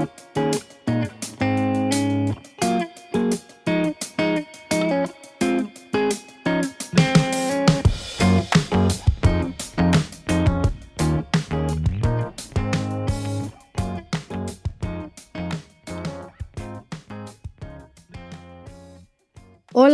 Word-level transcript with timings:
Thank 0.00 0.64
you 0.64 0.79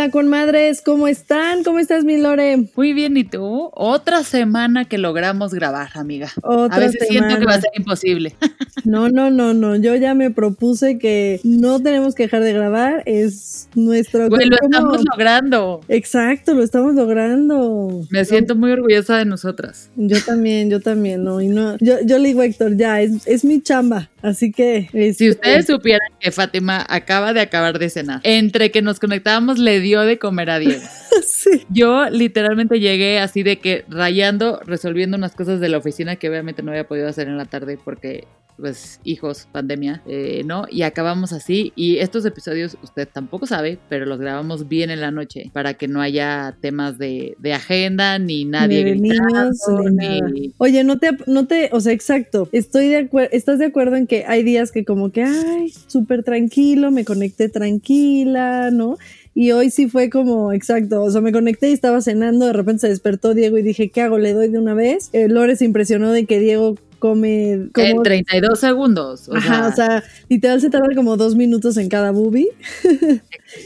Hola, 0.07 0.13
conmadres, 0.13 0.83
¿cómo 0.83 1.09
están? 1.09 1.65
¿Cómo 1.65 1.81
estás, 1.81 2.05
mi 2.05 2.17
Lore? 2.17 2.69
Muy 2.77 2.93
bien, 2.93 3.17
¿y 3.17 3.25
tú? 3.25 3.71
Otra 3.75 4.23
semana 4.23 4.85
que 4.85 4.99
logramos 4.99 5.53
grabar, 5.53 5.91
amiga. 5.95 6.31
Otra 6.45 6.77
a 6.77 6.79
veces 6.79 7.09
semana. 7.09 7.27
siento 7.27 7.41
que 7.41 7.47
va 7.47 7.55
a 7.55 7.61
ser 7.61 7.73
imposible. 7.75 8.37
No, 8.85 9.09
no, 9.09 9.33
no, 9.33 9.53
no. 9.53 9.75
Yo 9.75 9.97
ya 9.97 10.15
me 10.15 10.31
propuse 10.31 10.97
que 10.99 11.41
no 11.43 11.83
tenemos 11.83 12.15
que 12.15 12.25
dejar 12.25 12.43
de 12.43 12.53
grabar. 12.53 13.03
Es 13.05 13.69
nuestro. 13.75 14.29
Güey, 14.29 14.47
lo 14.47 14.57
estamos 14.63 15.03
logrando. 15.11 15.81
Exacto, 15.89 16.55
lo 16.55 16.63
estamos 16.63 16.95
logrando. 16.95 18.07
Me 18.11 18.25
siento 18.25 18.55
muy 18.55 18.71
orgullosa 18.71 19.17
de 19.17 19.25
nosotras. 19.25 19.91
Yo 19.97 20.23
también, 20.25 20.71
yo 20.71 20.81
también, 20.81 21.25
no. 21.25 21.41
Y 21.41 21.49
no 21.49 21.77
yo, 21.79 21.97
yo 22.05 22.19
le 22.19 22.29
digo 22.29 22.43
Héctor, 22.43 22.77
ya, 22.77 23.01
es, 23.01 23.27
es 23.27 23.45
mi 23.45 23.61
chamba. 23.61 24.09
Así 24.23 24.53
que. 24.53 24.89
Si 24.93 24.99
este, 24.99 25.31
ustedes 25.31 25.67
supieran 25.67 26.09
que 26.21 26.31
Fátima 26.31 26.87
acaba 26.89 27.33
de 27.33 27.41
acabar 27.41 27.81
de 27.81 27.91
cenar, 27.91 28.21
entre 28.23 28.71
que 28.71 28.83
nos 28.83 29.01
conectábamos 29.01 29.59
le 29.59 29.81
dio 29.81 29.96
de 30.05 30.19
comer 30.19 30.51
a 30.51 30.59
Diego. 30.59 30.83
sí. 31.27 31.65
Yo 31.71 32.09
literalmente 32.11 32.81
llegué 32.81 33.19
así 33.19 33.43
de 33.43 33.59
que 33.59 33.85
rayando, 33.89 34.61
resolviendo 34.65 35.17
unas 35.17 35.35
cosas 35.35 35.61
de 35.61 35.69
la 35.69 35.79
oficina 35.79 36.17
que 36.17 36.29
obviamente 36.29 36.63
no 36.63 36.71
había 36.73 36.87
podido 36.87 37.09
hacer 37.09 37.29
en 37.29 37.37
la 37.37 37.45
tarde 37.47 37.79
porque 37.83 38.25
pues 38.59 39.01
hijos, 39.05 39.47
pandemia, 39.53 40.01
eh, 40.07 40.41
¿no? 40.47 40.65
Y 40.71 40.81
acabamos 40.81 41.35
así. 41.35 41.75
Y 41.77 41.99
estos 41.99 42.25
episodios 42.25 42.79
usted 42.83 43.07
tampoco 43.07 43.47
sabe, 43.47 43.79
pero 43.91 44.07
los 44.07 44.19
grabamos 44.19 44.67
bien 44.67 44.89
en 44.89 45.03
la 45.03 45.11
noche 45.11 45.51
para 45.53 45.75
que 45.75 45.89
no 45.89 46.01
haya 46.01 46.57
temas 46.63 46.97
de, 46.97 47.37
de 47.39 47.53
agenda, 47.53 48.19
ni 48.19 48.47
nadie 48.47 48.83
Ni 48.95 49.11
gritando, 49.11 49.51
niños, 49.51 49.59
ni 49.93 49.95
nada. 50.21 50.31
ni- 50.31 50.55
Oye, 50.57 50.85
no 50.85 50.99
te, 50.99 51.11
no 51.27 51.47
te, 51.47 51.69
o 51.73 51.81
sea, 51.81 51.93
exacto. 51.93 52.49
Estoy 52.51 52.89
de 52.89 52.97
acuerdo, 52.97 53.29
¿estás 53.33 53.59
de 53.59 53.67
acuerdo 53.67 53.97
en 53.97 54.07
que 54.07 54.25
hay 54.27 54.43
días 54.43 54.73
que 54.73 54.87
como 54.87 55.13
que, 55.13 55.23
ay, 55.25 55.71
súper 55.87 56.23
tranquilo, 56.23 56.91
me 56.91 57.05
conecté 57.05 57.51
tranquila, 57.51 58.71
¿no? 58.71 58.97
Y 59.39 59.53
hoy 59.53 59.69
sí 59.69 59.87
fue 59.87 60.09
como, 60.09 60.55
exacto, 60.55 61.03
o 61.03 61.11
sea, 61.11 61.21
me 61.21 61.31
conecté 61.31 61.69
y 61.69 61.75
estaba 61.75 62.01
cenando, 62.01 62.47
de 62.47 62.55
repente 62.55 62.81
se 62.81 62.89
despertó 62.89 63.35
Diego 63.35 63.59
y 63.59 63.63
dije, 63.63 63.91
¿qué 63.91 64.01
hago? 64.01 64.17
¿Le 64.17 64.33
doy 64.33 64.49
de 64.49 64.59
una 64.59 64.73
vez? 64.73 65.11
Eh, 65.13 65.29
Lore 65.29 65.57
se 65.57 65.67
impresionó 65.67 66.11
de 66.11 66.25
que 66.25 66.41
Diego 66.41 66.77
come... 66.99 67.69
como- 67.73 67.87
En 67.87 68.03
32 68.03 68.59
segundos. 68.59 69.29
O 69.29 69.37
Ajá, 69.37 69.57
sea, 69.57 69.69
o 69.69 69.75
sea, 70.01 70.05
literal 70.29 70.61
se 70.61 70.71
tarda 70.71 70.89
como 70.95 71.17
dos 71.17 71.35
minutos 71.37 71.77
en 71.77 71.89
cada 71.89 72.11
boobie. 72.11 72.49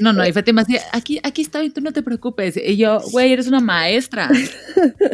no, 0.01 0.13
no, 0.13 0.27
y 0.27 0.33
Fátima 0.33 0.63
así, 0.63 0.77
aquí, 0.93 1.21
aquí 1.23 1.43
estoy, 1.43 1.71
tú 1.71 1.81
no 1.81 1.93
te 1.93 2.03
preocupes. 2.03 2.57
Y 2.57 2.77
yo, 2.77 3.01
güey, 3.13 3.33
eres 3.33 3.47
una 3.49 3.61
maestra. 3.61 4.29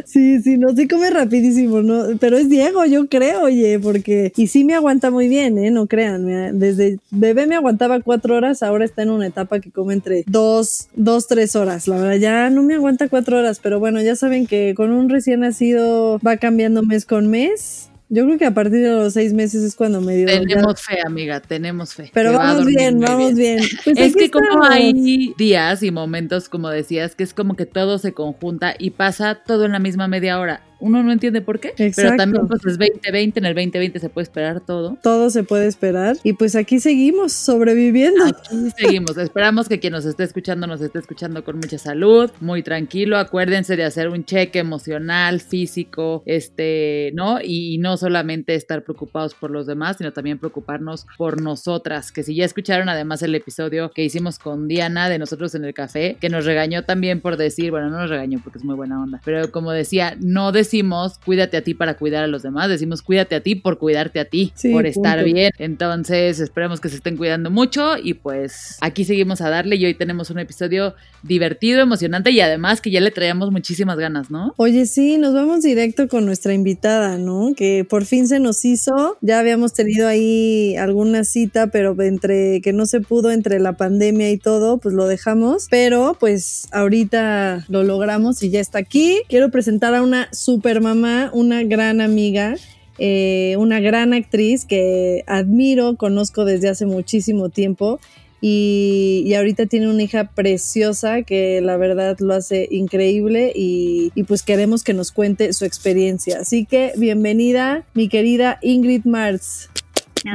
Sí, 0.05 0.41
sí, 0.41 0.57
no, 0.57 0.69
sí 0.75 0.87
come 0.87 1.11
rapidísimo, 1.11 1.83
¿no? 1.83 2.17
Pero 2.21 2.39
es 2.39 2.49
Diego, 2.49 2.85
yo 2.85 3.09
creo, 3.09 3.43
oye, 3.43 3.79
porque... 3.81 4.33
Y 4.37 4.47
sí 4.47 4.65
me 4.65 4.75
aguanta 4.75 5.11
muy 5.11 5.27
bien, 5.29 5.59
¿eh? 5.59 5.71
No 5.73 5.89
crean, 5.89 6.59
desde 6.59 6.99
bebé 7.11 7.47
me 7.47 7.57
aguantaba 7.57 8.01
cuatro 8.01 8.37
horas, 8.37 8.63
ahora 8.63 8.85
está 8.85 9.03
en 9.03 9.11
una 9.11 9.27
etapa 9.27 9.59
que 9.59 9.71
come 9.73 9.95
entre 9.95 10.23
dos, 10.29 10.87
dos, 10.95 11.27
tres 11.27 11.57
horas. 11.57 11.89
La 11.89 11.97
verdad, 11.99 12.17
ya 12.17 12.51
no 12.51 12.63
me 12.63 12.75
aguanta 12.75 13.09
cuatro 13.09 13.39
horas, 13.39 13.59
pero 13.61 13.81
bueno, 13.81 14.01
ya 14.01 14.15
saben 14.15 14.47
que 14.47 14.75
con 14.77 14.93
un 14.93 15.09
recién 15.09 15.41
nacido 15.41 16.21
va 16.25 16.37
cambiando 16.37 16.83
mes 16.85 17.05
con 17.05 17.27
mes. 17.29 17.86
Yo 18.09 18.25
creo 18.25 18.39
que 18.39 18.47
a 18.47 18.55
partir 18.55 18.83
de 18.83 18.91
los 18.91 19.15
seis 19.15 19.33
meses 19.33 19.65
es 19.65 19.75
cuando 19.75 20.01
me 20.01 20.15
dio... 20.15 20.27
tenemos 20.27 20.81
fe, 20.81 20.99
amiga, 21.05 21.41
tenemos 21.41 21.93
fe. 21.93 22.11
Pero 22.15 22.33
va 22.33 22.39
vamos 22.39 22.67
bien, 22.67 23.01
vamos 23.01 23.35
bien. 23.35 23.61
Pues 23.85 23.99
es 23.99 24.15
que 24.15 24.31
como 24.31 24.63
hay 24.63 25.35
días 25.37 25.83
y 25.83 25.91
momentos, 25.91 26.49
como 26.49 26.69
decías, 26.69 27.17
que 27.17 27.25
es 27.25 27.35
como 27.35 27.57
que 27.57 27.67
todo 27.67 27.99
se 27.99 28.13
conjunta 28.13 28.75
y 28.79 28.91
pasa 28.91 29.43
todo 29.45 29.65
en 29.65 29.73
la 29.73 29.81
misma 29.81 30.07
media 30.07 30.39
hora. 30.39 30.63
Uno 30.81 31.03
no 31.03 31.13
entiende 31.13 31.41
por 31.41 31.61
qué, 31.61 31.73
pero 31.77 31.89
Exacto. 31.89 32.17
también 32.17 32.47
pues 32.49 32.61
es 32.67 32.79
2020, 32.79 33.39
en 33.39 33.47
el 33.47 33.55
2020 33.55 33.99
se 33.99 34.09
puede 34.09 34.25
esperar 34.25 34.61
todo. 34.61 34.99
Todo 35.03 35.31
se 35.31 35.43
puede 35.43 35.67
esperar. 35.67 36.17
Y 36.23 36.35
pues 36.35 36.57
aquí 36.57 36.81
seguimos 36.81 37.33
sobreviviendo. 37.33 38.25
Aquí 38.25 38.71
seguimos, 38.77 39.17
esperamos 39.17 39.69
que 39.69 39.81
quien 39.81 39.93
nos 39.93 40.05
esté 40.05 40.25
escuchando 40.25 40.67
nos 40.67 40.81
esté 40.81 40.99
escuchando 40.99 41.45
con 41.45 41.57
mucha 41.57 41.79
salud, 41.79 42.31
muy 42.41 42.63
tranquilo, 42.63 43.19
acuérdense 43.19 43.77
de 43.77 43.85
hacer 43.85 44.09
un 44.09 44.25
cheque 44.25 44.59
emocional, 44.59 45.41
físico, 45.41 46.23
este, 46.27 47.11
¿no? 47.15 47.41
Y, 47.43 47.75
y 47.75 47.79
no 47.79 47.97
solamente 47.97 48.55
estar 48.55 48.85
preocupados 48.85 49.35
por 49.35 49.51
los 49.51 49.67
demás, 49.67 49.97
sino 49.97 50.13
también 50.13 50.39
preocuparnos 50.39 51.07
por 51.17 51.41
nosotras, 51.41 52.13
que 52.13 52.23
si 52.23 52.35
ya 52.35 52.45
escucharon 52.45 52.89
además 52.89 53.23
el 53.23 53.35
episodio 53.35 53.91
que 53.91 54.05
hicimos 54.05 54.39
con 54.39 54.69
Diana 54.69 55.09
de 55.09 55.19
nosotros 55.19 55.55
en 55.55 55.65
el 55.65 55.75
café, 55.75 56.17
que 56.21 56.29
nos 56.29 56.45
regañó 56.45 56.85
también 56.85 57.21
por 57.21 57.37
decir, 57.37 57.71
bueno, 57.71 57.91
no 57.91 57.99
nos 57.99 58.11
regañó 58.11 58.41
porque 58.43 58.59
es 58.59 58.65
muy 58.65 58.75
buena 58.75 59.03
onda, 59.03 59.21
pero 59.25 59.51
como 59.51 59.73
decía, 59.73 60.17
no 60.21 60.53
decimos 60.67 61.19
cuídate 61.25 61.57
a 61.57 61.63
ti 61.63 61.75
para 61.75 61.97
cuidar 61.97 62.25
a 62.25 62.27
los 62.27 62.43
demás, 62.43 62.69
decimos 62.69 63.03
cuídate 63.03 63.35
a 63.37 63.41
ti 63.41 63.55
por 63.55 63.79
cuidarte 63.79 64.21
a 64.21 64.25
ti, 64.25 64.53
Sí, 64.55 64.73
por 64.73 64.87
estar 64.87 65.19
punto. 65.21 65.33
bien. 65.35 65.53
Entonces, 65.59 66.41
esperemos 66.41 66.81
que 66.81 66.89
se 66.89 66.97
estén 66.97 67.17
cuidando 67.17 67.51
mucho 67.51 67.97
y 67.97 68.15
pues 68.15 68.77
aquí 68.81 69.05
seguimos 69.05 69.41
a 69.41 69.49
darle 69.51 69.77
y 69.77 69.85
hoy 69.87 69.95
tenemos 69.95 70.31
un 70.31 70.39
episodio 70.39 70.95
divertido, 71.23 71.81
emocionante 71.81 72.31
y 72.31 72.41
además 72.41 72.81
que 72.81 72.91
ya 72.91 73.01
le 73.01 73.11
traíamos 73.11 73.51
muchísimas 73.51 73.99
ganas, 73.99 74.31
¿no? 74.31 74.55
Oye, 74.57 74.87
sí, 74.87 75.19
nos 75.19 75.35
vamos 75.35 75.63
directo 75.63 76.09
con 76.09 76.25
nuestra 76.27 76.55
invitada, 76.55 77.19
¿no? 77.19 77.53
Que 77.57 77.85
por 77.89 78.05
fin 78.05 78.29
se 78.29 78.39
nos 78.41 78.65
hizo. 78.65 79.17
Ya 79.21 79.39
habíamos 79.41 79.73
tenido 79.73 80.09
ahí 80.09 80.77
alguna 80.77 81.25
cita, 81.25 81.69
pero 81.69 82.01
entre 82.03 82.61
que 82.61 82.73
no 82.73 82.87
se 82.87 83.01
pudo 83.01 83.31
entre 83.31 83.59
la 83.61 83.77
pandemia 83.77 84.31
y 84.31 84.39
todo, 84.39 84.79
pues 84.79 84.95
lo 84.95 85.07
dejamos. 85.07 85.67
Pero 85.71 86.17
pues 86.19 86.69
ahorita 86.73 87.65
lo 87.69 87.83
logramos 87.83 88.43
y 88.43 88.51
ya 88.51 88.61
está 88.61 88.79
aquí. 88.79 89.23
Quiero 89.29 89.51
presentar 89.51 89.95
a 89.95 90.03
una 90.03 90.29
super 90.33 90.56
mamá, 90.81 91.31
una 91.33 91.63
gran 91.63 92.01
amiga. 92.01 92.57
eh, 92.99 93.57
una 93.59 93.81
gran 93.81 94.13
actriz 94.15 94.65
que 94.65 95.23
admiro, 95.27 95.97
conozco 95.97 96.45
desde 96.45 96.69
hace 96.69 96.87
muchísimo 96.87 97.51
tiempo 97.51 98.01
y, 98.41 99.23
y 99.27 99.35
ahorita 99.35 99.67
tiene 99.67 99.89
una 99.89 100.03
hija 100.03 100.31
preciosa 100.35 101.23
que 101.23 101.61
la 101.61 101.77
verdad 101.77 102.17
lo 102.21 102.35
hace 102.35 102.69
increíble 102.71 103.53
y, 103.55 104.13
y 104.15 104.23
pues 104.25 104.43
queremos 104.43 104.85
que 104.85 104.95
nos 104.95 105.11
cuente 105.11 105.53
su 105.53 105.65
experiencia. 105.65 106.39
Así 106.41 106.65
que 106.65 106.93
bienvenida 106.97 107.85
mi 107.95 108.09
querida 108.09 108.59
Ingrid 108.63 109.05
Martz. 109.05 109.69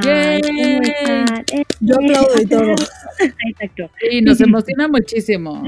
Ay. 0.04 0.40
Eh, 1.52 1.64
Yo 1.80 1.94
aplaudo 1.96 2.40
y 2.40 2.46
todo. 2.46 2.74
Exacto. 3.48 3.90
Sí, 4.00 4.20
nos 4.22 4.40
emociona 4.40 4.88
muchísimo. 4.88 5.62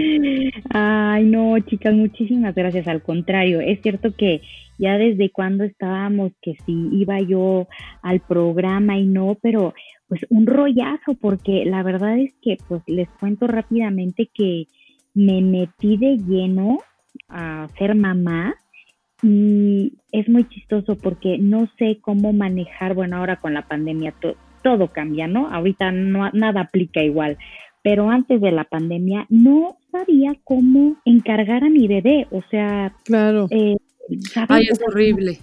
Ay, 0.71 1.25
no, 1.25 1.59
chicas, 1.61 1.95
muchísimas 1.95 2.55
gracias. 2.55 2.89
Al 2.89 3.03
contrario, 3.03 3.61
es 3.61 3.81
cierto 3.83 4.15
que 4.17 4.41
ya 4.79 4.99
desde 4.99 5.31
cuando 5.31 5.65
estábamos, 5.65 6.33
que 6.43 6.57
si 6.67 6.89
iba 6.93 7.21
yo 7.21 7.69
al 8.03 8.21
programa 8.21 8.99
y 8.99 9.07
no, 9.07 9.37
pero 9.41 9.75
pues 10.09 10.27
un 10.31 10.47
rollazo, 10.47 11.15
porque 11.21 11.65
la 11.65 11.83
verdad 11.83 12.19
es 12.19 12.35
que, 12.43 12.57
pues 12.69 12.83
les 12.87 13.09
cuento 13.21 13.47
rápidamente 13.47 14.31
que 14.33 14.67
me 15.15 15.41
metí 15.41 15.97
de 15.97 16.19
lleno 16.19 16.79
a 17.29 17.69
ser 17.79 17.95
mamá 17.95 18.55
y 19.27 19.95
es 20.13 20.29
muy 20.29 20.47
chistoso 20.51 20.97
porque 20.97 21.39
no 21.39 21.67
sé 21.79 21.97
cómo 22.03 22.35
manejar, 22.35 22.93
bueno, 22.95 23.17
ahora 23.17 23.37
con 23.41 23.55
la 23.55 23.63
pandemia 23.63 24.13
to- 24.21 24.37
todo 24.63 24.89
cambia, 24.89 25.27
¿no? 25.27 25.49
Ahorita 25.49 25.91
no, 25.93 26.31
nada 26.35 26.61
aplica 26.61 27.03
igual, 27.03 27.39
pero 27.83 28.11
antes 28.11 28.39
de 28.43 28.53
la 28.53 28.65
pandemia 28.65 29.25
no 29.31 29.79
sabía 29.91 30.35
cómo 30.45 30.97
encargar 31.07 31.65
a 31.65 31.71
mi 31.71 31.89
bebé, 31.89 32.27
o 32.31 32.43
sea, 32.51 32.93
Claro. 33.05 33.49
eh. 33.51 33.77
Ay, 34.49 34.67
es 34.71 34.79
horrible. 34.87 35.39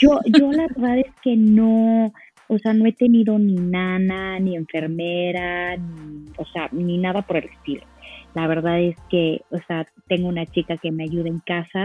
yo, 0.00 0.18
yo 0.36 0.50
la 0.50 0.66
verdad 0.74 0.98
es 0.98 1.12
que 1.22 1.36
no, 1.36 2.12
o 2.48 2.58
sea, 2.58 2.72
no 2.74 2.86
he 2.86 2.92
tenido 2.92 3.38
ni 3.38 3.54
nana, 3.54 4.40
ni 4.40 4.56
enfermera, 4.56 5.76
ni, 5.76 6.24
o 6.38 6.44
sea, 6.46 6.68
ni 6.72 6.98
nada 6.98 7.22
por 7.22 7.36
el 7.36 7.44
estilo. 7.44 7.82
La 8.34 8.48
verdad 8.48 8.80
es 8.80 8.96
que, 9.10 9.42
o 9.50 9.60
sea, 9.68 9.86
tengo 10.08 10.26
una 10.26 10.46
chica 10.46 10.76
que 10.78 10.90
me 10.90 11.04
ayuda 11.04 11.28
en 11.28 11.38
casa 11.40 11.84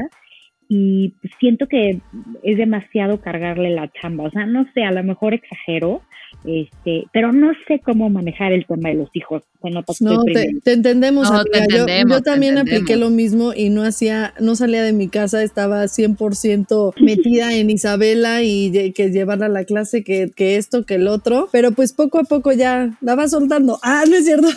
y 0.70 1.14
siento 1.40 1.68
que 1.68 2.02
es 2.44 2.58
demasiado 2.58 3.22
cargarle 3.22 3.70
la 3.70 3.90
chamba. 4.02 4.26
O 4.26 4.32
sea, 4.32 4.46
no 4.46 4.66
sé, 4.74 4.84
a 4.84 4.92
lo 4.92 5.04
mejor 5.04 5.34
exagero, 5.34 6.02
este, 6.46 7.06
pero 7.14 7.32
no 7.32 7.52
sé 7.68 7.80
cómo 7.80 8.10
manejar 8.10 8.52
el 8.52 8.66
tema 8.66 8.90
de 8.90 8.96
los 8.96 9.10
hijos. 9.14 9.44
no, 9.62 10.24
te, 10.24 10.72
entendemos, 10.72 11.30
yo, 11.70 12.22
también 12.22 12.58
apliqué 12.58 12.98
lo 12.98 13.10
mismo 13.10 13.54
y 13.54 13.70
no 13.70 13.84
hacía, 13.84 14.34
no 14.40 14.56
salía 14.56 14.84
de 14.84 14.94
mi 14.94 15.08
casa, 15.08 15.42
estaba 15.42 15.86
100% 15.86 16.94
metida 17.00 17.54
en 17.56 17.70
Isabela 17.70 18.44
y 18.44 18.92
que 18.94 19.10
llevarla 19.10 19.46
a 19.46 19.50
la 19.50 19.64
clase, 19.64 20.04
que, 20.04 20.32
que 20.36 20.58
esto, 20.58 20.86
que 20.86 20.96
el 20.96 21.08
otro, 21.08 21.48
pero 21.52 21.72
pues 21.72 21.94
poco 21.94 22.20
a 22.20 22.24
poco 22.24 22.52
ya 22.52 22.98
la 23.02 23.16
va 23.16 23.28
soltando. 23.28 23.80
Ah, 23.84 24.04
no 24.08 24.16
es 24.16 24.26
cierto. 24.26 24.48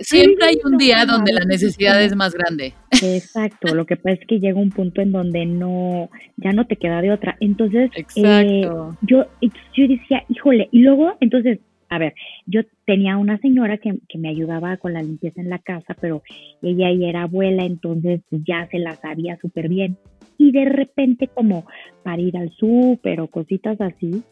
Siempre 0.00 0.46
hay 0.46 0.58
un 0.64 0.76
día 0.76 1.04
donde 1.06 1.32
la 1.32 1.44
necesidad 1.44 2.02
es 2.02 2.14
más 2.14 2.34
grande. 2.34 2.74
Exacto, 3.02 3.74
lo 3.74 3.86
que 3.86 3.96
pasa 3.96 4.18
es 4.20 4.26
que 4.26 4.40
llega 4.40 4.58
un 4.58 4.70
punto 4.70 5.00
en 5.00 5.12
donde 5.12 5.46
no, 5.46 6.10
ya 6.36 6.52
no 6.52 6.66
te 6.66 6.76
queda 6.76 7.00
de 7.02 7.12
otra. 7.12 7.36
Entonces, 7.40 7.90
eh, 8.16 8.68
yo, 9.02 9.26
yo 9.40 9.88
decía, 9.88 10.24
híjole, 10.28 10.68
y 10.72 10.80
luego, 10.80 11.16
entonces, 11.20 11.58
a 11.88 11.98
ver, 11.98 12.14
yo 12.46 12.62
tenía 12.84 13.16
una 13.16 13.38
señora 13.38 13.78
que, 13.78 13.94
que, 14.08 14.18
me 14.18 14.28
ayudaba 14.28 14.76
con 14.76 14.92
la 14.92 15.02
limpieza 15.02 15.40
en 15.40 15.50
la 15.50 15.58
casa, 15.58 15.94
pero 16.00 16.22
ella 16.62 16.92
ya 16.92 17.08
era 17.08 17.22
abuela, 17.22 17.64
entonces 17.64 18.20
pues, 18.28 18.42
ya 18.46 18.66
se 18.70 18.78
la 18.78 18.96
sabía 18.96 19.38
súper 19.40 19.68
bien. 19.68 19.96
Y 20.38 20.52
de 20.52 20.66
repente, 20.66 21.28
como 21.28 21.66
para 22.02 22.20
ir 22.20 22.36
al 22.36 22.50
súper 22.52 23.20
o 23.20 23.28
cositas 23.28 23.80
así, 23.80 24.22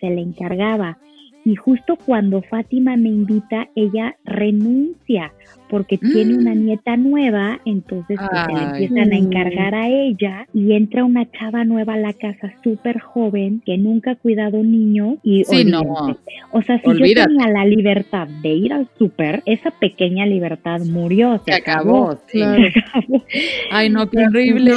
se 0.00 0.10
le 0.10 0.20
encargaba. 0.20 0.98
Y 1.44 1.56
justo 1.56 1.96
cuando 1.96 2.42
Fátima 2.42 2.96
me 2.96 3.08
invita, 3.08 3.68
ella 3.74 4.16
renuncia 4.24 5.32
porque 5.72 5.96
tiene 5.96 6.36
una 6.36 6.54
mm. 6.54 6.66
nieta 6.66 6.98
nueva, 6.98 7.58
entonces 7.64 8.18
pues, 8.18 8.42
se 8.44 8.52
le 8.52 8.62
empiezan 8.62 9.10
a 9.10 9.16
encargar 9.16 9.74
a 9.74 9.88
ella 9.88 10.46
y 10.52 10.74
entra 10.74 11.02
una 11.02 11.30
chava 11.30 11.64
nueva 11.64 11.94
a 11.94 11.96
la 11.96 12.12
casa 12.12 12.52
súper 12.62 13.00
joven 13.00 13.62
que 13.64 13.78
nunca 13.78 14.10
ha 14.10 14.16
cuidado 14.16 14.62
niños 14.62 15.16
y 15.22 15.44
sí, 15.44 15.64
no. 15.64 15.80
o 16.50 16.62
sea, 16.62 16.78
si 16.78 16.90
yo 16.90 17.24
tenía 17.24 17.48
la 17.48 17.64
libertad 17.64 18.28
de 18.42 18.50
ir 18.50 18.74
al 18.74 18.86
súper, 18.98 19.42
esa 19.46 19.70
pequeña 19.70 20.26
libertad 20.26 20.80
murió, 20.82 21.40
se, 21.46 21.54
acabó. 21.54 22.20
Ay, 23.70 23.88
no, 23.88 24.10
qué 24.10 24.26
horrible. 24.26 24.72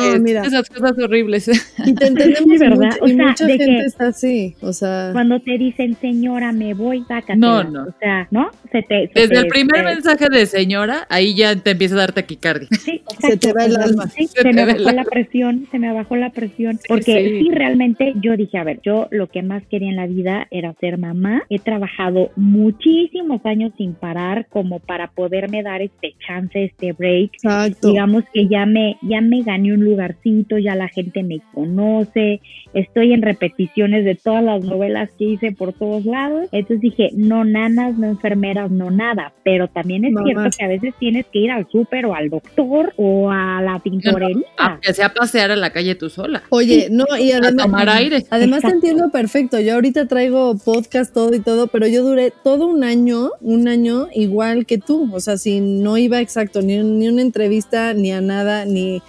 Esas 0.45 0.69
cosas 0.69 0.97
horribles. 0.97 1.75
Y 1.85 1.93
te 1.93 2.07
entendemos, 2.07 2.57
¿verdad? 2.59 2.91
o 3.01 3.07
sea, 3.07 3.27
mucha 3.27 3.47
gente 3.47 3.85
está 3.85 4.07
así, 4.07 4.55
o 4.61 4.71
sea. 4.71 5.09
Cuando 5.11 5.41
te 5.41 5.57
dicen, 5.57 5.97
señora, 5.99 6.53
me 6.53 6.73
voy, 6.73 7.03
sácate. 7.05 7.35
No, 7.35 7.65
no. 7.65 7.83
O 7.83 7.93
sea, 7.99 8.29
¿no? 8.31 8.49
Se 8.71 8.81
te, 8.81 9.11
Desde 9.13 9.39
el 9.39 9.47
primer 9.47 9.83
mensaje 9.83 10.29
de 10.29 10.45
señora 10.45 10.84
ahí 11.09 11.35
ya 11.35 11.55
te 11.55 11.71
empieza 11.71 11.95
a 11.95 11.99
dar 11.99 12.13
taquicardia. 12.13 12.67
Sí, 12.71 13.01
se 13.19 13.37
te 13.37 13.53
va 13.53 13.65
el 13.65 13.77
alma. 13.77 14.07
se, 14.07 14.53
me 14.53 14.65
bajó 14.65 14.91
la 14.91 15.03
presión, 15.03 15.67
se 15.71 15.79
me 15.79 15.93
bajó 15.93 16.15
la 16.15 16.29
presión. 16.31 16.79
Porque 16.87 17.39
sí. 17.39 17.49
realmente 17.51 18.13
yo 18.21 18.35
dije, 18.37 18.57
a 18.57 18.63
ver, 18.63 18.79
yo 18.83 19.07
lo 19.11 19.27
que 19.27 19.41
más 19.41 19.63
quería 19.67 19.89
en 19.89 19.95
la 19.95 20.07
vida 20.07 20.47
era 20.51 20.73
ser 20.79 20.97
mamá. 20.97 21.43
He 21.49 21.59
trabajado 21.59 22.31
muchísimos 22.35 23.45
años 23.45 23.73
sin 23.77 23.93
parar 23.93 24.47
como 24.49 24.79
para 24.79 25.11
poderme 25.11 25.63
dar 25.63 25.81
este 25.81 26.15
chance, 26.25 26.63
este 26.63 26.93
break. 26.93 27.33
Exacto. 27.33 27.89
Digamos 27.89 28.23
que 28.33 28.47
ya 28.47 28.65
me, 28.65 28.97
ya 29.01 29.21
me 29.21 29.41
gané 29.43 29.73
un 29.73 29.85
lugarcito, 29.85 30.57
ya 30.57 30.75
la 30.75 30.87
gente 30.87 31.23
me 31.23 31.39
conoce, 31.53 32.41
estoy 32.73 33.13
en 33.13 33.21
repeticiones 33.21 34.05
de 34.05 34.15
todas 34.15 34.43
las 34.43 34.63
novelas 34.63 35.09
que 35.17 35.25
hice 35.25 35.51
por 35.51 35.73
todos 35.73 36.05
lados. 36.05 36.47
Entonces 36.51 36.81
dije, 36.81 37.09
no 37.13 37.43
nanas, 37.43 37.97
no 37.97 38.07
enfermeras, 38.07 38.71
no 38.71 38.91
nada. 38.91 39.33
Pero 39.43 39.67
también 39.67 40.05
es 40.05 40.13
cierto 40.23 40.49
que 40.57 40.65
a 40.65 40.67
veces 40.67 40.74
tienes 40.99 41.25
que 41.31 41.39
ir 41.39 41.51
al 41.51 41.67
súper 41.69 42.05
o 42.05 42.15
al 42.15 42.29
doctor 42.29 42.93
o 42.97 43.29
a 43.31 43.61
la 43.61 43.79
tintorería. 43.79 44.45
aunque 44.57 44.93
sea 44.93 45.13
pasear 45.13 45.51
a 45.51 45.55
la 45.55 45.71
calle 45.71 45.95
tú 45.95 46.09
sola. 46.09 46.43
Oye, 46.49 46.87
no, 46.91 47.05
y 47.17 47.31
además. 47.31 47.65
tomar 47.65 47.89
aire. 47.89 48.25
Además 48.29 48.61
te 48.61 48.69
entiendo 48.69 49.09
perfecto. 49.11 49.59
Yo 49.59 49.75
ahorita 49.75 50.07
traigo 50.07 50.55
podcast, 50.57 51.13
todo 51.13 51.33
y 51.33 51.39
todo, 51.39 51.67
pero 51.67 51.87
yo 51.87 52.03
duré 52.03 52.31
todo 52.43 52.67
un 52.67 52.83
año, 52.83 53.31
un 53.41 53.67
año 53.67 54.07
igual 54.13 54.65
que 54.65 54.77
tú. 54.77 55.09
O 55.13 55.19
sea, 55.19 55.37
si 55.37 55.59
no 55.59 55.97
iba 55.97 56.21
exacto, 56.21 56.61
ni, 56.61 56.77
ni 56.77 57.07
una 57.07 57.21
entrevista, 57.21 57.93
ni 57.93 58.11
a 58.11 58.21
nada, 58.21 58.65
ni 58.65 59.01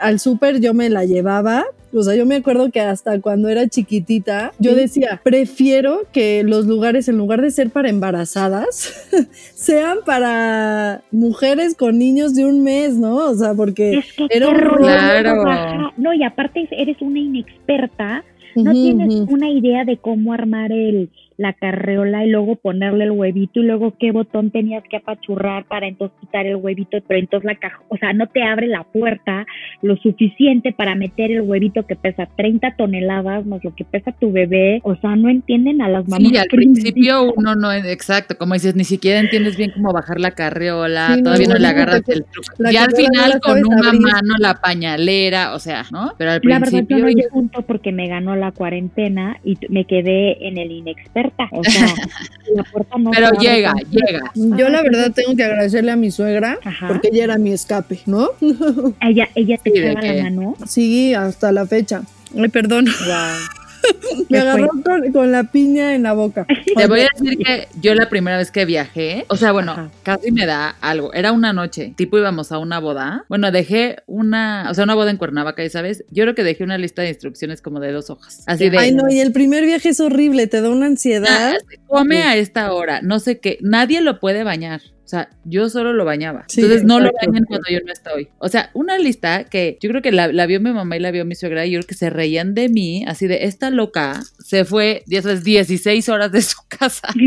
al 0.00 0.20
súper 0.20 0.60
yo 0.60 0.74
me 0.74 0.90
la 0.90 1.04
llevaba. 1.04 1.64
O 1.92 2.02
sea, 2.02 2.14
yo 2.14 2.26
me 2.26 2.36
acuerdo 2.36 2.70
que 2.70 2.80
hasta 2.80 3.18
cuando 3.20 3.48
era 3.48 3.66
chiquitita, 3.66 4.52
yo 4.58 4.74
decía, 4.74 5.22
prefiero 5.24 6.02
que 6.12 6.42
los 6.44 6.66
lugares, 6.66 7.08
en 7.08 7.16
lugar 7.16 7.40
de 7.40 7.50
ser 7.50 7.70
para 7.70 7.88
embarazadas, 7.88 9.08
sean 9.54 9.98
para 10.04 11.02
mujeres 11.10 11.74
con 11.74 11.98
niños 11.98 12.34
de 12.34 12.44
un 12.44 12.62
mes, 12.62 12.96
¿no? 12.96 13.16
O 13.16 13.34
sea, 13.34 13.54
porque 13.54 14.02
era 14.28 14.48
un 14.48 14.58
claro. 14.76 15.92
No, 15.96 16.12
y 16.12 16.22
aparte 16.24 16.68
eres 16.70 17.00
una 17.00 17.20
inexperta, 17.20 18.22
no 18.54 18.72
tienes 18.72 19.14
una 19.28 19.48
idea 19.48 19.84
de 19.86 19.96
cómo 19.96 20.34
armar 20.34 20.72
el, 20.72 21.08
la 21.38 21.52
carreola 21.52 22.24
y 22.24 22.30
luego 22.30 22.56
ponerle 22.56 23.04
el 23.04 23.12
huevito 23.12 23.60
y 23.60 23.62
luego 23.62 23.94
qué 23.96 24.10
botón 24.10 24.50
tenías 24.50 24.82
que 24.90 24.96
apachurrar 24.96 25.66
para 25.66 25.86
entonces 25.86 26.18
quitar 26.20 26.46
el 26.46 26.56
huevito, 26.56 26.98
pero 27.06 27.20
entonces 27.20 27.46
la 27.46 27.54
caja, 27.54 27.80
o 27.88 27.96
sea, 27.96 28.12
no 28.12 28.26
te 28.26 28.42
abre 28.42 28.66
la 28.66 28.82
puerta 28.82 29.46
lo 29.80 29.96
suficiente 29.98 30.72
para 30.72 30.96
meter 30.96 31.30
el 31.30 31.42
huevito 31.42 31.86
que 31.86 31.94
pesa 31.94 32.28
30 32.36 32.74
toneladas 32.76 33.46
más 33.46 33.62
lo 33.62 33.72
que 33.72 33.84
pesa 33.84 34.10
tu 34.10 34.32
bebé, 34.32 34.80
o 34.82 34.96
sea, 34.96 35.14
no 35.14 35.28
entienden 35.28 35.80
a 35.80 35.88
las 35.88 36.08
mamás. 36.08 36.28
Sí, 36.28 36.36
al 36.36 36.48
principio 36.48 37.32
uno 37.32 37.54
no 37.54 37.70
es 37.70 37.86
exacto, 37.86 38.36
como 38.36 38.54
dices, 38.54 38.74
ni 38.74 38.84
siquiera 38.84 39.20
entiendes 39.20 39.56
bien 39.56 39.70
cómo 39.70 39.92
bajar 39.92 40.18
la 40.18 40.32
carreola, 40.32 41.18
todavía 41.22 41.46
no, 41.46 41.54
le 41.54 41.68
agarras 41.68 42.02
el 42.08 42.24
truco. 42.24 42.68
Ya 42.72 42.82
al 42.82 42.96
final 42.96 43.38
con 43.40 43.64
una 43.64 43.92
mano 43.92 44.34
la 44.40 44.54
pañalera, 44.54 45.54
o 45.54 45.60
sea, 45.60 45.84
¿no? 45.92 46.14
Pero 46.18 46.32
al 46.32 46.40
la 46.42 46.58
principio... 46.58 46.96
verdad 46.96 47.10
yo 47.16 47.28
no 47.28 47.32
punto 47.32 47.62
porque 47.62 47.92
me 47.92 48.08
ganó 48.08 48.34
la 48.34 48.50
cuarentena 48.50 49.38
y 49.44 49.56
me 49.68 49.84
quedé 49.84 50.48
en 50.48 50.58
el 50.58 50.72
inexperto 50.72 51.27
o 51.50 51.64
sea, 51.64 51.86
la 52.54 52.64
puerta 52.64 52.98
no 52.98 53.10
Pero 53.10 53.30
llega, 53.38 53.74
llega. 53.90 54.32
Yo 54.34 54.68
la 54.68 54.82
verdad 54.82 55.12
tengo 55.12 55.36
que 55.36 55.44
agradecerle 55.44 55.92
a 55.92 55.96
mi 55.96 56.10
suegra 56.10 56.58
porque 56.86 57.08
ella 57.12 57.24
era 57.24 57.38
mi 57.38 57.52
escape, 57.52 58.00
¿no? 58.06 58.30
ella, 59.00 59.28
ella 59.34 59.58
te 59.58 59.70
echaba 59.70 60.02
la 60.02 60.22
mano. 60.24 60.56
Sí, 60.66 61.14
hasta 61.14 61.52
la 61.52 61.66
fecha. 61.66 62.02
Ay, 62.36 62.48
perdón. 62.48 62.86
Wow. 62.86 63.57
Me 64.28 64.38
agarró 64.38 64.70
con, 65.12 65.32
la 65.32 65.44
piña 65.44 65.94
en 65.94 66.02
la 66.02 66.12
boca. 66.12 66.46
Te 66.76 66.86
voy 66.86 67.00
a 67.00 67.08
decir 67.14 67.38
que 67.38 67.68
yo 67.80 67.94
la 67.94 68.08
primera 68.08 68.36
vez 68.36 68.50
que 68.50 68.64
viajé, 68.64 69.24
o 69.28 69.36
sea, 69.36 69.52
bueno, 69.52 69.90
casi 70.02 70.32
me 70.32 70.46
da 70.46 70.76
algo. 70.80 71.12
Era 71.12 71.32
una 71.32 71.52
noche, 71.52 71.94
tipo 71.96 72.18
íbamos 72.18 72.52
a 72.52 72.58
una 72.58 72.78
boda. 72.78 73.24
Bueno, 73.28 73.50
dejé 73.50 73.96
una, 74.06 74.66
o 74.70 74.74
sea, 74.74 74.84
una 74.84 74.94
boda 74.94 75.10
en 75.10 75.16
Cuernavaca, 75.16 75.68
¿sabes? 75.70 76.04
Yo 76.10 76.24
creo 76.24 76.34
que 76.34 76.44
dejé 76.44 76.64
una 76.64 76.78
lista 76.78 77.02
de 77.02 77.08
instrucciones 77.08 77.62
como 77.62 77.80
de 77.80 77.92
dos 77.92 78.10
hojas. 78.10 78.44
Así 78.46 78.70
de. 78.70 78.78
Ay, 78.78 78.92
no, 78.92 79.08
y 79.10 79.20
el 79.20 79.32
primer 79.32 79.64
viaje 79.64 79.90
es 79.90 80.00
horrible, 80.00 80.46
te 80.46 80.60
da 80.60 80.70
una 80.70 80.86
ansiedad. 80.86 81.54
Ah, 81.54 81.76
come 81.86 82.22
a 82.22 82.36
esta 82.36 82.72
hora, 82.72 83.00
no 83.02 83.18
sé 83.18 83.38
qué. 83.38 83.58
Nadie 83.60 84.00
lo 84.00 84.20
puede 84.20 84.44
bañar. 84.44 84.80
O 85.08 85.10
sea, 85.10 85.30
yo 85.46 85.70
solo 85.70 85.94
lo 85.94 86.04
bañaba. 86.04 86.44
Entonces 86.54 86.84
no 86.84 87.00
lo 87.00 87.10
bañan 87.22 87.46
cuando 87.46 87.64
yo 87.70 87.78
no 87.82 87.90
estoy. 87.90 88.28
O 88.40 88.50
sea, 88.50 88.68
una 88.74 88.98
lista 88.98 89.44
que 89.44 89.78
yo 89.80 89.88
creo 89.88 90.02
que 90.02 90.12
la, 90.12 90.44
vio 90.44 90.60
mi 90.60 90.70
mamá 90.70 90.98
y 90.98 91.00
la 91.00 91.10
vio 91.10 91.24
mi 91.24 91.34
suegra 91.34 91.64
y 91.64 91.70
yo 91.70 91.78
creo 91.78 91.88
que 91.88 91.94
se 91.94 92.10
reían 92.10 92.52
de 92.52 92.68
mí, 92.68 93.04
así 93.06 93.26
de 93.26 93.44
esta 93.44 93.70
loca 93.70 94.20
se 94.38 94.66
fue, 94.66 95.04
ya 95.06 95.22
sabes, 95.22 95.44
16 95.44 96.06
horas 96.10 96.30
de 96.30 96.42
su 96.42 96.58
casa. 96.68 97.08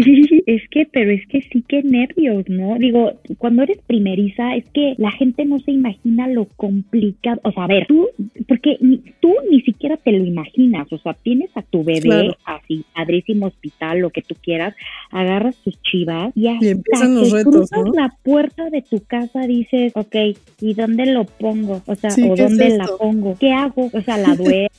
Es 0.47 0.63
que, 0.69 0.87
pero 0.91 1.11
es 1.11 1.25
que 1.27 1.41
sí 1.43 1.63
que 1.65 1.81
nervios, 1.83 2.43
¿no? 2.49 2.75
Digo, 2.77 3.13
cuando 3.37 3.61
eres 3.61 3.77
primeriza, 3.87 4.55
es 4.55 4.65
que 4.73 4.95
la 4.97 5.11
gente 5.11 5.45
no 5.45 5.59
se 5.59 5.71
imagina 5.71 6.27
lo 6.27 6.45
complicado. 6.45 7.39
O 7.43 7.51
sea, 7.51 7.65
a 7.65 7.67
ver, 7.67 7.85
tú, 7.87 8.09
porque 8.47 8.77
tú 9.21 9.33
ni 9.49 9.61
siquiera 9.61 9.97
te 9.97 10.11
lo 10.11 10.25
imaginas. 10.25 10.91
O 10.91 10.97
sea, 10.97 11.13
tienes 11.13 11.51
a 11.55 11.61
tu 11.61 11.83
bebé 11.83 12.35
así, 12.43 12.83
padrísimo 12.93 13.45
hospital, 13.45 13.99
lo 13.99 14.09
que 14.09 14.23
tú 14.23 14.35
quieras, 14.41 14.75
agarras 15.11 15.55
tus 15.57 15.81
chivas 15.83 16.35
y 16.35 16.47
hasta 16.47 16.65
empiezan 16.65 17.15
los 17.15 17.31
retos 17.31 17.70
la 17.71 18.15
puerta 18.23 18.69
de 18.69 18.81
tu 18.81 19.03
casa 19.03 19.41
dices, 19.41 19.93
ok, 19.95 20.15
¿y 20.59 20.73
dónde 20.73 21.05
lo 21.05 21.25
pongo? 21.25 21.81
O 21.85 21.95
sea, 21.95 22.11
¿o 22.29 22.35
dónde 22.35 22.69
la 22.69 22.87
pongo? 22.99 23.35
¿Qué 23.39 23.51
hago? 23.51 23.89
O 23.93 24.01
sea, 24.01 24.17
la 24.17 24.35
duermo, 24.35 24.69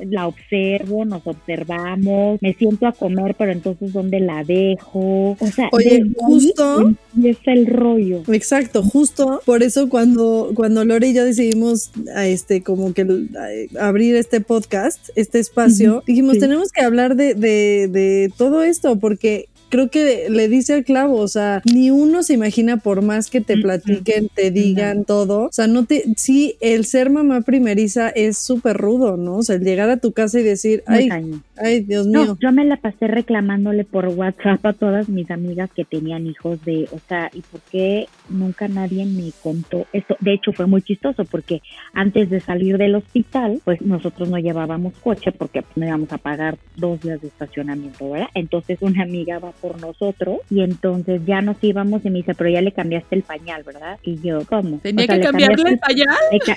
la 0.00 0.26
observo, 0.26 1.04
nos 1.04 1.26
observamos, 1.26 2.40
me 2.40 2.54
siento 2.54 2.86
a 2.86 2.92
comer, 2.92 3.34
pero 3.38 3.52
entonces 3.52 3.92
¿dónde 3.92 4.20
la 4.20 4.44
dejo? 4.44 5.36
O 5.38 5.46
sea, 5.46 5.68
Oye, 5.72 6.02
justo 6.16 6.92
está 7.22 7.52
el 7.52 7.66
rollo. 7.66 8.22
Exacto, 8.28 8.82
justo 8.82 9.42
por 9.44 9.62
eso 9.62 9.88
cuando 9.88 10.52
cuando 10.54 10.84
Lore 10.84 11.08
y 11.08 11.14
yo 11.14 11.24
decidimos 11.24 11.90
a 12.14 12.26
este 12.26 12.62
como 12.62 12.92
que 12.94 13.06
abrir 13.78 14.16
este 14.16 14.40
podcast, 14.40 15.10
este 15.14 15.38
espacio, 15.38 16.02
dijimos, 16.06 16.38
tenemos 16.38 16.72
que 16.72 16.82
hablar 16.82 17.16
de, 17.16 17.34
de, 17.34 17.88
de 17.88 18.32
todo 18.36 18.62
esto 18.62 18.98
porque 18.98 19.48
creo 19.72 19.88
que 19.88 20.28
le 20.28 20.48
dice 20.48 20.74
al 20.74 20.84
clavo, 20.84 21.16
o 21.16 21.28
sea, 21.28 21.62
ni 21.64 21.90
uno 21.90 22.22
se 22.22 22.34
imagina 22.34 22.76
por 22.76 23.00
más 23.00 23.30
que 23.30 23.40
te 23.40 23.56
platiquen, 23.56 24.28
te 24.28 24.50
digan 24.50 25.06
todo, 25.06 25.44
o 25.44 25.52
sea, 25.52 25.66
no 25.66 25.86
te, 25.86 26.04
sí, 26.18 26.56
el 26.60 26.84
ser 26.84 27.08
mamá 27.08 27.40
primeriza 27.40 28.10
es 28.10 28.36
súper 28.36 28.76
rudo, 28.76 29.16
¿no? 29.16 29.38
O 29.38 29.42
sea, 29.42 29.56
el 29.56 29.64
llegar 29.64 29.88
a 29.88 29.96
tu 29.96 30.12
casa 30.12 30.38
y 30.38 30.42
decir, 30.42 30.82
ay, 30.86 31.08
ay, 31.56 31.80
Dios 31.80 32.06
mío. 32.06 32.26
No, 32.26 32.38
yo 32.38 32.52
me 32.52 32.66
la 32.66 32.76
pasé 32.76 33.06
reclamándole 33.06 33.84
por 33.84 34.08
WhatsApp 34.08 34.64
a 34.66 34.74
todas 34.74 35.08
mis 35.08 35.30
amigas 35.30 35.70
que 35.74 35.86
tenían 35.86 36.26
hijos 36.26 36.62
de, 36.66 36.86
o 36.92 36.98
sea, 37.08 37.30
¿y 37.32 37.40
por 37.40 37.62
qué 37.70 38.08
nunca 38.28 38.68
nadie 38.68 39.06
me 39.06 39.32
contó 39.42 39.86
esto? 39.94 40.18
De 40.20 40.34
hecho, 40.34 40.52
fue 40.52 40.66
muy 40.66 40.82
chistoso 40.82 41.24
porque 41.24 41.62
antes 41.94 42.28
de 42.28 42.40
salir 42.40 42.76
del 42.76 42.94
hospital, 42.94 43.62
pues 43.64 43.80
nosotros 43.80 44.28
no 44.28 44.38
llevábamos 44.38 44.92
coche 45.02 45.32
porque 45.32 45.64
no 45.76 45.86
íbamos 45.86 46.12
a 46.12 46.18
pagar 46.18 46.58
dos 46.76 47.00
días 47.00 47.22
de 47.22 47.28
estacionamiento, 47.28 48.10
¿verdad? 48.10 48.28
Entonces 48.34 48.76
una 48.82 49.02
amiga 49.02 49.38
va 49.38 49.52
por 49.62 49.80
nosotros 49.80 50.38
y 50.50 50.62
entonces 50.62 51.22
ya 51.24 51.40
nos 51.40 51.56
íbamos 51.62 52.04
y 52.04 52.10
me 52.10 52.18
dice, 52.18 52.34
pero 52.34 52.50
ya 52.50 52.60
le 52.60 52.72
cambiaste 52.72 53.14
el 53.14 53.22
pañal, 53.22 53.62
¿verdad? 53.62 53.98
Y 54.02 54.20
yo, 54.20 54.40
¿cómo? 54.46 54.78
¿Tenía 54.78 55.06
que 55.06 55.20
cambiarle 55.20 55.70
el 55.70 55.78
pañal? 55.78 56.08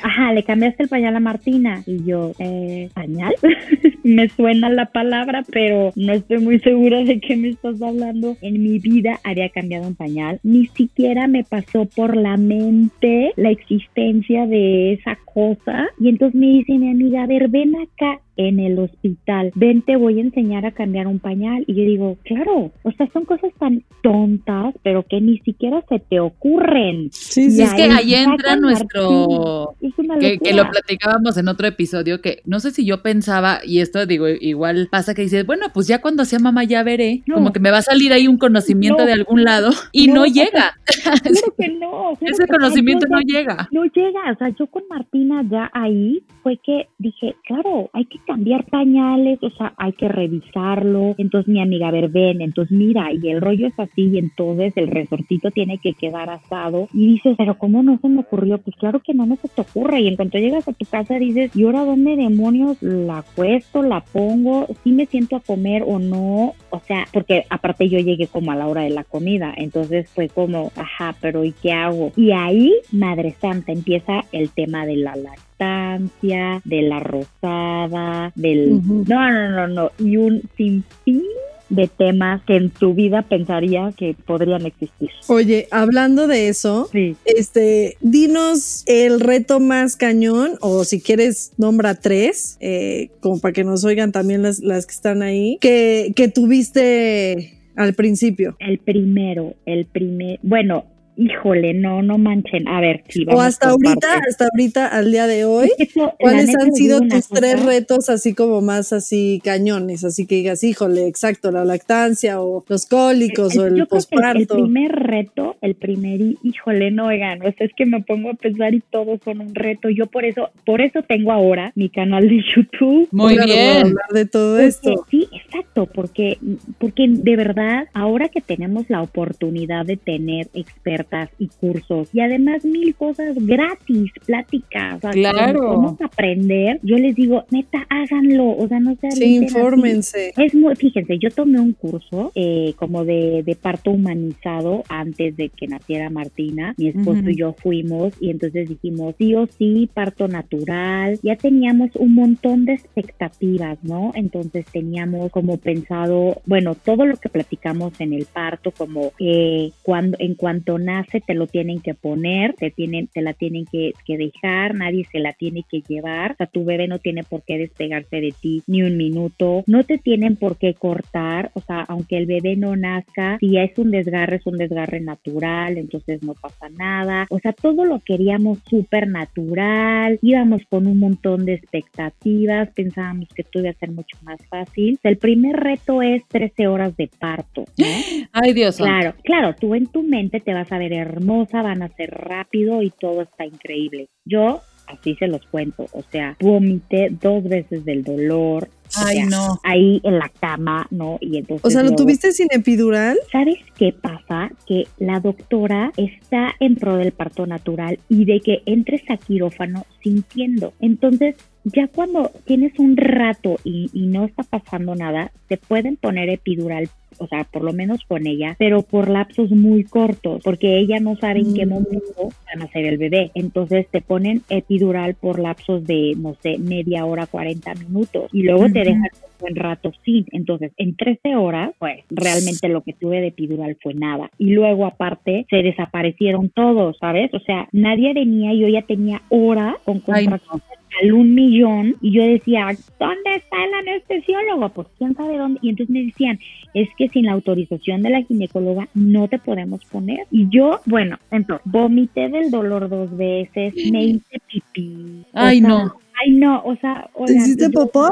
ajá, 0.01 0.33
le 0.33 0.43
cambiaste 0.43 0.83
el 0.83 0.89
pañal 0.89 1.15
a 1.15 1.19
Martina. 1.19 1.83
Y 1.85 2.03
yo, 2.03 2.31
eh, 2.39 2.89
¿pañal? 2.93 3.35
me 4.03 4.27
suena 4.29 4.69
la 4.69 4.87
palabra, 4.87 5.43
pero 5.51 5.91
no 5.95 6.13
estoy 6.13 6.39
muy 6.39 6.59
segura 6.59 7.03
de 7.03 7.19
qué 7.19 7.35
me 7.35 7.49
estás 7.49 7.81
hablando. 7.81 8.37
En 8.41 8.63
mi 8.63 8.79
vida 8.79 9.19
había 9.23 9.49
cambiado 9.49 9.87
un 9.87 9.95
pañal. 9.95 10.39
Ni 10.43 10.67
siquiera 10.67 11.27
me 11.27 11.43
pasó 11.43 11.85
por 11.85 12.15
la 12.15 12.37
mente 12.37 13.33
la 13.35 13.51
existencia 13.51 14.47
de 14.47 14.93
esa 14.93 15.17
cosa. 15.25 15.87
Y 15.99 16.09
entonces 16.09 16.39
me 16.39 16.47
dice 16.47 16.73
mi 16.73 16.89
amiga, 16.89 17.23
a 17.23 17.27
ver, 17.27 17.47
ven 17.49 17.75
acá 17.75 18.19
en 18.37 18.59
el 18.59 18.79
hospital, 18.79 19.51
ven, 19.55 19.81
te 19.81 19.95
voy 19.95 20.19
a 20.19 20.23
enseñar 20.23 20.65
a 20.65 20.71
cambiar 20.71 21.07
un 21.07 21.19
pañal. 21.19 21.63
Y 21.67 21.75
yo 21.75 21.83
digo, 21.83 22.17
claro, 22.23 22.71
o 22.83 22.91
sea, 22.91 23.09
son 23.13 23.25
cosas 23.25 23.51
tan 23.59 23.83
tontas, 24.01 24.75
pero 24.83 25.03
que 25.03 25.21
ni 25.21 25.39
siquiera 25.39 25.83
se 25.89 25.99
te 25.99 26.19
ocurren. 26.19 27.09
Sí, 27.11 27.51
sí, 27.51 27.61
es 27.61 27.73
que 27.73 27.83
ahí 27.83 28.13
entra 28.13 28.55
nuestro, 28.55 29.75
que, 30.19 30.39
que, 30.39 30.53
lo 30.53 30.69
platicábamos 30.69 31.37
en 31.37 31.47
otro 31.47 31.67
episodio, 31.67 32.21
que 32.21 32.41
no 32.45 32.59
sé 32.59 32.71
si 32.71 32.85
yo 32.85 33.01
pensaba, 33.01 33.59
y 33.65 33.79
esto 33.79 34.05
digo, 34.05 34.27
igual 34.27 34.87
pasa 34.91 35.13
que 35.13 35.23
dices, 35.23 35.45
bueno, 35.45 35.67
pues 35.73 35.87
ya 35.87 36.01
cuando 36.01 36.25
sea 36.25 36.39
mamá 36.39 36.63
ya 36.63 36.83
veré, 36.83 37.23
como 37.31 37.51
que 37.51 37.59
me 37.59 37.71
va 37.71 37.79
a 37.79 37.81
salir 37.81 38.13
ahí 38.13 38.27
un 38.27 38.37
conocimiento 38.37 39.05
de 39.05 39.13
algún 39.13 39.43
lado 39.43 39.71
y 39.91 40.07
no, 40.07 40.25
llega. 40.25 40.77
Claro 41.03 41.19
que 41.57 41.69
no. 41.69 42.13
Ese 42.21 42.47
conocimiento 42.47 43.05
no 43.09 43.19
llega. 43.21 43.67
No 43.71 43.85
llega, 43.85 44.31
o 44.31 44.37
sea, 44.37 44.49
yo 44.49 44.67
con 44.67 44.83
Martina 44.89 45.43
ya 45.49 45.69
ahí 45.73 46.23
fue 46.43 46.57
que 46.63 46.87
dije, 46.97 47.35
claro, 47.45 47.89
hay 47.93 48.05
que 48.05 48.19
cambiar 48.25 48.65
pañales, 48.65 49.39
o 49.41 49.49
sea, 49.51 49.73
hay 49.77 49.93
que 49.93 50.07
revisarlo. 50.07 51.15
Entonces 51.17 51.47
mi 51.47 51.61
amiga, 51.61 51.87
a 51.87 51.91
ver, 51.91 52.09
ven, 52.09 52.41
entonces 52.41 52.75
mira, 52.75 53.11
y 53.13 53.29
el 53.29 53.41
rollo 53.41 53.67
es 53.67 53.79
así, 53.79 54.09
y 54.09 54.17
entonces 54.17 54.73
el 54.75 54.87
resortito 54.87 55.51
tiene 55.51 55.77
que 55.77 55.93
quedar 55.93 56.29
asado. 56.29 56.87
Y 56.93 57.13
dices, 57.13 57.35
pero 57.37 57.57
¿cómo 57.57 57.83
no 57.83 57.97
se 57.99 58.09
me 58.09 58.21
ocurrió? 58.21 58.57
Pues 58.57 58.75
claro 58.77 58.99
que 58.99 59.13
no, 59.13 59.25
no 59.25 59.35
se 59.37 59.47
te 59.47 59.61
ocurre. 59.61 60.01
Y 60.01 60.07
en 60.07 60.15
cuanto 60.15 60.37
llegas 60.37 60.67
a 60.67 60.73
tu 60.73 60.85
casa 60.85 61.15
dices, 61.15 61.55
¿y 61.55 61.63
ahora 61.63 61.85
dónde 61.85 62.15
demonios 62.15 62.81
la 62.81 63.23
cuesto, 63.35 63.81
la 63.81 64.01
pongo? 64.01 64.67
¿Si 64.83 64.91
me 64.91 65.05
siento 65.05 65.35
a 65.35 65.41
comer 65.41 65.83
o 65.85 65.99
no? 65.99 66.53
O 66.69 66.79
sea, 66.79 67.05
porque 67.13 67.45
aparte 67.49 67.89
yo 67.89 67.99
llegué 67.99 68.27
como 68.27 68.51
a 68.51 68.55
la 68.55 68.67
hora 68.67 68.81
de 68.81 68.89
la 68.89 69.03
comida, 69.03 69.53
entonces 69.55 70.09
fue 70.09 70.29
como, 70.29 70.71
ajá, 70.75 71.15
pero 71.21 71.43
¿y 71.43 71.51
qué 71.51 71.71
hago? 71.71 72.11
Y 72.15 72.31
ahí, 72.31 72.73
Madre 72.91 73.35
Santa, 73.39 73.71
empieza 73.71 74.23
el 74.31 74.49
tema 74.49 74.85
de 74.85 74.97
la 74.97 75.15
de 75.57 76.81
la 76.81 76.99
rosada, 76.99 78.31
del... 78.35 78.81
No, 78.85 79.31
no, 79.31 79.49
no, 79.49 79.67
no, 79.67 79.91
y 79.99 80.17
un 80.17 80.41
sinfín 80.57 81.23
de 81.69 81.87
temas 81.87 82.43
que 82.43 82.57
en 82.57 82.69
tu 82.69 82.93
vida 82.93 83.23
pensaría 83.23 83.91
que 83.97 84.15
podrían 84.25 84.65
existir. 84.65 85.09
Oye, 85.27 85.67
hablando 85.71 86.27
de 86.27 86.47
eso, 86.47 86.89
este, 87.25 87.97
dinos 88.01 88.83
el 88.85 89.19
reto 89.19 89.59
más 89.59 89.95
cañón, 89.95 90.57
o 90.61 90.83
si 90.83 91.01
quieres, 91.01 91.53
nombra 91.57 91.95
tres, 91.95 92.57
eh, 92.59 93.09
como 93.19 93.39
para 93.39 93.53
que 93.53 93.63
nos 93.63 93.83
oigan 93.83 94.11
también 94.11 94.43
las, 94.43 94.59
las 94.59 94.85
que 94.85 94.93
están 94.93 95.23
ahí, 95.23 95.57
que, 95.59 96.13
que 96.15 96.27
tuviste 96.27 97.59
al 97.75 97.93
principio. 97.93 98.55
El 98.59 98.77
primero, 98.77 99.55
el 99.65 99.85
primer, 99.85 100.39
bueno, 100.43 100.85
Híjole, 101.17 101.73
no, 101.73 102.01
no 102.01 102.17
manchen. 102.17 102.67
A 102.67 102.81
ver, 102.81 103.03
vamos 103.25 103.39
O 103.39 103.41
hasta 103.41 103.69
ahorita, 103.69 104.21
hasta 104.27 104.45
ahorita, 104.45 104.87
al 104.87 105.11
día 105.11 105.27
de 105.27 105.45
hoy, 105.45 105.71
¿cuáles 106.19 106.53
han 106.55 106.73
sido 106.73 106.99
tus 107.01 107.29
tres 107.29 107.63
retos 107.63 108.09
así 108.09 108.33
como 108.33 108.61
más 108.61 108.91
así 108.91 109.41
cañones? 109.43 110.03
Así 110.03 110.25
que 110.25 110.35
digas, 110.35 110.63
híjole, 110.63 111.07
exacto, 111.07 111.51
la 111.51 111.63
lactancia 111.63 112.41
o 112.41 112.65
los 112.67 112.85
cólicos 112.85 113.57
o 113.57 113.65
el 113.65 113.87
posparto. 113.87 114.57
El, 114.57 114.63
primer 114.63 114.91
reto, 114.91 115.55
el 115.61 115.75
primer, 115.75 116.19
híjole, 116.43 116.91
no, 116.91 117.07
oigan, 117.07 117.41
o 117.41 117.51
sea, 117.53 117.65
es 117.67 117.73
que 117.73 117.85
me 117.85 118.01
pongo 118.01 118.31
a 118.31 118.33
pensar 118.33 118.73
y 118.73 118.81
todos 118.81 119.19
son 119.23 119.39
un 119.39 119.55
reto. 119.55 119.89
Yo 119.89 120.07
por 120.07 120.25
eso, 120.25 120.49
por 120.65 120.81
eso 120.81 121.01
tengo 121.03 121.31
ahora 121.31 121.71
mi 121.75 121.89
canal 121.89 122.27
de 122.27 122.43
YouTube. 122.55 123.07
Muy 123.11 123.37
bien. 123.37 123.77
Hablar 123.77 124.09
de 124.11 124.25
todo 124.25 124.59
esto. 124.59 125.05
Sí, 125.09 125.27
exacto, 125.31 125.85
porque, 125.85 126.37
porque 126.77 127.05
de 127.07 127.35
verdad, 127.37 127.87
ahora 127.93 128.27
que 128.27 128.41
tenemos 128.41 128.89
la 128.89 129.01
oportunidad 129.01 129.85
de 129.85 129.95
tener 129.95 130.49
expertos 130.53 131.04
y 131.39 131.47
cursos 131.47 132.09
y 132.13 132.19
además 132.19 132.65
mil 132.65 132.95
cosas 132.95 133.35
gratis, 133.39 134.11
pláticas. 134.25 134.99
claro. 135.11 135.69
Vamos 135.69 136.01
a 136.01 136.05
aprender. 136.05 136.79
Yo 136.83 136.97
les 136.97 137.15
digo, 137.15 137.43
neta, 137.51 137.85
háganlo. 137.89 138.49
O 138.57 138.67
sea, 138.67 138.79
no 138.79 138.95
se 138.95 139.11
Sí, 139.11 139.35
infórmense. 139.35 140.33
Es 140.37 140.53
muy, 140.55 140.75
fíjense, 140.75 141.17
yo 141.19 141.29
tomé 141.29 141.59
un 141.59 141.73
curso 141.73 142.31
eh, 142.35 142.73
como 142.77 143.05
de, 143.05 143.43
de, 143.45 143.55
parto 143.55 143.91
humanizado 143.91 144.83
antes 144.89 145.35
de 145.37 145.49
que 145.49 145.67
naciera 145.67 146.09
Martina. 146.09 146.73
Mi 146.77 146.89
esposo 146.89 147.29
y 147.29 147.35
yo 147.35 147.53
fuimos 147.53 148.13
y 148.19 148.29
entonces 148.29 148.69
dijimos, 148.69 149.15
sí 149.17 149.35
o 149.35 149.47
sí, 149.47 149.89
parto 149.93 150.27
natural. 150.27 151.19
Ya 151.23 151.35
teníamos 151.35 151.95
un 151.95 152.15
montón 152.15 152.65
de 152.65 152.73
expectativas, 152.73 153.77
¿no? 153.83 154.11
Entonces 154.15 154.65
teníamos 154.71 155.31
como 155.31 155.57
pensado, 155.57 156.41
bueno, 156.45 156.75
todo 156.75 157.05
lo 157.05 157.17
que 157.17 157.29
platicamos 157.29 157.93
en 157.99 158.13
el 158.13 158.25
parto, 158.25 158.71
como 158.71 159.11
eh, 159.19 159.71
cuando, 159.83 160.17
en 160.19 160.35
cuanto 160.35 160.77
nace 160.77 160.94
nace 160.95 161.21
te 161.21 161.33
lo 161.33 161.47
tienen 161.47 161.81
que 161.81 161.93
poner, 161.93 162.53
te, 162.53 162.71
tienen, 162.71 163.07
te 163.07 163.21
la 163.21 163.33
tienen 163.33 163.65
que, 163.65 163.93
dejar, 164.07 164.75
nadie 164.75 165.05
se 165.11 165.19
la 165.19 165.33
tiene 165.33 165.63
que 165.69 165.81
llevar, 165.87 166.31
o 166.31 166.35
sea, 166.35 166.47
tu 166.47 166.63
bebé 166.63 166.87
no 166.87 166.99
tiene 166.99 167.23
por 167.23 167.43
qué 167.43 167.57
despegarse 167.57 168.21
de 168.21 168.33
ti 168.39 168.63
ni 168.67 168.81
un 168.81 168.97
minuto, 168.97 169.63
no 169.67 169.83
te 169.83 169.97
tienen 169.97 170.35
por 170.35 170.57
qué 170.57 170.73
cortar, 170.73 171.51
o 171.53 171.61
sea, 171.61 171.81
aunque 171.87 172.17
el 172.17 172.25
bebé 172.25 172.55
no 172.55 172.75
nazca, 172.75 173.37
si 173.39 173.57
es 173.57 173.77
un 173.77 173.91
desgarre, 173.91 174.37
es 174.37 174.45
un 174.45 174.57
desgarre 174.57 175.01
natural, 175.01 175.77
entonces 175.77 176.23
no 176.23 176.33
pasa 176.33 176.69
nada, 176.69 177.27
o 177.29 177.39
sea, 177.39 177.51
todo 177.53 177.83
lo 177.85 177.99
queríamos 177.99 178.59
súper 178.69 179.07
natural, 179.07 180.19
íbamos 180.21 180.61
con 180.69 180.87
un 180.87 180.99
montón 180.99 181.45
de 181.45 181.55
expectativas, 181.55 182.69
pensábamos 182.73 183.27
que 183.35 183.43
todo 183.43 183.63
iba 183.63 183.71
a 183.71 183.79
ser 183.79 183.91
mucho 183.91 184.17
más 184.23 184.39
fácil. 184.47 184.99
El 185.03 185.17
primer 185.17 185.55
reto 185.55 186.01
es 186.01 186.23
13 186.27 186.67
horas 186.67 186.95
de 186.97 187.09
parto. 187.19 187.65
Ay, 188.31 188.53
Dios. 188.53 188.77
Claro, 188.77 189.13
claro, 189.23 189.55
tú 189.59 189.75
en 189.75 189.87
tu 189.87 190.03
mente 190.03 190.39
te 190.39 190.53
vas 190.53 190.71
a 190.71 190.77
ver 190.77 190.84
hermosa, 190.93 191.61
van 191.61 191.83
a 191.83 191.89
ser 191.89 192.11
rápido 192.11 192.81
y 192.81 192.91
todo 192.91 193.21
está 193.21 193.45
increíble. 193.45 194.07
Yo 194.25 194.61
así 194.87 195.15
se 195.15 195.27
los 195.27 195.45
cuento, 195.47 195.87
o 195.91 196.03
sea, 196.11 196.37
vomité 196.39 197.09
dos 197.09 197.43
veces 197.43 197.85
del 197.85 198.03
dolor. 198.03 198.69
Ay, 198.97 199.23
no. 199.23 199.59
Ahí 199.63 199.99
en 200.03 200.19
la 200.19 200.29
cama, 200.39 200.87
¿no? 200.91 201.17
Y 201.19 201.37
entonces. 201.37 201.65
O 201.65 201.69
sea, 201.69 201.83
¿lo 201.83 201.95
tuviste 201.95 202.31
sin 202.31 202.47
epidural? 202.51 203.17
¿Sabes 203.31 203.57
qué 203.77 203.93
pasa? 203.93 204.51
Que 204.67 204.87
la 204.99 205.19
doctora 205.19 205.91
está 205.97 206.53
en 206.59 206.75
pro 206.75 206.97
del 206.97 207.11
parto 207.11 207.47
natural 207.47 207.99
y 208.09 208.25
de 208.25 208.39
que 208.41 208.61
entres 208.65 209.01
a 209.09 209.17
quirófano 209.17 209.85
sintiendo. 210.03 210.73
Entonces, 210.79 211.35
ya 211.63 211.87
cuando 211.87 212.31
tienes 212.45 212.77
un 212.77 212.95
rato 212.95 213.57
y, 213.63 213.89
y 213.91 214.05
no 214.07 214.25
está 214.25 214.43
pasando 214.43 214.95
nada, 214.95 215.31
te 215.47 215.57
pueden 215.57 215.97
poner 215.97 216.29
epidural 216.29 216.89
o 217.19 217.27
sea, 217.27 217.43
por 217.45 217.63
lo 217.63 217.73
menos 217.73 218.01
con 218.07 218.27
ella, 218.27 218.55
pero 218.57 218.81
por 218.81 219.09
lapsos 219.09 219.51
muy 219.51 219.83
cortos, 219.83 220.41
porque 220.43 220.77
ella 220.77 220.99
no 220.99 221.15
sabe 221.15 221.39
en 221.39 221.53
qué 221.53 221.65
mm. 221.65 221.69
momento 221.69 222.29
van 222.45 222.61
a 222.61 222.71
ser 222.71 222.85
el 222.85 222.97
bebé. 222.97 223.31
Entonces 223.35 223.87
te 223.89 224.01
ponen 224.01 224.41
epidural 224.49 225.15
por 225.15 225.39
lapsos 225.39 225.85
de, 225.85 226.13
no 226.17 226.35
sé, 226.41 226.57
media 226.57 227.05
hora, 227.05 227.27
40 227.27 227.73
minutos, 227.75 228.29
y 228.31 228.43
luego 228.43 228.65
te 228.65 228.79
dejan 228.79 229.01
un 229.01 229.39
buen 229.39 229.55
rato 229.55 229.91
sin. 230.03 230.25
Entonces, 230.31 230.71
en 230.77 230.95
13 230.95 231.35
horas, 231.35 231.71
pues 231.79 232.03
realmente 232.09 232.69
lo 232.69 232.81
que 232.81 232.93
tuve 232.93 233.21
de 233.21 233.27
epidural 233.27 233.77
fue 233.81 233.93
nada. 233.93 234.29
Y 234.37 234.51
luego, 234.51 234.85
aparte, 234.85 235.45
se 235.49 235.57
desaparecieron 235.57 236.49
todos, 236.49 236.97
¿sabes? 236.99 237.33
O 237.33 237.39
sea, 237.39 237.67
nadie 237.71 238.13
venía, 238.13 238.53
yo 238.53 238.67
ya 238.67 238.81
tenía 238.83 239.21
hora 239.29 239.77
con 239.83 239.99
contracciones 239.99 240.63
al 241.01 241.13
un 241.13 241.33
millón 241.33 241.95
y 242.01 242.11
yo 242.11 242.23
decía, 242.23 242.67
¿dónde 242.99 243.35
está 243.35 243.63
el 243.63 243.73
anestesiólogo? 243.73 244.69
Pues 244.69 244.87
quién 244.97 245.15
sabe 245.15 245.37
dónde. 245.37 245.59
Y 245.61 245.69
entonces 245.69 245.93
me 245.93 246.03
decían, 246.03 246.39
es 246.73 246.89
que 246.97 247.09
sin 247.09 247.25
la 247.25 247.33
autorización 247.33 248.01
de 248.01 248.09
la 248.09 248.23
ginecóloga 248.23 248.87
no 248.93 249.27
te 249.27 249.39
podemos 249.39 249.83
poner. 249.85 250.27
Y 250.31 250.47
yo, 250.49 250.81
bueno, 250.85 251.17
entonces, 251.31 251.65
vomité 251.65 252.29
del 252.29 252.51
dolor 252.51 252.89
dos 252.89 253.15
veces, 253.15 253.73
me 253.91 254.05
hice 254.05 254.41
pipí. 254.47 255.25
Ay, 255.33 255.61
no. 255.61 255.95
Ay, 256.21 256.31
no, 256.31 256.61
o 256.63 256.75
sea... 256.77 257.09
¿Te 257.25 257.33
hiciste 257.33 257.69
papá? 257.69 258.11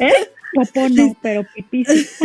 ¿Eh? 0.00 0.12
Popó 0.52 0.88
no, 0.88 1.16
pero 1.22 1.44
pipí. 1.54 1.84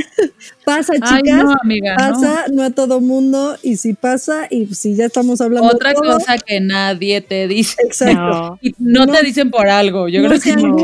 Pasa, 0.65 0.94
Ay, 1.01 1.22
chicas. 1.22 1.44
no, 1.44 1.55
amiga, 1.62 1.96
pasa, 1.98 2.46
no. 2.51 2.63
a 2.63 2.70
todo 2.72 3.00
mundo. 3.01 3.55
Y 3.62 3.77
si 3.77 3.94
pasa, 3.94 4.48
y 4.50 4.65
si 4.74 4.96
ya 4.96 5.05
estamos 5.05 5.41
hablando 5.41 5.70
Otra 5.70 5.89
de 5.89 5.96
todo, 5.96 6.13
cosa 6.15 6.38
que 6.38 6.60
nadie 6.60 7.22
te 7.22 7.48
dice. 7.48 7.75
Exacto. 7.84 8.15
No. 8.20 8.60
Y 8.62 8.74
no, 8.79 9.05
No. 9.05 9.13
te 9.13 9.24
dicen 9.24 9.51
por 9.51 9.67
algo. 9.67 10.08
Yo 10.10 10.22
no 10.22 10.27
creo 10.29 10.39
se 10.39 10.55
que 10.55 10.62
no. 10.62 10.75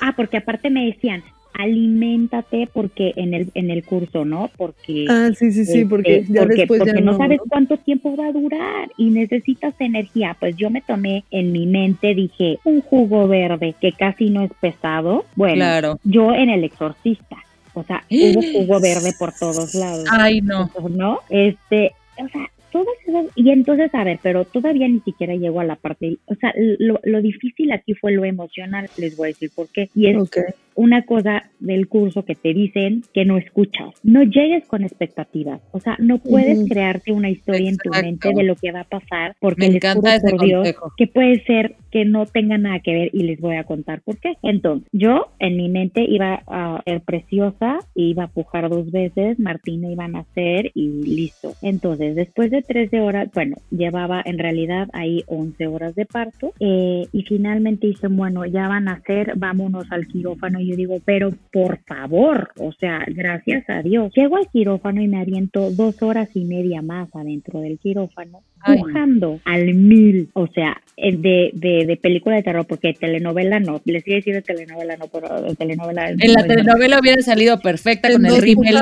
ah, 0.00 0.12
porque 0.16 0.36
aparte 0.38 0.70
me 0.70 0.86
decían, 0.86 1.22
aliméntate 1.54 2.68
porque 2.72 3.12
en 3.16 3.34
el 3.34 3.48
en 3.54 3.70
el 3.70 3.84
curso, 3.84 4.24
¿no? 4.24 4.50
Porque 4.56 5.06
Ah, 5.08 5.30
sí, 5.36 5.52
sí, 5.52 5.64
sí, 5.64 5.72
este, 5.80 5.86
porque 5.86 6.24
ya 6.28 6.42
porque, 6.42 6.56
después 6.56 6.78
porque 6.80 6.94
ya 6.94 7.00
no, 7.00 7.12
no. 7.12 7.18
sabes 7.18 7.40
cuánto 7.48 7.76
tiempo 7.78 8.16
va 8.16 8.26
a 8.28 8.32
durar 8.32 8.90
y 8.96 9.10
necesitas 9.10 9.74
energía. 9.78 10.36
Pues 10.38 10.56
yo 10.56 10.70
me 10.70 10.80
tomé 10.80 11.24
en 11.30 11.52
mi 11.52 11.66
mente, 11.66 12.14
dije, 12.14 12.58
un 12.64 12.80
jugo 12.80 13.28
verde 13.28 13.74
que 13.80 13.92
casi 13.92 14.30
no 14.30 14.42
es 14.42 14.50
pesado. 14.60 15.24
Bueno, 15.36 15.56
Claro. 15.56 16.00
yo 16.04 16.32
en 16.34 16.50
el 16.50 16.64
exorcista, 16.64 17.36
o 17.74 17.82
sea, 17.82 18.04
hubo 18.10 18.42
jugo 18.42 18.80
verde 18.80 19.12
por 19.18 19.32
todos 19.32 19.74
lados. 19.74 20.04
Ay, 20.10 20.40
no. 20.40 20.70
¿no? 20.90 21.20
Este, 21.30 21.92
o 22.18 22.28
sea, 22.28 22.46
todas 22.70 22.94
esas, 23.06 23.26
y 23.34 23.50
entonces, 23.50 23.94
a 23.94 24.02
ver, 24.04 24.18
pero 24.22 24.44
todavía 24.46 24.88
ni 24.88 25.00
siquiera 25.00 25.34
llego 25.34 25.60
a 25.60 25.64
la 25.64 25.76
parte, 25.76 26.16
o 26.26 26.34
sea, 26.36 26.54
lo, 26.78 26.98
lo 27.02 27.20
difícil 27.20 27.70
aquí 27.70 27.94
fue 27.94 28.12
lo 28.12 28.24
emocional, 28.24 28.88
les 28.96 29.14
voy 29.16 29.26
a 29.26 29.32
decir 29.32 29.50
por 29.54 29.68
qué, 29.68 29.90
y 29.94 30.06
es 30.06 30.16
Ok. 30.16 30.38
Una 30.74 31.02
cosa 31.02 31.50
del 31.60 31.88
curso 31.88 32.24
que 32.24 32.34
te 32.34 32.52
dicen 32.54 33.02
que 33.14 33.24
no 33.24 33.36
escuchas, 33.36 33.90
no 34.02 34.22
llegues 34.22 34.66
con 34.66 34.82
expectativas, 34.82 35.60
o 35.72 35.80
sea, 35.80 35.96
no 35.98 36.18
puedes 36.18 36.68
crearte 36.68 37.12
una 37.12 37.30
historia 37.30 37.68
en 37.68 37.76
tu 37.76 37.88
Exacto. 37.90 38.06
mente 38.06 38.30
de 38.34 38.42
lo 38.42 38.56
que 38.56 38.72
va 38.72 38.80
a 38.80 38.84
pasar, 38.84 39.36
porque 39.40 39.60
Me 39.62 39.66
les 39.68 39.76
encanta 39.76 40.00
juro 40.00 40.16
ese 40.16 40.30
por 40.30 40.44
Dios 40.44 40.58
consejo. 40.60 40.92
que 40.96 41.06
puede 41.06 41.44
ser 41.44 41.76
que 41.90 42.04
no 42.04 42.26
tenga 42.26 42.58
nada 42.58 42.80
que 42.80 42.94
ver 42.94 43.10
y 43.12 43.22
les 43.24 43.40
voy 43.40 43.56
a 43.56 43.64
contar 43.64 44.00
por 44.02 44.18
qué. 44.18 44.34
Entonces, 44.42 44.88
yo 44.92 45.26
en 45.38 45.56
mi 45.56 45.68
mente 45.68 46.04
iba 46.08 46.42
a 46.46 46.82
ser 46.84 47.02
preciosa, 47.02 47.78
iba 47.94 48.24
a 48.24 48.28
pujar 48.28 48.68
dos 48.70 48.90
veces, 48.90 49.38
Martina 49.38 49.90
iba 49.90 50.04
a 50.04 50.08
nacer 50.08 50.70
y 50.74 50.88
listo. 51.04 51.52
Entonces, 51.60 52.16
después 52.16 52.50
de 52.50 52.62
13 52.62 53.00
horas, 53.00 53.28
bueno, 53.34 53.56
llevaba 53.70 54.22
en 54.24 54.38
realidad 54.38 54.88
ahí 54.94 55.22
11 55.26 55.66
horas 55.66 55.94
de 55.94 56.06
parto 56.06 56.52
eh, 56.60 57.06
y 57.12 57.22
finalmente 57.22 57.86
dicen, 57.86 58.16
bueno, 58.16 58.44
ya 58.46 58.68
van 58.68 58.88
a 58.88 58.92
nacer, 58.92 59.34
vámonos 59.36 59.90
al 59.90 60.06
quirófano. 60.06 60.60
Y 60.62 60.70
yo 60.70 60.76
digo, 60.76 60.98
pero 61.04 61.30
por 61.52 61.78
favor, 61.84 62.50
o 62.58 62.72
sea, 62.72 63.04
gracias 63.08 63.68
a 63.68 63.82
Dios. 63.82 64.12
Llego 64.14 64.36
al 64.36 64.48
quirófano 64.48 65.02
y 65.02 65.08
me 65.08 65.20
aviento 65.20 65.70
dos 65.70 66.02
horas 66.02 66.28
y 66.34 66.44
media 66.44 66.82
más 66.82 67.14
adentro 67.14 67.60
del 67.60 67.78
quirófano 67.78 68.42
pujando 68.64 69.40
al 69.44 69.74
mil, 69.74 70.30
o 70.34 70.46
sea, 70.46 70.80
eh, 70.96 71.16
de, 71.16 71.50
de, 71.54 71.84
de 71.84 71.96
película 71.96 72.36
de 72.36 72.42
terror, 72.42 72.64
porque 72.66 72.94
telenovela 72.94 73.58
no, 73.58 73.80
les 73.84 74.06
iba 74.06 74.14
a 74.14 74.18
decir 74.18 74.34
de 74.34 74.42
telenovela 74.42 74.96
no, 74.96 75.08
pero 75.08 75.42
de 75.42 75.54
telenovela 75.56 76.10
En 76.10 76.32
la 76.32 76.42
no, 76.42 76.46
telenovela 76.46 77.00
hubiera 77.00 77.22
salido 77.22 77.58
perfecta 77.58 78.08
En 78.08 78.14
con 78.14 78.26
el 78.26 78.40
rímel. 78.40 78.76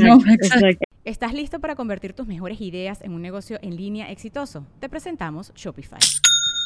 No. 0.00 0.18
¿Estás 1.04 1.34
listo 1.34 1.60
para 1.60 1.74
convertir 1.74 2.12
tus 2.12 2.26
mejores 2.26 2.60
ideas 2.60 3.02
en 3.02 3.12
un 3.12 3.22
negocio 3.22 3.58
en 3.62 3.76
línea 3.76 4.10
exitoso? 4.10 4.66
Te 4.78 4.88
presentamos 4.88 5.52
Shopify. 5.54 5.98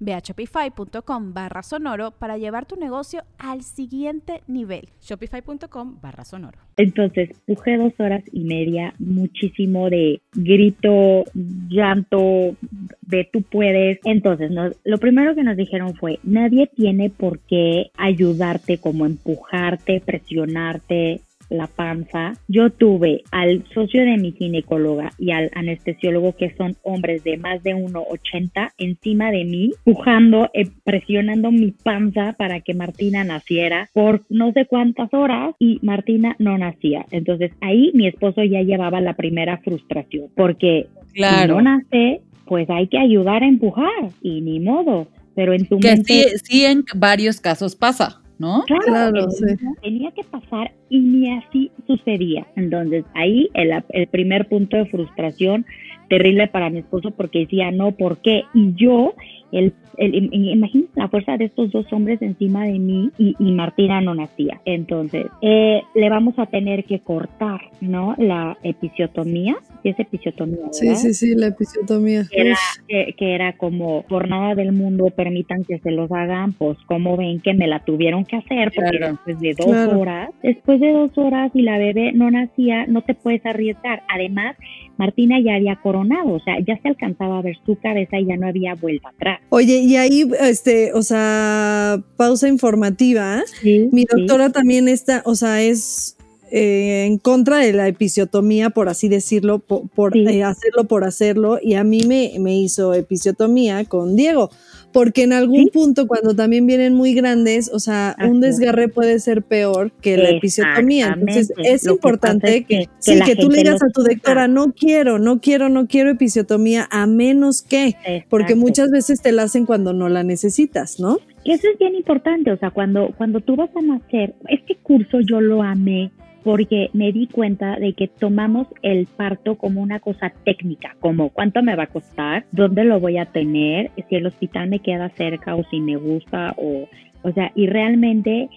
Ve 0.00 0.14
a 0.14 0.20
shopify.com 0.20 1.34
barra 1.34 1.62
sonoro 1.62 2.10
para 2.12 2.38
llevar 2.38 2.66
tu 2.66 2.76
negocio 2.76 3.22
al 3.38 3.62
siguiente 3.62 4.42
nivel. 4.46 4.88
Shopify.com 5.00 5.98
barra 6.00 6.24
sonoro. 6.24 6.58
Entonces, 6.76 7.30
pujé 7.46 7.76
dos 7.76 7.92
horas 7.98 8.22
y 8.32 8.44
media, 8.44 8.94
muchísimo 8.98 9.90
de 9.90 10.20
grito, 10.32 11.24
llanto, 11.68 12.56
de 13.02 13.28
tú 13.32 13.42
puedes. 13.42 13.98
Entonces, 14.04 14.50
nos- 14.50 14.76
lo 14.84 14.98
primero 14.98 15.34
que 15.34 15.42
nos 15.42 15.56
dijeron 15.56 15.94
fue, 15.94 16.18
nadie 16.22 16.68
tiene 16.74 17.10
por 17.10 17.40
qué 17.40 17.90
ayudarte 17.96 18.78
como 18.78 19.06
empujarte, 19.06 20.00
presionarte 20.00 21.20
la 21.50 21.66
panza. 21.66 22.34
Yo 22.48 22.70
tuve 22.70 23.22
al 23.30 23.64
socio 23.72 24.02
de 24.04 24.16
mi 24.18 24.32
ginecóloga 24.32 25.10
y 25.18 25.30
al 25.32 25.50
anestesiólogo 25.54 26.36
que 26.36 26.54
son 26.56 26.76
hombres 26.82 27.24
de 27.24 27.36
más 27.38 27.62
de 27.62 27.74
1,80 27.74 28.72
encima 28.78 29.30
de 29.30 29.44
mí, 29.44 29.70
pujando, 29.84 30.50
eh, 30.54 30.68
presionando 30.84 31.50
mi 31.50 31.70
panza 31.72 32.34
para 32.38 32.60
que 32.60 32.74
Martina 32.74 33.24
naciera 33.24 33.88
por 33.92 34.22
no 34.28 34.52
sé 34.52 34.66
cuántas 34.66 35.12
horas 35.14 35.54
y 35.58 35.78
Martina 35.82 36.36
no 36.38 36.56
nacía. 36.58 37.06
Entonces 37.10 37.52
ahí 37.60 37.90
mi 37.94 38.06
esposo 38.06 38.42
ya 38.44 38.62
llevaba 38.62 39.00
la 39.00 39.14
primera 39.14 39.58
frustración 39.58 40.28
porque 40.36 40.86
Claro. 41.14 41.42
si 41.42 41.48
no 41.48 41.62
nace, 41.62 42.20
pues 42.46 42.68
hay 42.70 42.86
que 42.88 42.98
ayudar 42.98 43.42
a 43.42 43.48
empujar 43.48 44.10
y 44.22 44.40
ni 44.40 44.60
modo. 44.60 45.08
Pero 45.34 45.52
en 45.52 45.66
tu 45.66 45.78
Que 45.78 45.88
mente 45.94 46.28
sí, 46.30 46.38
sí 46.44 46.64
en 46.64 46.84
varios 46.96 47.40
casos 47.40 47.76
pasa, 47.76 48.20
¿no? 48.38 48.64
Claro, 48.66 48.82
Claro, 48.84 49.28
tenía, 49.28 49.56
sí. 49.56 49.66
tenía 49.82 50.10
que 50.12 50.24
pasar 50.24 50.72
y 50.88 51.00
ni 51.00 51.30
así 51.38 51.70
sucedía. 51.86 52.46
Entonces, 52.56 53.04
ahí 53.14 53.48
el, 53.54 53.72
el 53.90 54.06
primer 54.08 54.48
punto 54.48 54.76
de 54.76 54.86
frustración 54.86 55.66
terrible 56.08 56.46
para 56.48 56.70
mi 56.70 56.78
esposo 56.78 57.10
porque 57.10 57.40
decía, 57.40 57.70
no, 57.70 57.92
¿por 57.92 58.18
qué? 58.18 58.42
Y 58.54 58.74
yo, 58.74 59.14
el, 59.52 59.72
el, 59.96 60.12
im- 60.14 60.30
imagínense 60.52 60.92
la 60.94 61.08
fuerza 61.08 61.36
de 61.36 61.46
estos 61.46 61.70
dos 61.70 61.90
hombres 61.92 62.20
encima 62.22 62.64
de 62.66 62.78
mí 62.78 63.10
y, 63.18 63.34
y 63.38 63.52
Martina 63.52 64.00
no 64.00 64.14
nacía. 64.14 64.60
Entonces, 64.64 65.26
eh, 65.42 65.82
le 65.94 66.08
vamos 66.10 66.38
a 66.38 66.46
tener 66.46 66.84
que 66.84 67.00
cortar, 67.00 67.60
¿no? 67.80 68.14
La 68.18 68.56
episiotomía, 68.62 69.56
¿sí 69.82 69.90
es 69.90 69.98
episiotomía, 70.00 70.58
Sí, 70.72 70.86
¿verdad? 70.86 71.00
sí, 71.00 71.14
sí, 71.14 71.34
la 71.34 71.46
episiotomía. 71.48 72.24
que 72.30 72.40
era, 72.40 72.56
que, 72.86 73.14
que 73.16 73.34
era 73.34 73.52
como 73.54 74.02
por 74.02 74.28
nada 74.28 74.54
del 74.54 74.72
mundo 74.72 75.06
permitan 75.10 75.64
que 75.64 75.78
se 75.78 75.90
los 75.90 76.10
hagan, 76.12 76.52
pues 76.52 76.76
como 76.86 77.16
ven 77.16 77.40
que 77.40 77.54
me 77.54 77.66
la 77.66 77.80
tuvieron 77.84 78.24
que 78.24 78.36
hacer, 78.36 78.70
porque 78.74 78.98
Claro. 78.98 79.12
después 79.26 79.40
de 79.40 79.54
dos 79.54 79.66
Claro. 79.66 80.00
horas, 80.00 80.30
después 80.42 80.80
de 80.80 80.92
dos 80.92 81.16
horas 81.16 81.50
y 81.54 81.62
la 81.62 81.78
bebé 81.78 82.12
no 82.12 82.30
nacía, 82.30 82.86
no 82.86 83.02
te 83.02 83.14
puedes 83.14 83.44
arriesgar. 83.46 84.02
Además, 84.08 84.56
Martina 84.98 85.40
ya 85.40 85.54
había 85.54 85.76
coronado, 85.76 86.32
o 86.32 86.40
sea, 86.40 86.56
ya 86.66 86.76
se 86.82 86.88
alcanzaba 86.88 87.38
a 87.38 87.42
ver 87.42 87.56
su 87.64 87.76
cabeza 87.76 88.18
y 88.18 88.26
ya 88.26 88.36
no 88.36 88.48
había 88.48 88.74
vuelta 88.74 89.08
atrás. 89.08 89.40
Oye, 89.48 89.78
y 89.78 89.96
ahí, 89.96 90.28
este, 90.40 90.92
o 90.92 91.02
sea, 91.02 92.02
pausa 92.16 92.48
informativa. 92.48 93.42
Sí, 93.62 93.88
Mi 93.92 94.02
sí. 94.02 94.08
doctora 94.10 94.50
también 94.50 94.88
está, 94.88 95.22
o 95.24 95.34
sea, 95.34 95.62
es 95.62 96.16
eh, 96.50 97.04
en 97.06 97.18
contra 97.18 97.58
de 97.58 97.74
la 97.74 97.88
episiotomía, 97.88 98.70
por 98.70 98.88
así 98.88 99.08
decirlo, 99.08 99.58
po- 99.58 99.86
por, 99.94 100.14
Sí. 100.14 100.24
eh, 100.26 100.42
hacerlo 100.44 100.84
por 100.84 101.04
hacerlo, 101.04 101.58
y 101.62 101.74
a 101.74 101.84
mí 101.84 102.00
me, 102.08 102.32
me 102.40 102.56
hizo 102.58 102.94
episiotomía 102.94 103.84
con 103.84 104.16
Diego, 104.16 104.50
porque 104.98 105.22
en 105.22 105.32
algún 105.32 105.66
Sí. 105.66 105.70
punto 105.72 106.08
cuando 106.08 106.34
también 106.34 106.66
vienen 106.66 106.92
muy 106.92 107.14
grandes, 107.14 107.70
o 107.72 107.78
sea, 107.78 108.16
un 108.18 108.38
Así 108.38 108.40
desgarre 108.40 108.88
puede 108.88 109.20
ser 109.20 109.42
peor 109.42 109.92
que 110.00 110.16
la 110.16 110.30
episiotomía. 110.30 111.14
Entonces 111.16 111.52
es 111.62 111.84
Lo 111.84 111.92
que 111.92 111.94
importante 111.94 112.40
pasa 112.46 112.56
es 112.56 112.66
que, 112.66 112.78
que- 112.78 112.84
que 112.86 112.90
sí, 112.98 113.20
que 113.24 113.36
tú 113.36 113.48
le 113.48 113.58
digas 113.58 113.80
a 113.80 113.90
tu 113.90 114.02
doctora, 114.02 114.48
no 114.48 114.72
quiero, 114.72 115.20
no 115.20 115.40
quiero, 115.40 115.68
no 115.68 115.86
quiero 115.86 116.10
episiotomía, 116.10 116.88
a 116.90 117.06
menos 117.06 117.62
que, 117.62 117.94
porque 118.28 118.56
muchas 118.56 118.90
veces 118.90 119.22
te 119.22 119.30
la 119.30 119.44
hacen 119.44 119.66
cuando 119.66 119.92
no 119.92 120.08
la 120.08 120.24
necesitas, 120.24 120.98
¿no? 120.98 121.18
Que 121.44 121.52
eso 121.52 121.68
es 121.72 121.78
bien 121.78 121.94
importante, 121.94 122.50
o 122.50 122.58
sea, 122.58 122.70
cuando, 122.72 123.14
cuando 123.16 123.38
tú 123.40 123.54
vas 123.54 123.70
a 123.76 123.80
nacer, 123.80 124.34
este 124.48 124.74
curso 124.82 125.20
yo 125.20 125.40
lo 125.40 125.62
amé 125.62 126.10
porque 126.48 126.88
me 126.94 127.12
di 127.12 127.26
cuenta 127.26 127.76
de 127.76 127.92
que 127.92 128.08
tomamos 128.08 128.68
el 128.80 129.06
parto 129.06 129.56
como 129.58 129.82
una 129.82 130.00
cosa 130.00 130.32
técnica, 130.46 130.96
como 130.98 131.28
cuánto 131.28 131.62
me 131.62 131.76
va 131.76 131.82
a 131.82 131.88
costar, 131.88 132.46
dónde 132.52 132.84
lo 132.84 132.98
voy 133.00 133.18
a 133.18 133.26
tener, 133.26 133.90
si 134.08 134.14
el 134.14 134.24
hospital 134.24 134.70
me 134.70 134.78
queda 134.78 135.10
cerca 135.10 135.54
o 135.54 135.64
si 135.64 135.78
me 135.78 135.96
gusta, 135.96 136.54
o, 136.56 136.88
o 137.20 137.32
sea, 137.32 137.52
y 137.54 137.66
realmente 137.66 138.48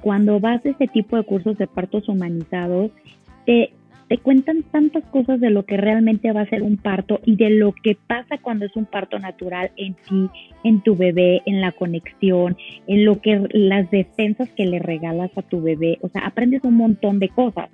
cuando 0.00 0.40
vas 0.40 0.64
a 0.64 0.70
este 0.70 0.88
tipo 0.88 1.18
de 1.18 1.24
cursos 1.24 1.58
de 1.58 1.66
partos 1.66 2.08
humanizados, 2.08 2.90
te, 3.44 3.74
te 4.08 4.18
cuentan 4.18 4.62
tantas 4.62 5.04
cosas 5.06 5.40
de 5.40 5.50
lo 5.50 5.64
que 5.64 5.76
realmente 5.76 6.30
va 6.32 6.42
a 6.42 6.48
ser 6.48 6.62
un 6.62 6.76
parto 6.76 7.20
y 7.24 7.36
de 7.36 7.50
lo 7.50 7.72
que 7.72 7.96
pasa 8.06 8.38
cuando 8.38 8.64
es 8.64 8.76
un 8.76 8.84
parto 8.84 9.18
natural 9.18 9.72
en 9.76 9.94
ti, 10.08 10.30
en 10.64 10.80
tu 10.82 10.96
bebé, 10.96 11.42
en 11.46 11.60
la 11.60 11.72
conexión, 11.72 12.56
en 12.86 13.04
lo 13.04 13.20
que 13.20 13.42
las 13.50 13.90
defensas 13.90 14.48
que 14.50 14.66
le 14.66 14.78
regalas 14.78 15.30
a 15.36 15.42
tu 15.42 15.60
bebé, 15.60 15.98
o 16.02 16.08
sea, 16.08 16.26
aprendes 16.26 16.62
un 16.64 16.74
montón 16.76 17.18
de 17.18 17.28
cosas. 17.30 17.68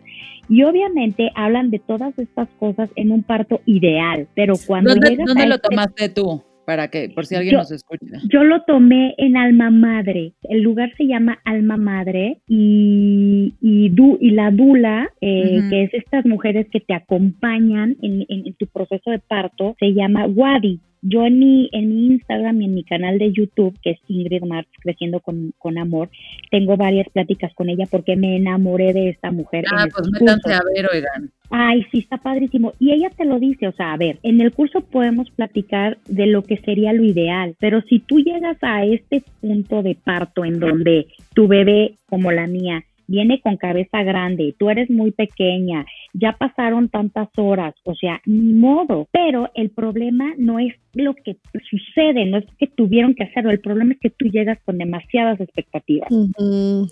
Y 0.49 0.63
obviamente 0.65 1.31
hablan 1.35 1.71
de 1.71 1.79
todas 1.79 2.19
estas 2.19 2.49
cosas 2.59 2.91
en 2.97 3.13
un 3.13 3.23
parto 3.23 3.61
ideal, 3.67 4.29
pero 4.35 4.55
cuando 4.67 4.91
¿Dónde, 4.91 5.11
llegas 5.11 5.27
¿dónde 5.27 5.43
a 5.43 5.47
lo 5.47 5.55
este- 5.57 5.69
tomaste 5.69 6.09
tú? 6.09 6.43
Para 6.65 6.89
que, 6.89 7.09
por 7.11 7.27
si 7.27 7.35
alguien 7.35 7.53
Yo- 7.55 7.59
nos 7.59 7.73
escucha. 7.73 8.19
Yo 8.29 8.45
lo 8.45 8.63
tomé 8.63 9.15
en 9.19 9.37
Alma 9.37 9.71
Madre. 9.71 10.33
El 10.45 10.63
lugar 10.63 10.93
se 10.97 11.07
llama 11.07 11.41
Alma 11.45 11.77
Madre 11.77 12.39
y, 12.49 13.55
y, 13.61 13.89
du- 13.89 14.19
y 14.21 14.31
la 14.31 14.51
dula, 14.51 15.09
eh, 15.21 15.61
que 15.71 15.83
es 15.85 15.95
estas 15.95 16.25
mujeres 16.25 16.67
que 16.71 16.81
te 16.81 16.95
acompañan 16.95 17.97
en, 18.03 18.25
en- 18.29 18.47
en 18.47 18.55
tu 18.55 18.67
proceso 18.69 19.11
de 19.11 19.19
parto, 19.19 19.75
se 19.81 19.93
llama 19.93 20.27
Wadi. 20.27 20.79
Yo 21.05 21.27
en 21.27 21.41
mi, 21.41 21.69
en 21.73 21.89
mi 21.89 22.07
Instagram 22.13 22.63
y 22.63 22.65
en 22.67 22.75
mi 22.75 22.85
canal 22.85 23.19
de 23.19 23.33
YouTube, 23.33 23.77
que 23.83 23.91
es 23.91 23.99
Ingrid 24.07 24.45
Marx 24.45 24.69
Creciendo 24.81 25.19
con, 25.19 25.53
con 25.59 25.77
Amor, 25.77 26.11
tengo 26.53 26.77
varias 26.77 27.09
pláticas 27.09 27.53
con 27.55 27.69
ella 27.69 27.87
porque 27.91 28.15
me 28.15 28.37
enamoré 28.37 28.93
de 28.93 29.09
esta 29.09 29.33
mujer. 29.33 29.65
en 29.65 29.79
Ah, 29.79 29.85
estos 29.89 30.09
pues 30.09 30.23
métanse 30.23 30.43
cursos. 30.45 30.61
a 30.61 30.65
ver, 30.73 30.89
oigan. 30.95 31.31
Ay, 31.55 31.85
sí, 31.93 31.99
está 31.99 32.17
padrísimo. 32.17 32.73
Y 32.79 32.93
ella 32.93 33.11
te 33.11 33.27
lo 33.27 33.39
dice, 33.39 33.69
o 33.69 33.73
sea, 33.73 33.93
a 33.93 33.99
ver, 33.99 34.19
en 34.23 34.41
el 34.41 34.53
curso 34.53 34.81
podemos 34.81 35.31
platicar 35.31 35.99
de 36.09 36.27
lo 36.27 36.43
que 36.45 36.57
sería 36.57 36.95
lo 36.95 37.05
ideal, 37.05 37.57
pero 37.61 37.83
si 37.83 37.99
tú 37.99 38.21
llegas 38.21 38.57
a 38.63 38.87
este 38.87 39.23
punto 39.43 39.83
de 39.83 39.95
parto 39.95 40.47
en 40.47 40.59
donde 40.59 41.09
tu 41.35 41.49
bebé, 41.49 41.97
como 42.07 42.33
la 42.33 42.47
mía, 42.47 42.85
viene 43.07 43.43
con 43.43 43.59
cabeza 43.59 44.03
grande, 44.03 44.55
tú 44.59 44.71
eres 44.71 44.89
muy 44.89 45.11
pequeña, 45.11 45.85
ya 46.13 46.33
pasaron 46.33 46.89
tantas 46.89 47.29
horas, 47.37 47.75
o 47.85 47.95
sea, 47.95 48.21
ni 48.27 48.53
modo. 48.53 49.09
Pero 49.13 49.51
el 49.55 49.71
problema 49.71 50.33
no 50.37 50.59
es 50.59 50.75
lo 50.95 51.15
que 51.15 51.37
sucede, 51.71 52.27
no 52.27 52.37
es 52.37 52.45
que 52.59 52.67
tuvieron 52.67 53.15
que 53.15 53.25
hacerlo, 53.25 53.51
el 53.51 53.61
problema 53.61 53.95
es 53.95 54.01
que 54.01 54.11
tú 54.11 54.27
llegas 54.27 54.59
con 54.65 54.77
demasiadas 54.77 55.41
expectativas. 55.41 56.09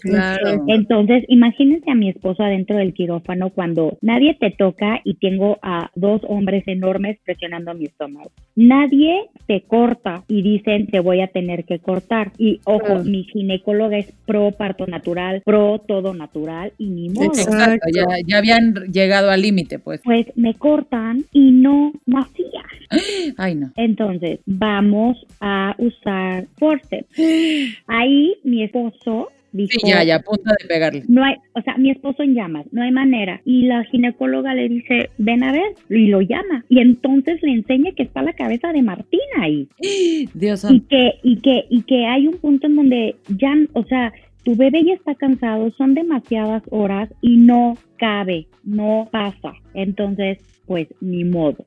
Claro. 0.00 0.64
Entonces, 0.68 1.24
imagínense 1.28 1.90
a 1.90 1.94
mi 1.94 2.08
esposo 2.08 2.42
adentro 2.42 2.76
del 2.76 2.94
quirófano 2.94 3.50
cuando 3.50 3.98
nadie 4.00 4.34
te 4.40 4.50
toca 4.50 5.00
y 5.04 5.14
tengo 5.14 5.58
a 5.62 5.90
dos 5.94 6.22
hombres 6.26 6.64
enormes 6.66 7.18
presionando 7.24 7.74
mi 7.74 7.84
estómago. 7.84 8.30
Nadie 8.56 9.28
te 9.46 9.62
corta 9.62 10.24
y 10.28 10.42
dicen 10.42 10.86
te 10.86 11.00
voy 11.00 11.20
a 11.20 11.28
tener 11.28 11.64
que 11.64 11.78
cortar. 11.78 12.32
Y 12.38 12.60
ojo, 12.64 13.04
mi 13.04 13.24
ginecóloga 13.24 13.98
es 13.98 14.12
pro 14.26 14.50
parto 14.52 14.86
natural, 14.86 15.42
pro 15.44 15.78
todo 15.86 16.14
natural 16.14 16.72
y 16.78 16.88
ni 16.88 17.08
modo. 17.10 17.26
Exacto. 17.26 17.50
Exacto, 17.50 17.88
ya, 17.94 18.06
ya 18.26 18.38
habían 18.38 18.74
llegado 18.90 19.09
al 19.12 19.42
límite, 19.42 19.78
pues. 19.78 20.00
Pues 20.04 20.26
me 20.36 20.54
cortan 20.54 21.24
y 21.32 21.50
no 21.50 21.92
nacía. 22.06 22.64
Ay, 23.36 23.54
no. 23.54 23.72
Entonces, 23.76 24.40
vamos 24.46 25.16
a 25.40 25.74
usar 25.78 26.46
forceps. 26.58 27.08
Ahí 27.86 28.34
mi 28.44 28.64
esposo 28.64 29.28
dijo, 29.52 29.70
Sí, 29.72 29.78
ya, 29.86 30.02
ya, 30.04 30.16
a 30.16 30.20
punto 30.20 30.50
de 30.60 30.66
pegarle. 30.66 31.04
No 31.08 31.24
hay, 31.24 31.36
o 31.54 31.62
sea, 31.62 31.76
mi 31.76 31.90
esposo 31.90 32.22
en 32.22 32.34
llamas, 32.34 32.66
no 32.72 32.82
hay 32.82 32.90
manera. 32.90 33.40
Y 33.44 33.66
la 33.66 33.84
ginecóloga 33.84 34.54
le 34.54 34.68
dice, 34.68 35.10
ven 35.18 35.42
a 35.42 35.52
ver, 35.52 35.74
y 35.88 36.06
lo 36.06 36.20
llama. 36.20 36.64
Y 36.68 36.80
entonces 36.80 37.40
le 37.42 37.52
enseña 37.52 37.92
que 37.92 38.04
está 38.04 38.22
la 38.22 38.32
cabeza 38.32 38.72
de 38.72 38.82
Martina 38.82 39.20
ahí. 39.40 39.68
Dios 40.34 40.66
Y 40.70 40.80
que, 40.80 41.14
y 41.22 41.36
que, 41.36 41.64
y 41.68 41.82
que 41.82 42.06
hay 42.06 42.26
un 42.26 42.38
punto 42.38 42.66
en 42.66 42.76
donde 42.76 43.16
ya, 43.28 43.54
o 43.72 43.84
sea, 43.84 44.12
tu 44.44 44.56
bebé 44.56 44.84
ya 44.84 44.94
está 44.94 45.14
cansado, 45.14 45.70
son 45.72 45.94
demasiadas 45.94 46.62
horas 46.70 47.10
y 47.20 47.36
no 47.36 47.76
cabe, 47.98 48.46
no 48.64 49.08
pasa. 49.10 49.52
Entonces, 49.74 50.38
pues 50.66 50.88
ni 51.00 51.24
modo. 51.24 51.66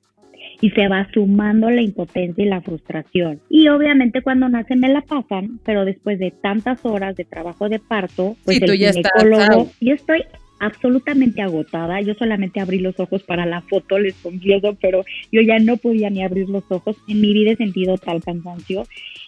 Y 0.59 0.71
se 0.71 0.87
va 0.87 1.07
sumando 1.13 1.69
la 1.69 1.81
impotencia 1.81 2.43
y 2.43 2.47
la 2.47 2.61
frustración. 2.61 3.39
Y 3.49 3.69
obviamente 3.69 4.21
cuando 4.21 4.49
nace 4.49 4.75
me 4.75 4.89
la 4.89 5.01
pasan, 5.01 5.59
pero 5.63 5.85
después 5.85 6.19
de 6.19 6.31
tantas 6.31 6.85
horas 6.85 7.15
de 7.15 7.23
trabajo 7.23 7.69
de 7.69 7.79
parto, 7.79 8.35
pues 8.43 8.57
Sí, 8.57 8.65
tú 8.65 8.73
el 8.73 8.79
ya 8.79 8.91
ginecólogo, 8.91 9.71
yo 9.79 9.93
estoy 9.93 10.23
absolutamente 10.63 11.41
agotada. 11.41 12.01
Yo 12.01 12.13
solamente 12.13 12.59
abrí 12.59 12.79
los 12.79 12.99
ojos 12.99 13.23
para 13.23 13.45
la 13.45 13.61
foto, 13.61 13.99
les 13.99 14.15
confieso, 14.15 14.77
pero 14.81 15.03
yo 15.31 15.41
ya 15.41 15.59
no 15.59 15.77
podía 15.77 16.09
ni 16.09 16.23
abrir 16.23 16.49
los 16.49 16.63
ojos. 16.69 16.95
En 17.07 17.21
mi 17.21 17.33
vida 17.33 17.51
he 17.51 17.55
sentido 17.55 17.97
tal 17.97 18.23
cansancio. 18.23 18.83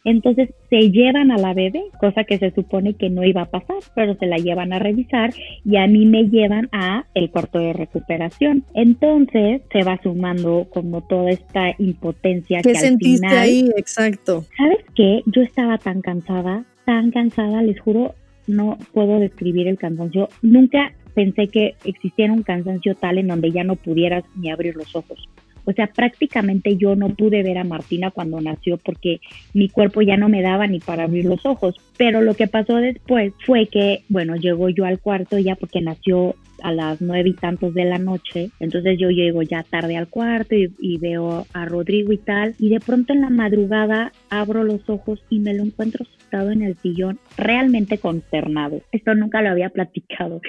Entonces 0.06 0.50
se 0.69 0.91
llevan 0.91 1.32
a 1.32 1.38
la 1.38 1.54
bebé, 1.54 1.84
cosa 2.00 2.24
que 2.24 2.38
se 2.38 2.52
supone 2.52 2.93
que 2.93 3.10
no 3.10 3.24
iba 3.24 3.41
a 3.41 3.50
pasar, 3.50 3.78
pero 3.95 4.15
se 4.15 4.28
la 4.28 4.38
llevan 4.38 4.71
a 4.71 4.80
revisar 4.80 5.34
y 5.65 5.78
a 5.78 5.88
mí 5.88 6.06
me 6.06 6.26
llevan 6.26 6.69
a 6.71 7.06
el 7.15 7.30
cuarto 7.32 7.60
de 7.60 7.74
recuperación. 7.74 8.63
Entonces 8.74 9.62
se 9.71 9.84
va 9.84 10.00
sumando 10.02 10.67
como 10.69 11.02
toda 11.02 11.32
esta 11.32 11.74
impotencia 11.80 12.62
¿Qué 12.62 12.71
que 12.71 12.78
al 12.78 12.84
sentiste 12.84 13.28
final, 13.28 13.43
ahí? 13.43 13.69
Exacto. 13.76 14.45
¿Sabes 14.58 14.86
qué? 14.95 15.21
Yo 15.26 15.41
estaba 15.41 15.78
tan 15.80 16.02
cansada, 16.02 16.65
tan 16.86 17.12
cansada, 17.12 17.62
les 17.63 17.80
juro, 17.80 18.13
no 18.48 18.78
puedo 18.93 19.19
describir 19.19 19.67
el 19.67 19.78
cansancio. 19.78 20.30
Nunca 20.43 20.93
pensé 21.15 21.47
que 21.47 21.75
existiera 21.86 22.32
un 22.34 22.43
cansancio 22.43 22.93
tal 22.93 23.17
en 23.17 23.30
donde 23.30 23.51
ya 23.51 23.63
no 23.63 23.75
pudieras 23.75 24.23
ni 24.36 24.51
abrir 24.51 24.75
los 24.75 24.95
ojos. 24.95 25.28
O 25.65 25.73
sea, 25.73 25.88
prácticamente 25.88 26.78
yo 26.78 26.95
no 26.95 27.10
pude 27.10 27.41
ver 27.41 27.58
a 27.58 27.63
Martina 27.63 28.12
cuando 28.12 28.39
nació 28.39 28.78
porque 28.78 29.19
mi 29.54 29.67
cuerpo 29.67 30.04
ya 30.04 30.15
no 30.15 30.30
me 30.30 30.43
daba 30.43 30.67
ni 30.67 30.80
para 30.80 31.06
abrir 31.06 31.25
los 31.25 31.43
ojos. 31.45 31.75
Pero 31.97 32.21
lo 32.21 32.36
que 32.36 32.47
pasó 32.47 32.75
después 32.75 33.34
fue 33.45 33.65
que, 33.65 34.04
bueno, 34.08 34.36
llegó 34.36 34.69
yo 34.69 34.86
al 34.86 34.99
cuarto 34.99 35.39
ya 35.39 35.56
porque 35.56 35.82
nació 35.82 36.36
a 36.63 36.72
las 36.72 37.02
nueve 37.02 37.30
y 37.30 37.34
tantos 37.34 37.74
de 37.74 37.86
la 37.86 37.98
noche. 37.98 38.52
Entonces 38.60 38.98
yo 39.00 39.10
llego 39.10 39.41
ya 39.41 39.63
tarde 39.63 39.98
al 39.98 40.08
cuarto 40.08 40.56
y, 40.56 40.74
y 40.80 40.98
veo 40.98 41.46
a 41.54 41.65
Rodrigo 41.65 42.12
y 42.12 42.18
tal. 42.18 42.56
Y 42.60 42.70
de 42.70 42.80
pronto 42.80 43.13
en 43.13 43.22
la 43.22 43.30
madrugada 43.30 44.12
abro 44.30 44.63
los 44.63 44.89
ojos 44.89 45.24
y 45.30 45.39
me 45.39 45.54
lo 45.54 45.63
encuentro 45.63 46.06
sentado 46.20 46.52
en 46.52 46.62
el 46.62 46.76
sillón, 46.78 47.20
realmente 47.38 47.98
consternado. 47.98 48.82
Esto 48.91 49.15
nunca 49.15 49.41
lo 49.41 49.50
había 49.50 49.70
platicado. 49.70 50.41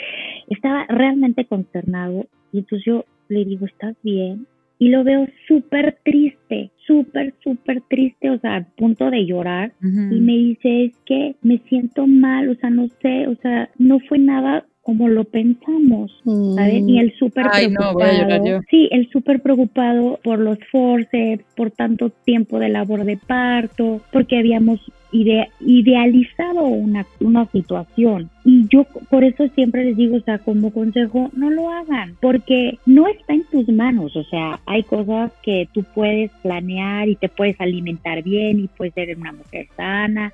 Estaba 0.48 0.86
realmente 0.88 1.44
consternado 1.44 2.26
y 2.52 2.58
entonces 2.58 2.84
yo 2.86 3.04
le 3.28 3.44
digo, 3.44 3.66
¿estás 3.66 3.96
bien? 4.02 4.46
Y 4.78 4.90
lo 4.90 5.04
veo 5.04 5.26
súper 5.48 5.98
triste, 6.04 6.70
súper, 6.86 7.34
súper 7.42 7.80
triste, 7.88 8.30
o 8.30 8.38
sea, 8.38 8.56
a 8.56 8.64
punto 8.76 9.10
de 9.10 9.24
llorar. 9.24 9.72
Y 9.82 10.20
me 10.20 10.36
dice, 10.36 10.84
es 10.84 10.92
que 11.06 11.34
me 11.40 11.58
siento 11.68 12.06
mal, 12.06 12.50
o 12.50 12.54
sea, 12.56 12.68
no 12.68 12.88
sé, 13.00 13.26
o 13.26 13.36
sea, 13.36 13.70
no 13.78 14.00
fue 14.00 14.18
nada 14.18 14.66
como 14.86 15.08
lo 15.08 15.24
pensamos. 15.24 16.12
¿sabes? 16.54 16.80
Mm. 16.84 16.88
Y 16.90 16.98
el 17.00 17.12
súper 17.18 17.46
Ay, 17.50 17.68
no, 17.68 17.92
voy 17.92 18.04
a 18.04 18.12
llorar 18.12 18.26
preocupado. 18.40 18.60
yo. 18.60 18.66
Sí, 18.70 18.88
el 18.92 19.10
súper 19.10 19.40
preocupado 19.42 20.20
por 20.22 20.38
los 20.38 20.58
forceps, 20.70 21.44
por 21.56 21.72
tanto 21.72 22.10
tiempo 22.24 22.60
de 22.60 22.68
labor 22.68 23.04
de 23.04 23.16
parto, 23.16 24.00
porque 24.12 24.38
habíamos 24.38 24.78
ide- 25.10 25.48
idealizado 25.58 26.66
una, 26.66 27.04
una 27.18 27.46
situación. 27.50 28.30
Y 28.44 28.68
yo 28.68 28.84
por 29.10 29.24
eso 29.24 29.48
siempre 29.56 29.86
les 29.86 29.96
digo, 29.96 30.18
o 30.18 30.20
sea, 30.20 30.38
como 30.38 30.70
consejo, 30.72 31.30
no 31.36 31.50
lo 31.50 31.68
hagan, 31.68 32.14
porque 32.20 32.78
no 32.86 33.08
está 33.08 33.34
en 33.34 33.42
tus 33.50 33.68
manos. 33.68 34.14
O 34.14 34.22
sea, 34.22 34.60
hay 34.66 34.84
cosas 34.84 35.32
que 35.42 35.68
tú 35.74 35.82
puedes 35.96 36.30
planear 36.44 37.08
y 37.08 37.16
te 37.16 37.28
puedes 37.28 37.60
alimentar 37.60 38.22
bien 38.22 38.60
y 38.60 38.68
puedes 38.68 38.94
ser 38.94 39.16
una 39.18 39.32
mujer 39.32 39.66
sana, 39.76 40.32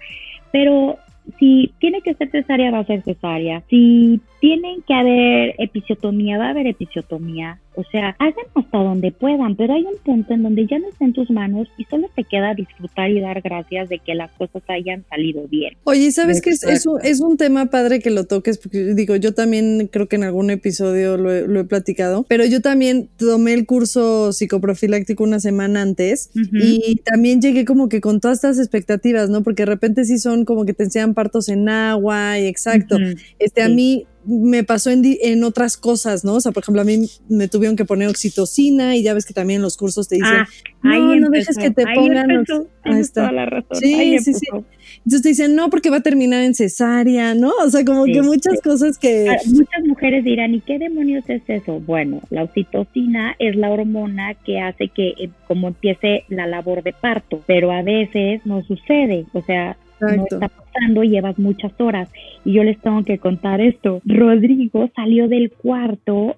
pero 0.52 0.98
si 1.38 1.72
tiene 1.78 2.02
que 2.02 2.14
ser 2.14 2.30
cesárea, 2.30 2.70
va 2.70 2.80
a 2.80 2.84
ser 2.84 3.02
cesárea. 3.02 3.62
Si 3.68 4.20
tienen 4.40 4.82
que 4.82 4.94
haber 4.94 5.54
episiotomía, 5.58 6.38
va 6.38 6.46
a 6.46 6.50
haber 6.50 6.66
episiotomía. 6.66 7.58
O 7.74 7.84
sea, 7.90 8.14
hagan 8.18 8.44
hasta 8.54 8.78
donde 8.78 9.12
puedan, 9.12 9.56
pero 9.56 9.74
hay 9.74 9.84
un 9.84 9.96
punto 10.04 10.34
en 10.34 10.42
donde 10.42 10.66
ya 10.66 10.78
no 10.78 10.88
está 10.88 11.04
en 11.04 11.12
tus 11.12 11.30
manos 11.30 11.68
y 11.78 11.84
solo 11.84 12.08
te 12.14 12.24
queda 12.24 12.54
disfrutar 12.54 13.10
y 13.10 13.20
dar 13.20 13.40
gracias 13.40 13.88
de 13.88 13.98
que 13.98 14.14
las 14.14 14.30
cosas 14.32 14.62
hayan 14.68 15.04
salido 15.08 15.48
bien. 15.48 15.74
Oye, 15.84 16.10
¿sabes 16.10 16.42
qué? 16.42 16.50
Es, 16.50 16.62
es, 16.64 16.86
un, 16.86 17.00
es 17.02 17.20
un 17.20 17.36
tema 17.36 17.66
padre 17.66 18.00
que 18.00 18.10
lo 18.10 18.24
toques, 18.24 18.58
porque 18.58 18.94
digo, 18.94 19.16
yo 19.16 19.32
también 19.32 19.88
creo 19.90 20.06
que 20.06 20.16
en 20.16 20.24
algún 20.24 20.50
episodio 20.50 21.16
lo 21.16 21.32
he, 21.32 21.46
lo 21.48 21.60
he 21.60 21.64
platicado, 21.64 22.24
pero 22.28 22.44
yo 22.44 22.60
también 22.60 23.08
tomé 23.16 23.54
el 23.54 23.66
curso 23.66 24.32
psicoprofiláctico 24.32 25.24
una 25.24 25.40
semana 25.40 25.82
antes 25.82 26.30
y 26.34 26.96
también 27.04 27.40
llegué 27.40 27.64
como 27.64 27.88
que 27.88 28.00
con 28.00 28.20
todas 28.20 28.38
estas 28.38 28.58
expectativas, 28.58 29.30
¿no? 29.30 29.42
Porque 29.42 29.62
de 29.62 29.66
repente 29.66 30.04
sí 30.04 30.18
son 30.18 30.44
como 30.44 30.64
que 30.64 30.74
te 30.74 30.84
enseñan 30.84 31.14
partos 31.14 31.48
en 31.48 31.68
agua 31.68 32.38
y 32.38 32.46
exacto. 32.46 32.98
Este, 33.38 33.62
a 33.62 33.68
mí 33.68 34.06
me 34.24 34.62
pasó 34.64 34.90
en, 34.90 35.02
en 35.04 35.44
otras 35.44 35.76
cosas, 35.76 36.24
¿no? 36.24 36.34
O 36.34 36.40
sea, 36.40 36.52
por 36.52 36.62
ejemplo, 36.62 36.82
a 36.82 36.84
mí 36.84 37.08
me 37.28 37.48
tuvieron 37.48 37.76
que 37.76 37.84
poner 37.84 38.08
oxitocina 38.08 38.96
y 38.96 39.02
ya 39.02 39.14
ves 39.14 39.26
que 39.26 39.34
también 39.34 39.56
en 39.58 39.62
los 39.62 39.76
cursos 39.76 40.08
te 40.08 40.16
dicen, 40.16 40.30
Ah, 40.32 40.48
no, 40.82 40.92
ahí 40.92 41.00
no 41.20 41.26
empezó, 41.26 41.30
dejes 41.52 41.58
que 41.58 41.70
te 41.70 41.88
ahí 41.88 41.94
pongan 41.96 42.30
empezó, 42.30 42.60
ox- 42.62 42.68
Ahí 42.84 43.00
está. 43.00 43.20
toda 43.22 43.32
la 43.32 43.46
razón. 43.46 43.76
Sí, 43.78 43.94
ahí 43.94 44.18
sí, 44.18 44.34
sí. 44.34 44.46
empezó. 44.50 44.66
Entonces 44.98 45.22
te 45.22 45.28
dicen, 45.30 45.54
no, 45.56 45.70
porque 45.70 45.90
va 45.90 45.96
a 45.98 46.02
terminar 46.02 46.42
en 46.42 46.54
cesárea, 46.54 47.34
¿no? 47.34 47.50
O 47.64 47.70
sea, 47.70 47.84
como 47.84 48.04
Sí, 48.04 48.12
que 48.12 48.22
muchas 48.22 48.54
sí. 48.54 48.60
cosas 48.62 48.98
que... 48.98 49.28
Ah, 49.30 49.36
Muchas 49.46 49.84
mujeres 49.86 50.24
dirán, 50.24 50.54
¿y 50.54 50.60
qué 50.60 50.78
demonios 50.78 51.24
es 51.28 51.42
eso? 51.48 51.80
Bueno, 51.80 52.20
la 52.30 52.44
oxitocina 52.44 53.34
es 53.38 53.56
la 53.56 53.70
hormona 53.70 54.34
que 54.34 54.60
hace 54.60 54.88
que 54.88 55.08
eh, 55.18 55.30
como 55.48 55.68
empiece 55.68 56.24
la 56.28 56.46
labor 56.46 56.82
de 56.82 56.92
parto, 56.92 57.42
pero 57.46 57.72
a 57.72 57.82
veces 57.82 58.42
no 58.44 58.62
sucede, 58.64 59.26
o 59.32 59.42
sea, 59.42 59.76
no 60.02 60.24
está 60.24 60.48
pasando, 60.48 61.02
llevas 61.02 61.38
muchas 61.38 61.72
horas 61.80 62.08
y 62.44 62.52
yo 62.52 62.64
les 62.64 62.78
tengo 62.80 63.04
que 63.04 63.18
contar 63.18 63.60
esto. 63.60 64.00
Rodrigo 64.04 64.90
salió 64.94 65.28
del 65.28 65.50
cuarto 65.50 66.36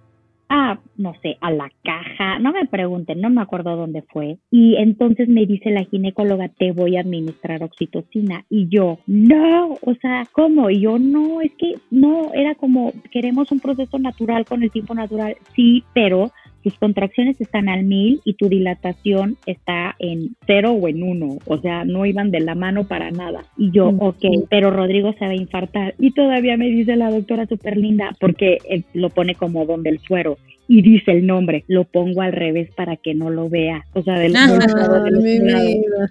a, 0.48 0.79
no 0.96 1.14
sé, 1.22 1.37
a 1.40 1.50
la 1.50 1.70
caja, 1.83 2.38
no 2.38 2.53
me 2.53 2.66
pregunten, 2.66 3.20
no 3.20 3.31
me 3.31 3.40
acuerdo 3.40 3.77
dónde 3.77 4.03
fue. 4.03 4.38
Y 4.50 4.77
entonces 4.77 5.29
me 5.29 5.46
dice 5.46 5.70
la 5.70 5.85
ginecóloga, 5.85 6.48
te 6.48 6.72
voy 6.72 6.96
a 6.96 7.00
administrar 7.00 7.62
oxitocina. 7.62 8.44
Y 8.50 8.68
yo, 8.68 8.98
no, 9.07 9.79
o 9.81 9.94
sea, 10.00 10.27
¿cómo? 10.33 10.70
Y 10.70 10.81
yo, 10.81 10.98
no, 10.98 11.40
es 11.40 11.53
que 11.55 11.74
no, 11.90 12.33
era 12.35 12.55
como, 12.55 12.92
queremos 13.11 13.50
un 13.53 13.61
proceso 13.61 13.98
natural 13.98 14.44
con 14.44 14.62
el 14.62 14.70
tiempo 14.70 14.94
natural, 14.94 15.37
sí, 15.55 15.83
pero 15.94 16.31
tus 16.64 16.79
contracciones 16.79 17.38
están 17.42 17.68
al 17.68 17.85
mil 17.85 18.22
y 18.24 18.35
tu 18.35 18.48
dilatación 18.48 19.37
está 19.44 19.94
en 19.98 20.35
cero 20.46 20.72
o 20.72 20.88
en 20.88 21.03
uno, 21.03 21.38
o 21.44 21.59
sea, 21.59 21.85
no 21.85 22.07
iban 22.07 22.31
de 22.31 22.40
la 22.40 22.55
mano 22.55 22.85
para 22.85 23.11
nada. 23.11 23.44
Y 23.59 23.70
yo, 23.70 23.88
ok, 23.88 24.24
pero 24.48 24.70
Rodrigo 24.70 25.12
se 25.18 25.27
va 25.27 25.33
a 25.33 25.37
infartar. 25.37 25.94
Y 25.98 26.12
todavía 26.12 26.57
me 26.57 26.68
dice 26.68 26.96
la 26.96 27.11
doctora 27.11 27.46
súper 27.46 27.77
linda, 27.77 28.16
porque 28.18 28.59
él 28.66 28.85
lo 28.94 29.11
pone 29.11 29.35
como 29.35 29.66
donde 29.66 29.90
el 29.90 29.98
suero 30.00 30.38
y 30.66 30.81
dice 30.81 31.12
el 31.12 31.27
nombre, 31.27 31.64
lo 31.68 31.85
pongo 31.85 32.22
al 32.22 32.33
revés 32.33 32.70
para 32.74 32.96
que 32.96 33.14
no 33.14 33.29
lo 33.29 33.50
vea, 33.50 33.85
o 33.92 34.03
sea, 34.03 34.18
del 34.18 34.33
lado 34.33 34.59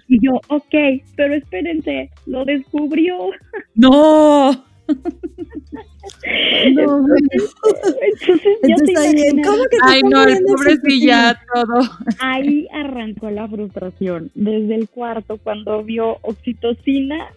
Y 0.06 0.24
yo, 0.24 0.40
ok, 0.48 1.02
pero 1.16 1.34
espérense, 1.34 2.10
lo 2.26 2.44
descubrió. 2.44 3.30
No. 3.74 4.64
No, 6.72 7.06
entonces, 7.06 7.54
Entonces 8.62 8.98
ahí, 8.98 9.42
¿cómo 9.42 9.64
que 9.64 9.76
Ay, 9.82 10.00
no, 10.02 10.24
el 10.24 10.42
pobrecilla 10.42 11.38
todo. 11.52 11.80
Ahí 12.20 12.66
arrancó 12.72 13.30
la 13.30 13.48
frustración. 13.48 14.30
Desde 14.34 14.74
el 14.74 14.88
cuarto, 14.88 15.38
cuando 15.38 15.82
vio 15.82 16.18
oxitocina, 16.22 17.28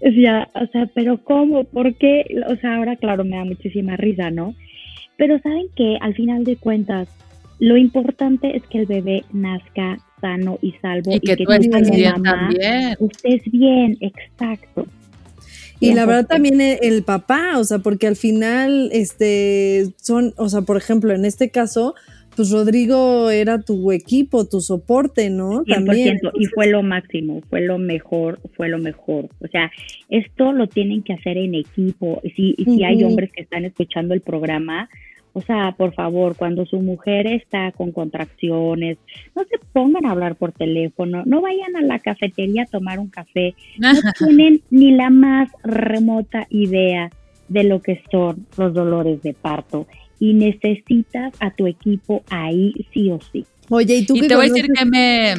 decía, 0.00 0.48
o 0.54 0.66
sea, 0.66 0.88
pero 0.94 1.18
¿cómo? 1.22 1.64
¿Por 1.64 1.94
qué? 1.94 2.24
O 2.48 2.56
sea, 2.56 2.76
ahora, 2.76 2.96
claro, 2.96 3.24
me 3.24 3.36
da 3.36 3.44
muchísima 3.44 3.96
risa, 3.96 4.30
¿no? 4.30 4.54
Pero 5.16 5.38
saben 5.40 5.68
que 5.74 5.96
al 6.00 6.14
final 6.14 6.44
de 6.44 6.56
cuentas, 6.56 7.08
lo 7.58 7.76
importante 7.76 8.56
es 8.56 8.62
que 8.66 8.80
el 8.80 8.86
bebé 8.86 9.24
nazca 9.32 9.98
sano 10.20 10.58
y 10.62 10.72
salvo. 10.82 11.12
Y, 11.12 11.20
que, 11.20 11.36
tú 11.36 11.50
estés 11.50 11.90
bien 11.90 12.22
también. 12.22 12.96
Estés 13.00 13.42
bien, 13.50 13.96
exacto. 14.00 14.86
Y 15.80 15.94
la 15.94 16.06
verdad 16.06 16.26
también 16.26 16.60
el, 16.60 17.02
papá, 17.02 17.58
o 17.58 17.64
sea, 17.64 17.78
porque 17.78 18.06
al 18.06 18.16
final, 18.16 18.90
este, 18.92 19.88
son, 20.00 20.32
o 20.36 20.48
sea, 20.48 20.62
por 20.62 20.76
ejemplo, 20.76 21.12
en 21.12 21.24
este 21.24 21.50
caso, 21.50 21.94
pues 22.34 22.50
Rodrigo 22.50 23.30
era 23.30 23.60
tu 23.60 23.92
equipo, 23.92 24.46
tu 24.46 24.60
soporte, 24.60 25.30
¿no? 25.30 25.64
100%, 25.64 25.74
también. 25.74 26.20
Y 26.34 26.46
fue 26.46 26.66
lo 26.68 26.82
máximo, 26.82 27.42
fue 27.48 27.62
lo 27.62 27.78
mejor, 27.78 28.40
fue 28.56 28.68
lo 28.68 28.78
mejor. 28.78 29.28
O 29.40 29.48
sea, 29.48 29.70
esto 30.10 30.52
lo 30.52 30.66
tienen 30.66 31.02
que 31.02 31.14
hacer 31.14 31.38
en 31.38 31.54
equipo. 31.54 32.20
Y 32.22 32.30
si, 32.30 32.54
si 32.62 32.84
hay 32.84 33.02
hombres 33.04 33.30
que 33.32 33.42
están 33.42 33.64
escuchando 33.64 34.12
el 34.14 34.20
programa, 34.20 34.88
o 35.36 35.42
sea, 35.42 35.74
por 35.76 35.92
favor, 35.92 36.34
cuando 36.34 36.64
su 36.64 36.80
mujer 36.80 37.26
está 37.26 37.70
con 37.72 37.92
contracciones, 37.92 38.96
no 39.34 39.44
se 39.44 39.58
pongan 39.70 40.06
a 40.06 40.12
hablar 40.12 40.36
por 40.36 40.52
teléfono, 40.52 41.24
no 41.26 41.42
vayan 41.42 41.76
a 41.76 41.82
la 41.82 41.98
cafetería 41.98 42.62
a 42.62 42.66
tomar 42.66 42.98
un 42.98 43.10
café, 43.10 43.54
no 43.76 43.90
tienen 44.18 44.62
ni 44.70 44.92
la 44.92 45.10
más 45.10 45.50
remota 45.62 46.46
idea 46.48 47.10
de 47.48 47.64
lo 47.64 47.82
que 47.82 48.02
son 48.10 48.46
los 48.56 48.72
dolores 48.72 49.20
de 49.20 49.34
parto 49.34 49.86
y 50.18 50.32
necesitas 50.32 51.34
a 51.38 51.50
tu 51.50 51.66
equipo 51.66 52.24
ahí 52.30 52.72
sí 52.94 53.10
o 53.10 53.18
sí. 53.30 53.44
Oye, 53.68 53.94
¿y 53.94 54.06
tú 54.06 54.16
y 54.16 54.26
te 54.26 54.36
voy 54.36 54.46
a 54.46 54.48
decir 54.48 54.68
que 54.72 54.86
me... 54.86 55.34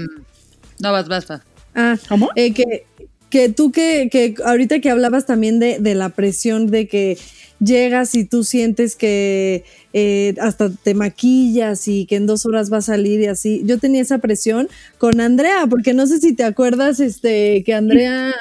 No, 0.80 0.92
vas, 0.92 1.08
vas, 1.08 1.42
Ah, 1.74 1.96
¿cómo? 2.08 2.30
Eh, 2.36 2.54
que, 2.54 2.86
que 3.30 3.50
tú 3.50 3.72
que, 3.72 4.10
que 4.12 4.36
ahorita 4.44 4.80
que 4.80 4.90
hablabas 4.90 5.26
también 5.26 5.60
de, 5.60 5.80
de 5.80 5.96
la 5.96 6.10
presión 6.10 6.68
de 6.68 6.88
que 6.88 7.18
llegas 7.60 8.16
y 8.16 8.24
tú 8.24 8.44
sientes 8.44 8.96
que 8.96 9.64
eh, 9.94 10.36
hasta 10.42 10.70
te 10.70 10.94
maquillas 10.94 11.88
y 11.88 12.06
que 12.06 12.16
en 12.16 12.28
dos 12.28 12.46
horas 12.46 12.72
va 12.72 12.78
a 12.78 12.82
salir 12.82 13.22
y 13.22 13.26
así. 13.26 13.62
Yo 13.66 13.80
tenía 13.80 14.02
esa 14.02 14.20
presión 14.20 14.68
con 14.98 15.20
Andrea, 15.20 15.66
porque 15.70 15.94
no 15.94 16.08
sé 16.08 16.20
si 16.20 16.34
te 16.34 16.44
acuerdas 16.44 17.00
este, 17.00 17.64
que 17.64 17.74
Andrea, 17.74 18.34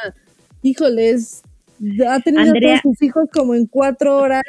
híjoles, 0.63 1.43
ha 2.09 2.21
tenido 2.21 2.51
a 2.51 2.61
todos 2.61 2.81
sus 2.83 3.03
hijos 3.03 3.29
como 3.33 3.55
en 3.55 3.67
cuatro 3.67 4.19
horas, 4.19 4.45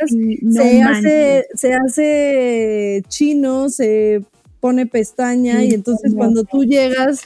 se, 0.52 0.82
hace, 0.82 1.46
se 1.54 1.74
hace 1.74 3.04
chino, 3.10 3.70
se 3.70 4.22
pone 4.60 4.86
pestaña 4.86 5.64
y 5.64 5.74
entonces 5.74 6.14
cuando 6.16 6.44
tú 6.44 6.64
llegas 6.64 7.22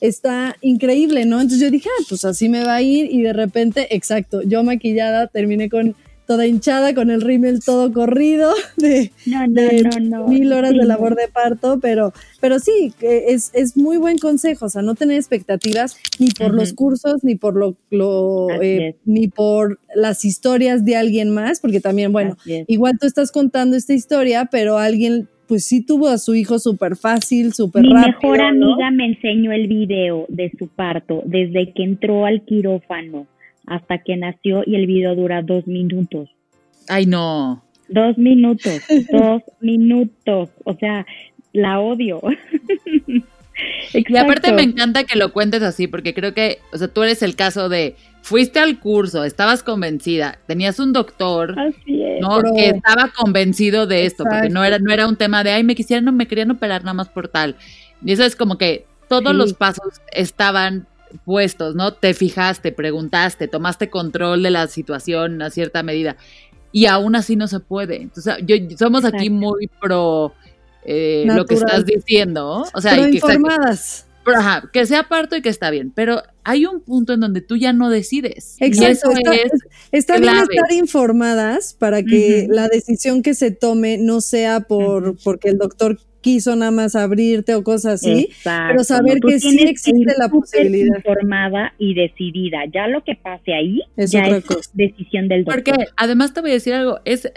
está 0.00 0.56
increíble, 0.60 1.24
¿no? 1.24 1.40
Entonces 1.40 1.60
yo 1.60 1.70
dije, 1.70 1.88
ah, 1.88 2.04
pues 2.08 2.24
así 2.24 2.48
me 2.48 2.64
va 2.64 2.76
a 2.76 2.82
ir 2.82 3.12
y 3.12 3.22
de 3.22 3.32
repente, 3.32 3.94
exacto, 3.94 4.42
yo 4.42 4.62
maquillada 4.64 5.26
terminé 5.26 5.68
con 5.68 5.94
toda 6.30 6.46
hinchada 6.46 6.94
con 6.94 7.10
el 7.10 7.22
rímel 7.22 7.58
todo 7.58 7.92
corrido 7.92 8.54
de, 8.76 9.10
mil 10.28 10.52
horas 10.52 10.70
de 10.70 10.84
labor 10.84 11.16
de 11.16 11.26
parto, 11.26 11.80
pero, 11.80 12.12
pero 12.40 12.60
sí, 12.60 12.94
es, 13.00 13.50
es 13.52 13.76
muy 13.76 13.96
buen 13.96 14.16
consejo, 14.16 14.66
o 14.66 14.68
sea, 14.68 14.80
no 14.80 14.94
tener 14.94 15.16
expectativas 15.16 15.96
ni 16.20 16.28
por 16.28 16.54
los 16.54 16.72
cursos, 16.72 17.24
ni 17.24 17.34
por 17.34 17.56
lo, 17.56 18.48
eh, 18.62 18.94
ni 19.04 19.26
por 19.26 19.80
las 19.92 20.24
historias 20.24 20.84
de 20.84 20.94
alguien 20.94 21.30
más, 21.30 21.58
porque 21.58 21.80
también, 21.80 22.12
bueno, 22.12 22.36
igual 22.46 22.96
tú 23.00 23.08
estás 23.08 23.32
contando 23.32 23.76
esta 23.76 23.94
historia, 23.94 24.44
pero 24.52 24.78
alguien 24.78 25.28
pues 25.50 25.64
sí 25.64 25.84
tuvo 25.84 26.06
a 26.06 26.16
su 26.18 26.36
hijo 26.36 26.60
súper 26.60 26.94
fácil, 26.94 27.52
súper 27.52 27.82
rápido. 27.82 27.98
Mi 27.98 28.06
mejor 28.06 28.40
amiga 28.40 28.90
me 28.92 29.06
enseñó 29.06 29.50
el 29.50 29.66
video 29.66 30.24
de 30.28 30.52
su 30.56 30.68
parto 30.68 31.24
desde 31.26 31.72
que 31.72 31.82
entró 31.82 32.24
al 32.24 32.42
quirófano 32.42 33.26
hasta 33.66 33.98
que 33.98 34.16
nació 34.16 34.62
y 34.64 34.76
el 34.76 34.86
video 34.86 35.16
dura 35.16 35.42
dos 35.42 35.66
minutos. 35.66 36.28
Ay, 36.88 37.06
no. 37.06 37.64
Dos 37.88 38.16
minutos, 38.16 38.80
dos 39.12 39.42
minutos. 39.60 40.50
O 40.62 40.74
sea, 40.76 41.04
la 41.52 41.80
odio. 41.80 42.22
Y 43.92 44.16
aparte 44.16 44.54
me 44.54 44.62
encanta 44.62 45.04
que 45.04 45.18
lo 45.18 45.34
cuentes 45.34 45.62
así, 45.62 45.86
porque 45.86 46.14
creo 46.14 46.32
que, 46.32 46.60
o 46.72 46.78
sea, 46.78 46.88
tú 46.88 47.02
eres 47.02 47.22
el 47.22 47.36
caso 47.36 47.68
de, 47.68 47.94
fuiste 48.22 48.58
al 48.58 48.78
curso, 48.78 49.24
estabas 49.24 49.62
convencida, 49.62 50.38
tenías 50.46 50.78
un 50.78 50.92
doctor, 50.92 51.56
¿no? 51.56 52.42
Que 52.54 52.70
estaba 52.70 53.10
convencido 53.16 53.86
de 53.86 54.06
esto, 54.06 54.24
porque 54.24 54.48
no 54.48 54.64
era, 54.64 54.78
no 54.78 54.92
era 54.92 55.06
un 55.06 55.16
tema 55.16 55.42
de, 55.44 55.52
ay, 55.52 55.64
me 55.64 55.74
quisieran, 55.74 56.04
no 56.04 56.12
me 56.12 56.28
querían 56.28 56.50
operar 56.50 56.82
nada 56.82 56.94
más 56.94 57.08
por 57.08 57.28
tal. 57.28 57.56
Y 58.04 58.12
eso 58.12 58.24
es 58.24 58.36
como 58.36 58.58
que 58.58 58.86
todos 59.08 59.34
los 59.34 59.54
pasos 59.54 60.00
estaban 60.12 60.86
puestos, 61.24 61.74
¿no? 61.74 61.92
Te 61.92 62.14
fijaste, 62.14 62.72
preguntaste, 62.72 63.48
tomaste 63.48 63.90
control 63.90 64.42
de 64.42 64.50
la 64.50 64.66
situación 64.68 65.42
a 65.42 65.50
cierta 65.50 65.82
medida 65.82 66.16
y 66.72 66.86
aún 66.86 67.16
así 67.16 67.36
no 67.36 67.48
se 67.48 67.60
puede. 67.60 68.02
Entonces, 68.02 68.36
yo, 68.44 68.56
somos 68.78 69.04
aquí 69.04 69.30
muy 69.30 69.68
pro 69.80 70.32
eh, 70.84 71.24
lo 71.26 71.44
que 71.44 71.54
estás 71.54 71.84
diciendo, 71.84 72.64
o 72.72 72.80
sea, 72.80 72.94
que 72.94 73.10
informadas. 73.10 74.06
Que 74.72 74.86
sea 74.86 75.08
parto 75.08 75.36
y 75.36 75.42
que 75.42 75.48
está 75.48 75.70
bien, 75.70 75.92
pero 75.94 76.22
hay 76.44 76.66
un 76.66 76.80
punto 76.80 77.12
en 77.12 77.20
donde 77.20 77.40
tú 77.40 77.56
ya 77.56 77.72
no 77.72 77.90
decides. 77.90 78.56
Exacto, 78.60 79.10
está, 79.92 80.18
bien 80.18 80.32
estar 80.32 80.72
informadas 80.72 81.74
para 81.74 82.02
que 82.02 82.46
la 82.48 82.68
decisión 82.68 83.22
que 83.22 83.34
se 83.34 83.50
tome 83.50 83.98
no 83.98 84.20
sea 84.20 84.60
por 84.60 85.16
porque 85.22 85.50
el 85.50 85.58
doctor 85.58 85.98
quiso 86.20 86.56
nada 86.56 86.70
más 86.70 86.94
abrirte 86.96 87.54
o 87.54 87.64
cosas 87.64 87.94
así, 87.94 88.30
pero 88.44 88.84
saber 88.84 89.18
que 89.20 89.38
sí 89.40 89.62
existe 89.62 90.14
la 90.18 90.28
posibilidad. 90.28 90.96
Informada 90.96 91.74
y 91.78 91.94
decidida. 91.94 92.58
Ya 92.72 92.86
lo 92.88 93.02
que 93.04 93.14
pase 93.14 93.54
ahí 93.54 93.80
es 93.96 94.10
ya 94.10 94.24
es 94.26 94.44
decisión 94.74 95.28
del 95.28 95.44
doctor. 95.44 95.64
Porque 95.64 95.86
además 95.96 96.34
te 96.34 96.40
voy 96.40 96.50
a 96.50 96.54
decir 96.54 96.74
algo, 96.74 97.00
es 97.04 97.30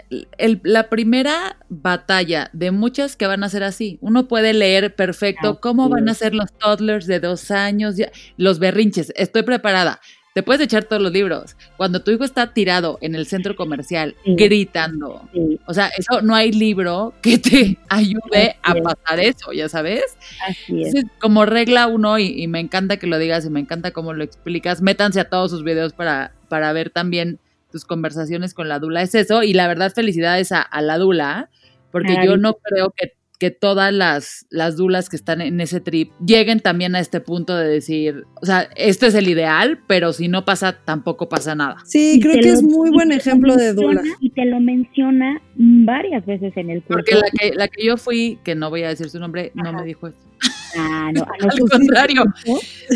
la 0.62 0.88
primera 0.88 1.56
batalla 1.68 2.50
de 2.52 2.70
muchas 2.70 3.16
que 3.16 3.26
van 3.26 3.44
a 3.44 3.48
ser 3.48 3.62
así. 3.62 3.98
Uno 4.00 4.28
puede 4.28 4.52
leer 4.52 4.94
perfecto 4.94 5.60
cómo 5.60 5.88
van 5.88 6.08
a 6.08 6.14
ser 6.14 6.34
los 6.34 6.52
toddlers 6.52 7.06
de 7.06 7.20
dos 7.20 7.50
años, 7.50 7.96
los 8.36 8.58
berrinches. 8.58 9.12
Estoy 9.16 9.42
preparada. 9.42 10.00
Te 10.34 10.42
puedes 10.42 10.62
echar 10.62 10.82
todos 10.82 11.00
los 11.00 11.12
libros. 11.12 11.56
Cuando 11.76 12.02
tu 12.02 12.10
hijo 12.10 12.24
está 12.24 12.52
tirado 12.52 12.98
en 13.00 13.14
el 13.14 13.26
centro 13.26 13.54
comercial 13.54 14.16
gritando, 14.26 15.28
o 15.64 15.72
sea, 15.72 15.92
eso 15.96 16.22
no 16.22 16.34
hay 16.34 16.50
libro 16.50 17.14
que 17.22 17.38
te 17.38 17.78
ayude 17.88 18.56
a 18.64 18.74
pasar 18.74 19.20
eso, 19.20 19.52
ya 19.52 19.68
sabes. 19.68 20.18
Así 20.44 20.82
es. 20.82 21.06
como 21.20 21.46
regla 21.46 21.86
uno, 21.86 22.18
y, 22.18 22.48
me 22.48 22.58
encanta 22.58 22.96
que 22.96 23.06
lo 23.06 23.18
digas 23.20 23.46
y 23.46 23.50
me 23.50 23.60
encanta 23.60 23.92
cómo 23.92 24.12
lo 24.12 24.24
explicas, 24.24 24.82
métanse 24.82 25.20
a 25.20 25.28
todos 25.28 25.52
sus 25.52 25.62
videos 25.62 25.92
para, 25.92 26.32
para 26.48 26.72
ver 26.72 26.90
también 26.90 27.38
tus 27.70 27.84
conversaciones 27.84 28.54
con 28.54 28.68
la 28.68 28.80
Dula. 28.80 29.02
Es 29.02 29.14
eso, 29.14 29.44
y 29.44 29.54
la 29.54 29.68
verdad, 29.68 29.92
felicidades 29.94 30.50
a, 30.50 30.68
la 30.80 30.98
Dula, 30.98 31.48
porque 31.92 32.16
yo 32.24 32.36
no 32.36 32.54
creo 32.54 32.90
que 32.90 33.12
que 33.38 33.50
todas 33.50 33.92
las, 33.92 34.46
las 34.50 34.76
dulas 34.76 35.08
que 35.08 35.16
están 35.16 35.40
en 35.40 35.60
ese 35.60 35.80
trip 35.80 36.12
lleguen 36.24 36.60
también 36.60 36.94
a 36.94 37.00
este 37.00 37.20
punto 37.20 37.56
de 37.56 37.68
decir, 37.68 38.24
o 38.40 38.46
sea, 38.46 38.68
este 38.76 39.08
es 39.08 39.14
el 39.14 39.28
ideal, 39.28 39.80
pero 39.86 40.12
si 40.12 40.28
no 40.28 40.44
pasa, 40.44 40.78
tampoco 40.84 41.28
pasa 41.28 41.54
nada. 41.54 41.76
Sí, 41.84 42.20
creo 42.22 42.40
que 42.40 42.48
es 42.48 42.62
muy 42.62 42.90
buen 42.90 43.12
ejemplo 43.12 43.56
de 43.56 43.72
dula. 43.72 44.02
Y 44.20 44.30
te 44.30 44.44
lo 44.44 44.60
menciona 44.60 45.40
varias 45.56 46.24
veces 46.26 46.56
en 46.56 46.70
el 46.70 46.82
curso. 46.82 46.94
Porque 46.98 47.14
la 47.14 47.30
que, 47.30 47.54
la 47.54 47.68
que 47.68 47.84
yo 47.84 47.96
fui, 47.96 48.38
que 48.44 48.54
no 48.54 48.70
voy 48.70 48.84
a 48.84 48.88
decir 48.88 49.10
su 49.10 49.18
nombre, 49.18 49.52
no 49.54 49.72
me 49.72 49.84
dijo 49.84 50.08
eso. 50.08 50.18
Ah, 50.76 51.10
no, 51.14 51.24
Al 51.40 51.58
contrario, 51.60 52.24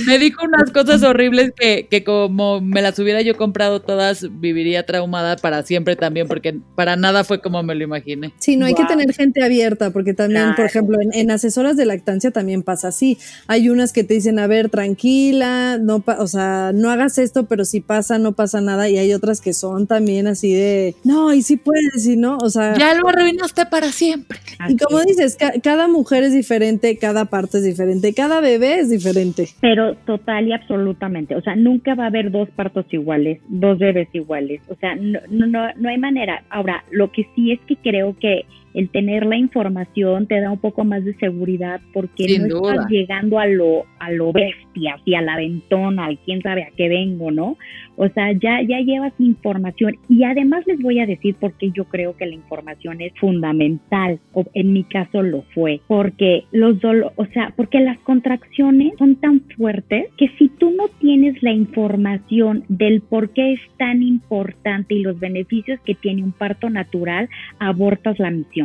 me 0.06 0.18
dijo 0.18 0.44
unas 0.44 0.70
cosas 0.70 1.02
horribles 1.02 1.52
que, 1.56 1.86
que 1.90 2.04
como 2.04 2.60
me 2.60 2.82
las 2.82 2.98
hubiera 2.98 3.22
yo 3.22 3.36
comprado 3.36 3.80
todas, 3.80 4.26
viviría 4.40 4.84
traumada 4.86 5.36
para 5.36 5.62
siempre 5.62 5.96
también, 5.96 6.28
porque 6.28 6.58
para 6.74 6.96
nada 6.96 7.24
fue 7.24 7.40
como 7.40 7.62
me 7.62 7.74
lo 7.74 7.84
imaginé. 7.84 8.32
Sí, 8.38 8.56
no 8.56 8.66
hay 8.66 8.74
que 8.74 8.84
tener 8.84 9.12
gente 9.14 9.42
abierta, 9.42 9.90
porque 9.90 10.14
también, 10.14 10.54
por 10.56 10.66
ejemplo, 10.66 11.00
en, 11.00 11.12
en 11.14 11.30
asesoras 11.30 11.76
de 11.76 11.86
lactancia 11.86 12.30
también 12.30 12.62
pasa 12.62 12.88
así. 12.88 13.18
Hay 13.46 13.68
unas 13.68 13.92
que 13.92 14.04
te 14.04 14.14
dicen, 14.14 14.38
a 14.38 14.46
ver, 14.46 14.70
tranquila, 14.70 15.78
no, 15.78 16.00
pa- 16.00 16.16
o 16.20 16.26
sea, 16.26 16.72
no 16.74 16.90
hagas 16.90 17.18
esto, 17.18 17.46
pero 17.46 17.64
si 17.64 17.80
pasa, 17.80 18.18
no 18.18 18.32
pasa 18.32 18.60
nada. 18.60 18.88
Y 18.88 18.98
hay 18.98 19.12
otras 19.14 19.40
que 19.40 19.52
son 19.52 19.86
también 19.86 20.26
así 20.26 20.52
de, 20.52 20.94
no, 21.04 21.32
y 21.32 21.42
si 21.42 21.56
puedes, 21.56 22.06
y 22.06 22.16
no, 22.16 22.38
o 22.38 22.50
sea. 22.50 22.76
Ya 22.76 22.94
lo 22.94 23.08
arruinaste 23.08 23.66
para 23.66 23.92
siempre. 23.92 24.38
Y 24.68 24.76
como 24.76 25.00
dices, 25.02 25.36
ca- 25.36 25.54
cada 25.62 25.88
mujer 25.88 26.24
es 26.24 26.32
diferente, 26.32 26.96
cada 26.98 27.24
parte 27.26 27.58
es 27.58 27.64
diferente, 27.64 27.67
cada 28.14 28.40
bebé 28.40 28.80
es 28.80 28.90
diferente. 28.90 29.48
Pero 29.60 29.94
total 29.94 30.48
y 30.48 30.52
absolutamente, 30.52 31.36
o 31.36 31.40
sea, 31.40 31.56
nunca 31.56 31.94
va 31.94 32.04
a 32.04 32.08
haber 32.08 32.30
dos 32.30 32.48
partos 32.50 32.86
iguales, 32.90 33.40
dos 33.48 33.78
bebés 33.78 34.08
iguales, 34.12 34.60
o 34.68 34.74
sea, 34.76 34.94
no, 34.96 35.20
no, 35.28 35.68
no 35.74 35.88
hay 35.88 35.98
manera. 35.98 36.42
Ahora, 36.50 36.84
lo 36.90 37.10
que 37.12 37.26
sí 37.34 37.52
es 37.52 37.60
que 37.60 37.76
creo 37.76 38.16
que 38.18 38.44
el 38.74 38.90
tener 38.90 39.26
la 39.26 39.36
información 39.36 40.26
te 40.26 40.40
da 40.40 40.50
un 40.50 40.58
poco 40.58 40.84
más 40.84 41.04
de 41.04 41.14
seguridad 41.14 41.80
porque 41.92 42.28
Sin 42.28 42.48
no 42.48 42.60
duda. 42.60 42.72
estás 42.72 42.90
llegando 42.90 43.38
a 43.38 43.46
lo, 43.46 43.84
a 43.98 44.10
lo 44.10 44.32
bestia, 44.32 44.94
así 44.94 45.14
a 45.14 45.22
la 45.22 45.36
ventona, 45.36 46.06
al 46.06 46.18
quién 46.18 46.42
sabe 46.42 46.64
a 46.64 46.70
qué 46.76 46.88
vengo, 46.88 47.30
¿no? 47.30 47.56
O 47.96 48.08
sea, 48.10 48.30
ya, 48.32 48.62
ya 48.62 48.78
llevas 48.80 49.12
información 49.18 49.96
y 50.08 50.22
además 50.22 50.64
les 50.66 50.80
voy 50.80 51.00
a 51.00 51.06
decir 51.06 51.34
por 51.34 51.52
qué 51.54 51.72
yo 51.72 51.84
creo 51.84 52.16
que 52.16 52.26
la 52.26 52.34
información 52.34 53.00
es 53.00 53.12
fundamental, 53.18 54.20
o 54.32 54.44
en 54.54 54.72
mi 54.72 54.84
caso 54.84 55.22
lo 55.22 55.42
fue, 55.54 55.80
porque 55.88 56.44
los 56.52 56.78
o 56.84 57.26
sea, 57.32 57.52
porque 57.56 57.80
las 57.80 57.98
contracciones 57.98 58.92
son 58.98 59.16
tan 59.16 59.40
fuertes 59.56 60.06
que 60.16 60.28
si 60.38 60.48
tú 60.48 60.70
no 60.70 60.88
tienes 61.00 61.42
la 61.42 61.52
información 61.52 62.64
del 62.68 63.00
por 63.00 63.30
qué 63.30 63.54
es 63.54 63.60
tan 63.78 64.02
importante 64.02 64.94
y 64.94 65.02
los 65.02 65.18
beneficios 65.18 65.80
que 65.80 65.94
tiene 65.94 66.22
un 66.22 66.32
parto 66.32 66.70
natural, 66.70 67.28
abortas 67.58 68.18
la 68.18 68.30
misión. 68.30 68.57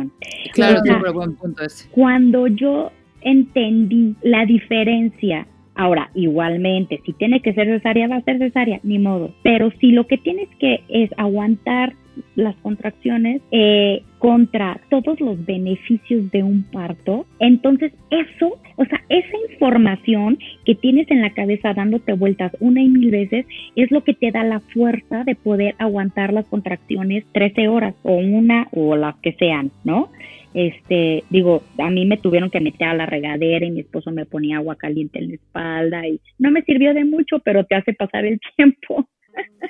Claro, 0.52 0.80
O 0.80 0.84
sea, 0.84 0.94
súper 0.96 1.12
buen 1.12 1.36
punto 1.36 1.62
ese. 1.64 1.88
cuando 1.90 2.46
yo 2.46 2.90
entendí 3.22 4.14
la 4.22 4.44
diferencia, 4.44 5.46
ahora 5.74 6.10
igualmente, 6.14 7.00
si 7.04 7.12
tiene 7.14 7.40
que 7.40 7.54
ser 7.54 7.66
cesárea, 7.68 8.08
va 8.08 8.16
a 8.16 8.22
ser 8.22 8.38
cesárea, 8.38 8.80
ni 8.82 8.98
modo. 8.98 9.34
Pero 9.42 9.70
si 9.80 9.92
lo 9.92 10.06
que 10.06 10.18
tienes 10.18 10.48
que 10.58 10.84
es 10.88 11.10
aguantar 11.16 11.94
las 12.36 12.56
contracciones 12.56 13.42
eh, 13.50 14.02
contra 14.18 14.80
todos 14.88 15.20
los 15.20 15.44
beneficios 15.44 16.30
de 16.30 16.42
un 16.42 16.62
parto, 16.64 17.26
entonces 17.38 17.92
eso, 18.10 18.58
o 18.76 18.84
sea, 18.84 19.02
esa 19.08 19.36
información 19.50 20.38
que 20.64 20.74
tienes 20.74 21.10
en 21.10 21.20
la 21.20 21.30
cabeza 21.30 21.74
dándote 21.74 22.14
vueltas 22.14 22.52
una 22.60 22.80
y 22.80 22.88
mil 22.88 23.10
veces 23.10 23.46
es 23.76 23.90
lo 23.90 24.02
que 24.02 24.14
te 24.14 24.30
da 24.30 24.44
la 24.44 24.60
fuerza 24.60 25.24
de 25.24 25.34
poder 25.34 25.74
aguantar 25.78 26.32
las 26.32 26.46
contracciones 26.46 27.24
13 27.32 27.68
horas 27.68 27.94
o 28.02 28.14
una 28.14 28.68
o 28.72 28.96
las 28.96 29.16
que 29.16 29.32
sean, 29.32 29.70
¿no? 29.84 30.10
este, 30.54 31.24
digo, 31.30 31.64
a 31.78 31.90
mí 31.90 32.06
me 32.06 32.16
tuvieron 32.16 32.48
que 32.48 32.60
meter 32.60 32.86
a 32.86 32.94
la 32.94 33.06
regadera 33.06 33.66
y 33.66 33.72
mi 33.72 33.80
esposo 33.80 34.12
me 34.12 34.24
ponía 34.24 34.58
agua 34.58 34.76
caliente 34.76 35.18
en 35.18 35.28
la 35.28 35.34
espalda 35.34 36.06
y 36.06 36.20
no 36.38 36.52
me 36.52 36.62
sirvió 36.62 36.94
de 36.94 37.04
mucho, 37.04 37.40
pero 37.40 37.64
te 37.64 37.74
hace 37.74 37.92
pasar 37.92 38.24
el 38.24 38.38
tiempo, 38.56 39.08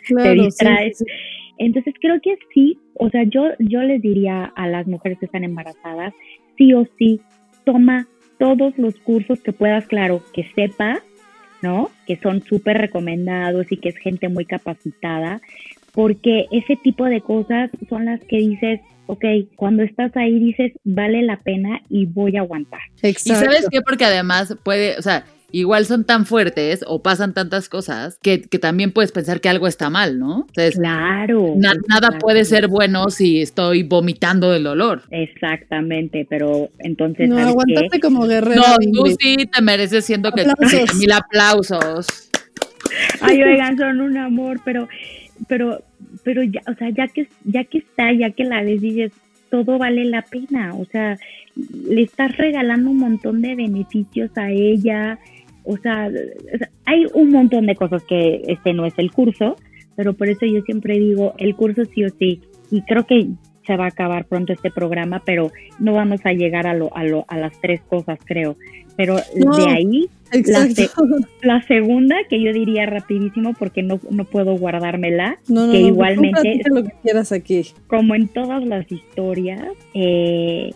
te 0.06 0.34
distraes. 0.34 0.98
sí, 0.98 1.04
sí. 1.06 1.12
Entonces 1.58 1.94
creo 2.00 2.20
que 2.20 2.36
sí, 2.52 2.78
o 2.94 3.10
sea, 3.10 3.24
yo, 3.24 3.50
yo 3.58 3.82
les 3.82 4.02
diría 4.02 4.52
a 4.56 4.66
las 4.68 4.86
mujeres 4.86 5.18
que 5.18 5.26
están 5.26 5.44
embarazadas, 5.44 6.12
sí 6.56 6.72
o 6.74 6.86
sí, 6.98 7.20
toma 7.64 8.06
todos 8.38 8.76
los 8.76 8.94
cursos 8.96 9.40
que 9.40 9.52
puedas, 9.52 9.86
claro, 9.86 10.22
que 10.32 10.50
sepa, 10.54 11.00
¿no? 11.62 11.90
Que 12.06 12.16
son 12.16 12.42
súper 12.42 12.78
recomendados 12.78 13.70
y 13.70 13.76
que 13.76 13.90
es 13.90 13.96
gente 13.96 14.28
muy 14.28 14.44
capacitada, 14.44 15.40
porque 15.92 16.46
ese 16.50 16.76
tipo 16.76 17.04
de 17.04 17.20
cosas 17.20 17.70
son 17.88 18.04
las 18.04 18.20
que 18.24 18.38
dices, 18.38 18.80
ok, 19.06 19.24
cuando 19.56 19.82
estás 19.82 20.16
ahí 20.16 20.38
dices, 20.38 20.72
vale 20.84 21.22
la 21.22 21.38
pena 21.38 21.80
y 21.88 22.06
voy 22.06 22.36
a 22.36 22.40
aguantar. 22.40 22.80
Y 23.02 23.08
Exacto. 23.08 23.44
sabes 23.44 23.68
qué, 23.70 23.80
porque 23.80 24.04
además 24.04 24.56
puede, 24.62 24.98
o 24.98 25.02
sea, 25.02 25.24
igual 25.60 25.86
son 25.86 26.04
tan 26.04 26.26
fuertes 26.26 26.84
o 26.86 27.00
pasan 27.02 27.32
tantas 27.32 27.68
cosas 27.68 28.18
que, 28.22 28.42
que 28.42 28.58
también 28.58 28.90
puedes 28.90 29.12
pensar 29.12 29.40
que 29.40 29.48
algo 29.48 29.66
está 29.68 29.88
mal, 29.88 30.18
¿no? 30.18 30.46
Entonces, 30.48 30.76
Claro. 30.76 31.54
na- 31.56 31.74
nada 31.88 32.18
puede 32.18 32.44
ser 32.44 32.66
bueno 32.66 33.08
si 33.10 33.40
estoy 33.40 33.84
vomitando 33.84 34.50
del 34.50 34.64
dolor. 34.64 35.02
Exactamente, 35.10 36.26
pero 36.28 36.70
entonces, 36.80 37.28
No, 37.28 37.36
¿sabes 37.36 37.54
qué? 37.92 38.00
como 38.00 38.26
guerrera. 38.26 38.56
No, 38.56 38.76
tú 38.92 39.16
sí 39.20 39.36
te 39.52 39.62
mereces 39.62 40.04
siendo 40.04 40.32
que 40.32 40.44
mil 40.98 41.12
aplausos. 41.12 42.30
Ay, 43.20 43.42
oigan, 43.42 43.76
son 43.78 44.00
un 44.00 44.16
amor, 44.16 44.60
pero, 44.64 44.88
pero, 45.48 45.82
pero 46.24 46.42
ya, 46.42 46.62
o 46.66 46.74
sea, 46.74 46.90
ya 46.90 47.06
que, 47.08 47.28
ya 47.44 47.62
que 47.64 47.78
está, 47.78 48.12
ya 48.12 48.30
que 48.30 48.44
la 48.44 48.62
ves, 48.62 48.80
dices, 48.80 49.12
todo 49.50 49.78
vale 49.78 50.04
la 50.04 50.22
pena, 50.22 50.74
o 50.74 50.84
sea, 50.86 51.16
le 51.88 52.02
estás 52.02 52.36
regalando 52.36 52.90
un 52.90 52.98
montón 52.98 53.40
de 53.40 53.54
beneficios 53.54 54.30
a 54.36 54.50
ella, 54.50 55.18
o 55.64 55.76
sea, 55.78 56.10
hay 56.84 57.06
un 57.14 57.30
montón 57.30 57.66
de 57.66 57.74
cosas 57.74 58.02
que 58.04 58.42
este 58.48 58.72
no 58.72 58.86
es 58.86 58.94
el 58.98 59.10
curso, 59.10 59.56
pero 59.96 60.12
por 60.14 60.28
eso 60.28 60.46
yo 60.46 60.60
siempre 60.62 60.98
digo, 60.98 61.34
el 61.38 61.54
curso 61.56 61.84
sí 61.86 62.04
o 62.04 62.08
sí, 62.18 62.40
y 62.70 62.82
creo 62.82 63.06
que 63.06 63.28
se 63.66 63.76
va 63.76 63.84
a 63.84 63.88
acabar 63.88 64.26
pronto 64.26 64.52
este 64.52 64.70
programa, 64.70 65.22
pero 65.24 65.50
no 65.78 65.94
vamos 65.94 66.20
a 66.24 66.32
llegar 66.32 66.66
a 66.66 66.74
lo, 66.74 66.94
a 66.94 67.02
lo, 67.04 67.24
a 67.28 67.38
las 67.38 67.58
tres 67.60 67.80
cosas, 67.82 68.18
creo, 68.24 68.56
pero 68.96 69.16
No. 69.36 69.56
de 69.56 69.70
ahí 69.72 70.08
la 71.42 71.62
segunda, 71.62 72.16
que 72.28 72.42
yo 72.42 72.52
diría 72.52 72.86
rapidísimo 72.86 73.54
porque 73.58 73.82
no, 73.82 74.00
no 74.10 74.24
puedo 74.24 74.56
guardármela, 74.56 75.38
No, 75.48 75.66
no, 75.66 75.72
que 75.72 75.80
no, 75.80 75.86
igualmente, 75.88 76.60
lo 76.66 76.82
que 76.84 76.90
quieras 77.02 77.32
aquí. 77.32 77.62
como 77.86 78.14
en 78.14 78.28
todas 78.28 78.64
las 78.64 78.90
historias, 78.90 79.62
eh, 79.94 80.72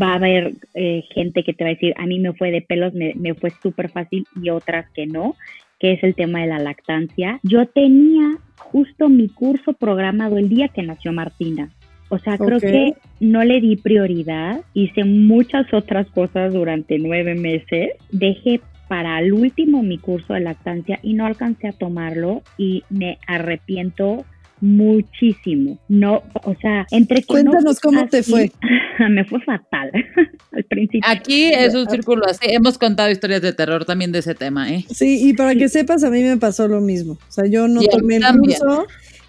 va 0.00 0.12
a 0.12 0.16
haber 0.16 0.54
eh, 0.74 1.02
gente 1.14 1.42
que 1.44 1.52
te 1.52 1.64
va 1.64 1.70
a 1.70 1.74
decir, 1.74 1.94
a 1.96 2.06
mí 2.06 2.18
me 2.18 2.32
fue 2.32 2.50
de 2.50 2.62
pelos, 2.62 2.94
me, 2.94 3.14
me 3.14 3.34
fue 3.34 3.50
súper 3.62 3.90
fácil 3.90 4.26
y 4.42 4.50
otras 4.50 4.90
que 4.90 5.06
no, 5.06 5.36
que 5.78 5.92
es 5.92 6.02
el 6.02 6.14
tema 6.14 6.40
de 6.40 6.48
la 6.48 6.58
lactancia. 6.58 7.40
Yo 7.42 7.66
tenía 7.66 8.38
justo 8.56 9.08
mi 9.08 9.28
curso 9.28 9.72
programado 9.72 10.38
el 10.38 10.48
día 10.48 10.68
que 10.68 10.82
nació 10.82 11.12
Martina. 11.12 11.70
O 12.10 12.18
sea, 12.18 12.38
creo 12.38 12.58
que 12.58 12.94
no 13.20 13.44
le 13.44 13.60
di 13.60 13.76
prioridad, 13.76 14.62
hice 14.72 15.04
muchas 15.04 15.72
otras 15.74 16.08
cosas 16.08 16.54
durante 16.54 16.98
nueve 16.98 17.34
meses, 17.34 17.90
dejé 18.10 18.60
para 18.88 19.20
el 19.20 19.34
último 19.34 19.82
mi 19.82 19.98
curso 19.98 20.32
de 20.32 20.40
lactancia 20.40 20.98
y 21.02 21.12
no 21.12 21.26
alcancé 21.26 21.68
a 21.68 21.72
tomarlo 21.72 22.42
y 22.56 22.82
me 22.88 23.18
arrepiento 23.26 24.24
muchísimo. 24.60 25.78
No, 25.88 26.22
o 26.44 26.54
sea, 26.60 26.86
entre 26.90 27.22
que 27.22 27.42
no 27.42 27.50
Cuéntanos 27.52 27.80
cómo 27.80 28.06
te 28.08 28.22
fue. 28.22 28.50
me 29.10 29.24
fue 29.24 29.40
fatal 29.42 29.90
al 30.52 30.64
principio. 30.64 31.00
Aquí 31.08 31.46
es 31.52 31.74
un 31.74 31.88
círculo 31.88 32.24
así. 32.26 32.40
Hemos 32.42 32.78
contado 32.78 33.10
historias 33.10 33.42
de 33.42 33.52
terror 33.52 33.84
también 33.84 34.12
de 34.12 34.20
ese 34.20 34.34
tema, 34.34 34.72
¿eh? 34.72 34.84
Sí, 34.90 35.28
y 35.28 35.34
para 35.34 35.54
que 35.54 35.68
sepas, 35.68 36.02
a 36.04 36.10
mí 36.10 36.22
me 36.22 36.36
pasó 36.36 36.68
lo 36.68 36.80
mismo. 36.80 37.12
O 37.14 37.30
sea, 37.32 37.46
yo 37.46 37.68
no 37.68 37.82
Y 37.82 37.88
tomé 37.88 38.16
el 38.16 38.22
también. 38.22 38.58
curso. 38.58 38.86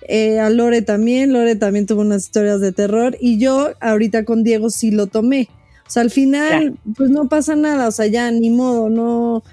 eh, 0.07 0.39
a 0.39 0.49
Lore 0.49 0.81
también, 0.81 1.33
Lore 1.33 1.55
también 1.55 1.85
tuvo 1.85 2.01
unas 2.01 2.23
historias 2.25 2.61
de 2.61 2.71
terror 2.71 3.15
y 3.21 3.37
yo 3.39 3.69
ahorita 3.79 4.25
con 4.25 4.43
Diego 4.43 4.69
sí 4.69 4.91
lo 4.91 5.07
tomé. 5.07 5.49
O 5.87 5.91
sea, 5.91 6.03
al 6.03 6.11
final, 6.11 6.75
pues 6.95 7.09
no 7.09 7.27
pasa 7.27 7.55
nada, 7.55 7.87
o 7.87 7.91
sea, 7.91 8.05
ya 8.07 8.29
ni 8.31 8.49
modo, 8.51 8.89
no, 8.89 9.43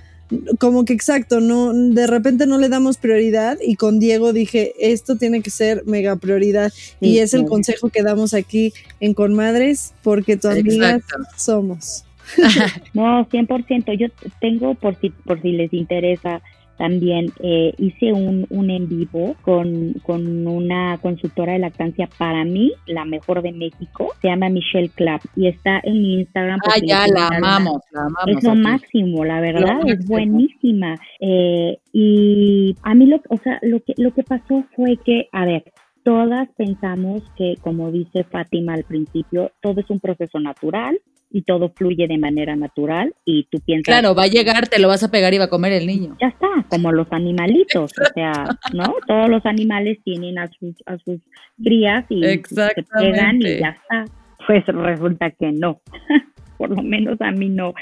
como 0.59 0.85
que 0.85 0.93
exacto, 0.93 1.41
no, 1.41 1.73
de 1.73 2.07
repente 2.07 2.47
no 2.47 2.59
le 2.59 2.69
damos 2.69 2.97
prioridad 2.97 3.59
y 3.65 3.77
con 3.77 4.01
Diego 4.01 4.33
dije, 4.33 4.75
esto 4.79 5.17
tiene 5.17 5.41
que 5.41 5.51
ser 5.51 5.85
mega 5.87 6.17
prioridad 6.17 6.73
y 7.01 7.13
Sí, 7.13 7.19
es 7.21 7.35
el 7.35 7.45
consejo 7.45 7.89
que 7.91 8.03
damos 8.03 8.35
aquí 8.35 8.73
en 9.01 9.15
Conmadres 9.15 9.95
porque 10.03 10.37
tu 10.37 10.49
amigas 10.49 11.03
somos. 11.37 12.05
No, 12.93 13.29
100%. 13.29 13.97
Yo 13.97 14.09
tengo, 14.41 14.75
por 14.75 14.99
si, 15.01 15.11
por 15.11 15.41
si 15.43 15.53
les 15.53 15.73
interesa, 15.73 16.43
también 16.77 17.33
eh, 17.43 17.73
hice 17.79 18.13
un, 18.13 18.47
un 18.51 18.71
en 18.71 18.89
vivo 18.89 19.37
con, 19.43 19.95
con 20.03 20.47
una 20.47 20.99
consultora 20.99 21.55
de 21.55 21.59
lactancia 21.59 22.09
para 22.19 22.45
mí, 22.45 22.73
la 22.87 23.05
mejor 23.05 23.43
de 23.43 23.53
México. 23.53 24.13
Se 24.21 24.29
llama 24.29 24.49
Michelle 24.49 24.91
Clapp 24.91 25.23
y 25.35 25.49
está 25.49 25.81
en 25.83 26.03
mi 26.03 26.15
Instagram. 26.21 26.61
Ah, 26.67 26.79
ya 26.85 27.07
la 27.09 27.29
amamos, 27.29 27.81
la 27.93 28.03
amamos. 28.03 28.37
Es 28.37 28.45
lo 28.45 28.55
máximo, 28.55 29.25
la 29.25 29.41
verdad, 29.41 29.81
Lo 29.83 29.93
es 29.93 30.07
buenísima. 30.07 30.97
Eh, 31.21 31.79
y 31.93 32.77
a 32.83 32.95
mí 32.95 33.07
lo, 33.07 33.21
o 33.29 33.37
sea, 33.39 33.59
lo 33.63 33.81
que 33.81 33.95
lo 33.97 34.13
que 34.13 34.23
pasó 34.23 34.65
fue 34.75 34.97
que, 34.99 35.29
a 35.33 35.45
ver, 35.45 35.65
todas 36.03 36.49
pensamos 36.57 37.23
que, 37.37 37.57
como 37.61 37.91
dice 37.91 38.25
Fátima 38.25 38.75
al 38.75 38.85
principio, 38.85 39.53
todo 39.61 39.81
es 39.81 39.91
un 39.91 40.01
proceso 40.01 40.39
natural 40.39 41.01
y 41.37 41.43
todo 41.43 41.69
fluye 41.69 42.09
de 42.09 42.17
manera 42.17 42.57
natural 42.57 43.15
y 43.27 43.45
tú 43.51 43.61
piensas, 43.61 43.85
Claro, 43.85 44.15
va 44.15 44.23
a 44.23 44.27
llegar, 44.27 44.69
te 44.69 44.79
lo 44.79 44.89
vas 44.89 45.03
a 45.03 45.11
pegar 45.11 45.35
y 45.35 45.39
va 45.39 45.45
a 45.45 45.51
comer 45.51 45.73
el 45.73 45.87
niño. 45.87 46.17
ya 46.19 46.29
está, 46.29 46.49
como 46.71 46.93
los 46.93 47.07
animalitos, 47.11 47.93
o 47.93 48.05
sea, 48.15 48.33
¿no? 48.73 48.95
Todos 49.07 49.29
los 49.29 49.45
animales 49.45 49.99
tienen 50.03 50.39
a 50.39 50.49
sus 50.49 50.75
a 50.87 50.97
sus 50.97 51.21
crías 51.63 52.07
y 52.09 52.23
se 52.23 52.85
pegan 52.99 53.37
y 53.43 53.59
ya 53.59 53.77
está. 53.77 54.07
Pues 54.47 54.65
resulta 54.65 55.31
que 55.31 55.53
no. 55.53 55.83
por 56.57 56.71
lo 56.71 56.83
menos 56.83 57.21
a 57.21 57.33
mí 57.33 57.51
no. 57.51 57.75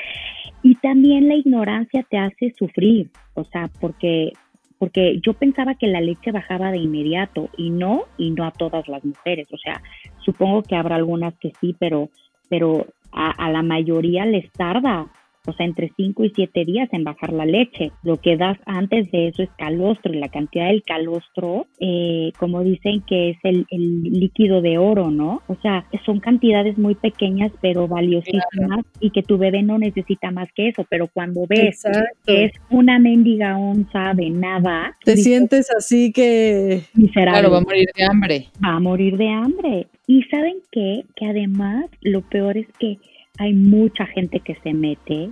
Y 0.65 0.75
también 0.77 1.29
la 1.29 1.37
ignorancia 1.37 2.05
te 2.11 2.19
hace 2.19 2.53
sufrir, 2.59 3.11
o 3.35 3.45
sea, 3.45 3.71
porque 3.81 4.33
porque 4.79 5.21
yo 5.25 5.35
pensaba 5.35 5.77
que 5.77 5.87
la 5.87 6.01
leche 6.01 6.33
bajaba 6.33 6.73
de 6.73 6.79
inmediato 6.79 7.51
y 7.57 7.71
no, 7.71 8.07
y 8.19 8.33
no 8.33 8.45
a 8.45 8.51
todas 8.51 8.89
las 8.89 9.05
mujeres, 9.05 9.47
o 9.53 9.59
sea, 9.59 9.81
supongo 10.25 10.63
que 10.63 10.75
habrá 10.75 10.97
algunas 10.97 11.35
que 11.39 11.53
sí, 11.61 11.77
pero, 11.79 12.11
pero 12.49 12.87
a, 13.15 13.31
a 13.31 13.51
la 13.51 13.63
mayoría 13.63 14.27
les 14.27 14.51
tarda 14.53 15.09
o 15.47 15.53
sea, 15.53 15.67
entre 15.67 15.93
5 15.97 16.25
y 16.25 16.33
7 16.35 16.65
días 16.65 16.89
en 16.93 17.05
bajar 17.05 17.33
la 17.33 17.45
leche. 17.45 17.93
Lo 18.03 18.17
que 18.19 18.37
das 18.37 18.59
antes 18.65 19.11
de 19.11 19.29
eso 19.29 19.43
es 19.43 19.51
calostro 19.59 20.13
y 20.13 20.19
la 20.19 20.29
cantidad 20.29 20.69
del 20.69 20.83
calostro, 20.83 21.67
eh, 21.81 22.33
como 22.39 22.63
dicen 22.63 23.03
que 23.03 23.31
es 23.31 23.37
el, 23.43 23.67
líquido 23.71 24.63
de 24.63 24.79
oro, 24.79 25.11
¿no? 25.11 25.43
O 25.49 25.57
sea, 25.61 25.85
son 26.07 26.21
cantidades 26.21 26.79
muy 26.79 26.95
pequeñas 26.95 27.53
pero 27.61 27.89
valiosísimas 27.89 28.85
y 29.01 29.11
que 29.11 29.23
tu 29.23 29.37
bebé 29.37 29.63
no 29.63 29.79
necesita 29.79 30.31
más 30.31 30.49
que 30.55 30.69
eso, 30.69 30.87
pero 30.89 31.09
cuando 31.09 31.47
ves 31.47 31.83
que 32.27 32.45
es 32.45 32.53
una 32.71 32.99
mendiga 32.99 33.59
onza 33.59 34.15
de 34.15 34.31
nada, 34.31 34.97
te 35.05 35.17
sientes 35.17 35.71
así 35.77 36.13
que 36.13 36.83
miserable. 36.95 37.41
Claro, 37.41 37.51
va 37.51 37.59
a 37.59 37.63
morir 37.63 37.89
de 37.95 38.05
hambre. 38.05 38.49
Va 38.65 38.77
a 38.77 38.81
morir 38.81 39.17
de 39.17 39.29
hambre. 39.29 39.89
Y 40.07 40.23
saben 40.25 40.57
qué? 40.71 41.05
Que 41.17 41.27
además 41.27 41.87
lo 42.03 42.23
peor 42.23 42.57
es 42.57 42.67
que 42.79 42.99
hay 43.39 43.55
mucha 43.55 44.07
gente 44.07 44.41
que 44.41 44.55
se 44.57 44.75
mete 44.75 45.31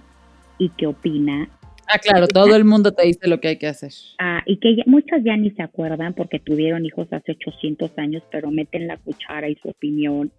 y 0.58 0.68
que 0.70 0.86
opina. 0.86 1.48
Ah, 1.88 1.98
claro, 1.98 2.26
todo 2.26 2.56
el 2.56 2.64
mundo 2.64 2.92
te 2.92 3.06
dice 3.06 3.28
lo 3.28 3.38
que 3.40 3.48
hay 3.48 3.58
que 3.58 3.66
hacer. 3.66 3.92
Ah, 4.18 4.42
y 4.46 4.56
que 4.58 4.76
muchas 4.86 5.22
ya 5.24 5.36
ni 5.36 5.50
se 5.50 5.62
acuerdan 5.62 6.14
porque 6.14 6.38
tuvieron 6.38 6.86
hijos 6.86 7.08
hace 7.12 7.32
800 7.32 7.98
años, 7.98 8.22
pero 8.30 8.50
meten 8.50 8.86
la 8.86 8.96
cuchara 8.96 9.48
y 9.48 9.56
su 9.56 9.68
opinión, 9.68 10.32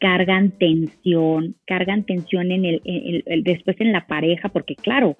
cargan 0.00 0.50
tensión, 0.52 1.54
cargan 1.66 2.04
tensión 2.04 2.50
en 2.50 2.64
el, 2.64 3.42
después 3.44 3.80
en 3.80 3.92
la 3.92 4.06
pareja, 4.06 4.48
porque 4.48 4.74
claro, 4.74 5.16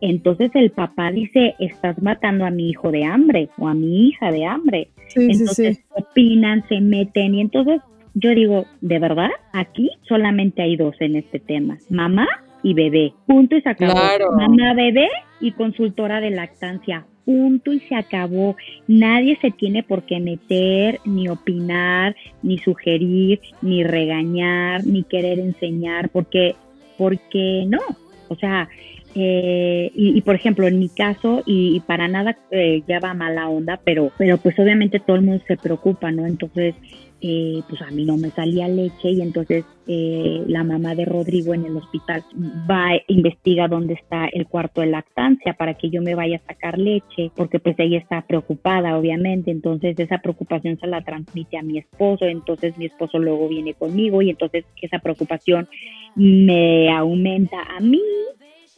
entonces 0.00 0.50
el 0.54 0.70
papá 0.70 1.12
dice, 1.12 1.54
estás 1.58 2.00
matando 2.02 2.44
a 2.44 2.50
mi 2.50 2.70
hijo 2.70 2.90
de 2.90 3.04
hambre 3.04 3.48
o 3.58 3.68
a 3.68 3.74
mi 3.74 4.08
hija 4.08 4.32
de 4.32 4.44
hambre. 4.44 4.88
entonces 5.14 5.84
opinan, 5.90 6.66
se 6.68 6.80
meten 6.80 7.34
y 7.34 7.40
entonces 7.42 7.80
yo 8.18 8.34
digo, 8.34 8.66
¿de 8.80 8.98
verdad? 8.98 9.30
Aquí 9.52 9.90
solamente 10.08 10.62
hay 10.62 10.76
dos 10.76 10.96
en 11.00 11.16
este 11.16 11.38
tema, 11.38 11.78
mamá 11.88 12.26
y 12.62 12.74
bebé. 12.74 13.12
Punto 13.26 13.56
y 13.56 13.62
se 13.62 13.68
acabó. 13.68 13.94
Mamá, 14.36 14.74
bebé 14.74 15.08
y 15.40 15.52
consultora 15.52 16.20
de 16.20 16.30
lactancia. 16.30 17.04
Punto 17.24 17.72
y 17.72 17.80
se 17.80 17.94
acabó. 17.94 18.56
Nadie 18.86 19.38
se 19.40 19.50
tiene 19.50 19.82
por 19.82 20.02
qué 20.04 20.18
meter, 20.18 20.98
ni 21.04 21.28
opinar, 21.28 22.16
ni 22.42 22.58
sugerir, 22.58 23.40
ni 23.62 23.84
regañar, 23.84 24.86
ni 24.86 25.04
querer 25.04 25.38
enseñar, 25.38 26.08
porque, 26.08 26.56
porque 26.96 27.64
no. 27.68 27.80
O 28.28 28.34
sea, 28.34 28.68
eh, 29.14 29.90
y, 29.94 30.20
por 30.22 30.34
ejemplo, 30.34 30.66
en 30.66 30.78
mi 30.78 30.88
caso, 30.88 31.42
y, 31.46 31.80
para 31.80 32.08
nada 32.08 32.36
eh, 32.50 32.82
ya 32.86 32.98
va 33.00 33.14
mala 33.14 33.48
onda, 33.48 33.80
pero, 33.82 34.10
pero 34.16 34.38
pues 34.38 34.58
obviamente 34.58 35.00
todo 35.00 35.16
el 35.16 35.22
mundo 35.22 35.42
se 35.46 35.56
preocupa, 35.56 36.10
¿no? 36.10 36.26
Entonces, 36.26 36.74
eh, 37.20 37.62
pues 37.68 37.82
a 37.82 37.90
mí 37.90 38.04
no 38.04 38.16
me 38.16 38.30
salía 38.30 38.68
leche 38.68 39.10
y 39.10 39.20
entonces 39.20 39.64
eh, 39.88 40.44
la 40.46 40.62
mamá 40.62 40.94
de 40.94 41.04
Rodrigo 41.04 41.52
en 41.52 41.64
el 41.64 41.76
hospital 41.76 42.22
va, 42.70 42.90
investiga 43.08 43.66
dónde 43.66 43.94
está 43.94 44.26
el 44.26 44.46
cuarto 44.46 44.82
de 44.82 44.86
lactancia 44.86 45.54
para 45.54 45.74
que 45.74 45.90
yo 45.90 46.00
me 46.00 46.14
vaya 46.14 46.36
a 46.36 46.46
sacar 46.46 46.78
leche, 46.78 47.32
porque 47.34 47.58
pues 47.58 47.74
ella 47.78 47.98
está 47.98 48.22
preocupada, 48.22 48.96
obviamente, 48.96 49.50
entonces 49.50 49.98
esa 49.98 50.18
preocupación 50.18 50.78
se 50.78 50.86
la 50.86 51.00
transmite 51.00 51.58
a 51.58 51.62
mi 51.62 51.78
esposo, 51.78 52.24
entonces 52.24 52.78
mi 52.78 52.86
esposo 52.86 53.18
luego 53.18 53.48
viene 53.48 53.74
conmigo 53.74 54.22
y 54.22 54.30
entonces 54.30 54.64
esa 54.80 55.00
preocupación 55.00 55.68
me 56.14 56.88
aumenta 56.90 57.62
a 57.76 57.80
mí. 57.80 58.00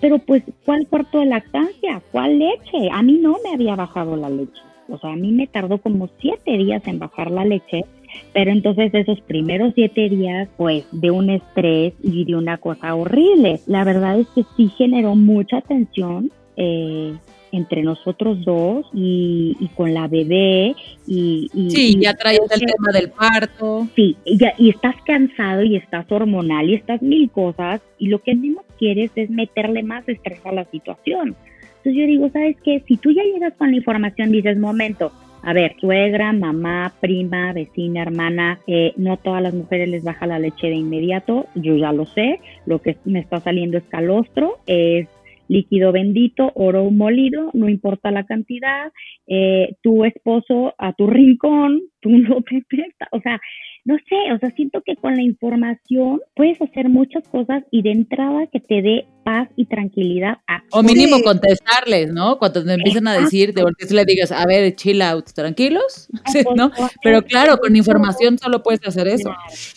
Pero 0.01 0.18
pues, 0.18 0.43
¿cuál 0.64 0.86
cuarto 0.88 1.18
de 1.18 1.26
lactancia? 1.26 2.01
¿Cuál 2.11 2.38
leche? 2.38 2.88
A 2.91 3.03
mí 3.03 3.18
no 3.20 3.36
me 3.45 3.53
había 3.53 3.76
bajado 3.76 4.16
la 4.16 4.30
leche. 4.30 4.62
O 4.88 4.99
sea, 4.99 5.12
a 5.12 5.16
mí 5.16 5.30
me 5.30 5.47
tardó 5.47 5.76
como 5.78 6.09
siete 6.20 6.57
días 6.57 6.82
en 6.86 6.99
bajar 6.99 7.30
la 7.30 7.45
leche 7.45 7.84
pero 8.32 8.50
entonces 8.50 8.92
esos 8.94 9.20
primeros 9.22 9.72
siete 9.74 10.08
días, 10.08 10.48
pues 10.56 10.84
de 10.92 11.11
un 11.11 11.30
estrés 11.30 11.94
y 12.02 12.24
de 12.24 12.36
una 12.36 12.58
cosa 12.58 12.94
horrible. 12.94 13.61
La 13.66 13.84
verdad 13.84 14.18
es 14.18 14.26
que 14.34 14.44
sí 14.56 14.68
generó 14.76 15.16
mucha 15.16 15.61
tensión. 15.62 16.30
Eh, 16.56 17.14
entre 17.52 17.82
nosotros 17.82 18.44
dos 18.44 18.86
y, 18.92 19.56
con 19.74 19.94
la 19.94 20.08
bebé 20.08 20.74
y, 21.06 21.48
sí 21.68 21.98
ya 22.00 22.14
traes 22.14 22.40
el 22.50 22.61
tema 22.61 22.92
del 22.92 23.11
parto 23.11 23.88
sí 23.96 24.16
ya, 24.26 24.52
y 24.58 24.70
estás 24.70 24.94
cansado 25.04 25.62
y 25.62 25.76
estás 25.76 26.11
hormonal 26.11 26.68
y 26.68 26.74
estás 26.74 27.02
mil 27.02 27.30
cosas 27.30 27.80
y 27.98 28.08
lo 28.08 28.22
que 28.22 28.34
menos 28.34 28.64
quieres 28.78 29.11
es 29.16 29.30
meterle 29.30 29.82
más 29.82 30.08
estrés 30.08 30.44
a 30.44 30.52
la 30.52 30.64
situación 30.66 31.34
entonces 31.78 31.94
yo 31.94 32.06
digo 32.06 32.28
sabes 32.30 32.56
qué 32.62 32.82
si 32.86 32.96
tú 32.96 33.11
ya 33.11 33.22
llegas 33.22 33.54
con 33.54 33.70
la 33.70 33.76
información 33.76 34.30
dices 34.30 34.58
momento 34.58 35.12
a 35.43 35.53
ver, 35.53 35.76
suegra, 35.80 36.32
mamá, 36.32 36.93
prima, 37.01 37.53
vecina, 37.53 38.03
hermana, 38.03 38.61
eh, 38.66 38.93
no 38.97 39.14
a 39.14 39.16
todas 39.16 39.43
las 39.43 39.55
mujeres 39.55 39.88
les 39.88 40.05
baja 40.05 40.26
la 40.26 40.38
leche 40.38 40.68
de 40.68 40.76
inmediato, 40.76 41.47
yo 41.55 41.76
ya 41.76 41.93
lo 41.93 42.07
sé, 42.07 42.41
lo 42.66 42.80
que 42.80 42.97
me 43.05 43.20
está 43.20 43.41
saliendo 43.41 43.78
es 43.78 43.84
calostro, 43.84 44.59
es 44.66 45.09
líquido 45.49 45.91
bendito, 45.91 46.53
oro 46.55 46.88
molido, 46.91 47.51
no 47.55 47.68
importa 47.68 48.12
la 48.12 48.24
cantidad, 48.24 48.93
eh, 49.26 49.74
tu 49.82 50.05
esposo 50.05 50.74
a 50.78 50.93
tu 50.93 51.09
rincón, 51.09 51.80
tú 52.01 52.11
no 52.11 52.41
te 52.43 52.64
o 53.11 53.20
sea, 53.20 53.41
no 53.85 53.97
sé, 53.97 54.33
o 54.35 54.39
sea, 54.39 54.51
siento 54.51 54.83
que 54.85 54.97
con 54.97 55.16
la 55.16 55.22
información 55.22 56.20
puedes 56.35 56.61
hacer 56.61 56.89
muchas 56.89 57.26
cosas 57.28 57.64
y 57.70 57.83
de 57.83 57.93
entrada 57.93 58.47
que 58.47 58.61
te 58.61 58.83
dé 58.83 59.07
paz 59.24 59.49
y 59.57 59.64
tranquilidad. 59.66 60.39
A 60.47 60.62
o 60.72 60.83
mínimo 60.83 61.22
contestarles, 61.22 62.12
¿no? 62.12 62.39
Cuando 62.39 62.64
te 62.64 62.72
empiezan 62.72 63.09
a 63.09 63.14
decir, 63.14 63.55
de 63.55 63.62
voltees 63.62 63.91
le 63.91 64.05
digas, 64.05 64.33
a 64.33 64.45
ver, 64.47 64.74
chill 64.76 65.01
out, 65.03 65.26
tranquilos, 65.33 66.09
¿no? 66.57 66.70
Pero 67.03 67.22
claro, 67.22 67.59
con 67.59 67.74
información 67.74 68.39
solo 68.39 68.62
puedes 68.62 68.87
hacer 68.87 69.09
eso. 69.09 69.31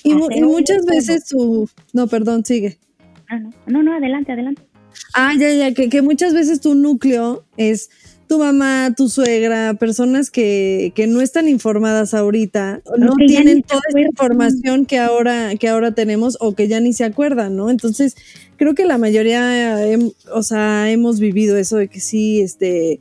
Y, 0.04 0.14
muchas 0.14 0.86
veces 0.86 1.28
tu... 1.28 1.70
No, 1.94 2.08
perdón, 2.08 2.46
sigue. 2.46 2.78
Ah, 3.30 3.40
no, 3.40 3.52
no, 3.68 3.84
no, 3.84 3.94
adelante, 3.94 4.32
adelante. 4.32 4.62
Ah, 5.14 5.34
ya, 5.38 5.52
ya, 5.52 5.74
que, 5.74 5.90
que 5.90 6.02
muchas 6.02 6.34
veces 6.34 6.62
tu 6.62 6.76
núcleo 6.76 7.46
es 7.58 7.90
tu 8.34 8.40
mamá, 8.40 8.92
tu 8.98 9.10
suegra, 9.10 9.76
personas 9.76 10.32
que, 10.32 10.92
que 10.96 11.06
no 11.06 11.22
están 11.22 11.48
informadas 11.48 12.16
ahorita, 12.16 12.82
no 12.98 13.14
tienen 13.28 13.62
toda 13.62 13.82
esta 13.88 14.02
información 14.02 14.88
que 14.88 14.98
ahora, 14.98 15.56
que 15.56 15.70
ahora 15.70 15.94
tenemos 15.94 16.38
o 16.40 16.56
que 16.56 16.68
ya 16.68 16.80
ni 16.80 16.94
se 16.94 17.04
acuerdan, 17.04 17.56
¿no? 17.56 17.70
Entonces, 17.70 18.16
creo 18.58 18.74
que 18.74 18.86
la 18.86 18.98
mayoría, 18.98 19.78
o 20.32 20.42
sea, 20.42 20.90
hemos 20.90 21.20
vivido 21.20 21.58
eso 21.58 21.78
de 21.78 21.90
que 21.90 22.00
sí, 22.00 22.42
este, 22.42 23.00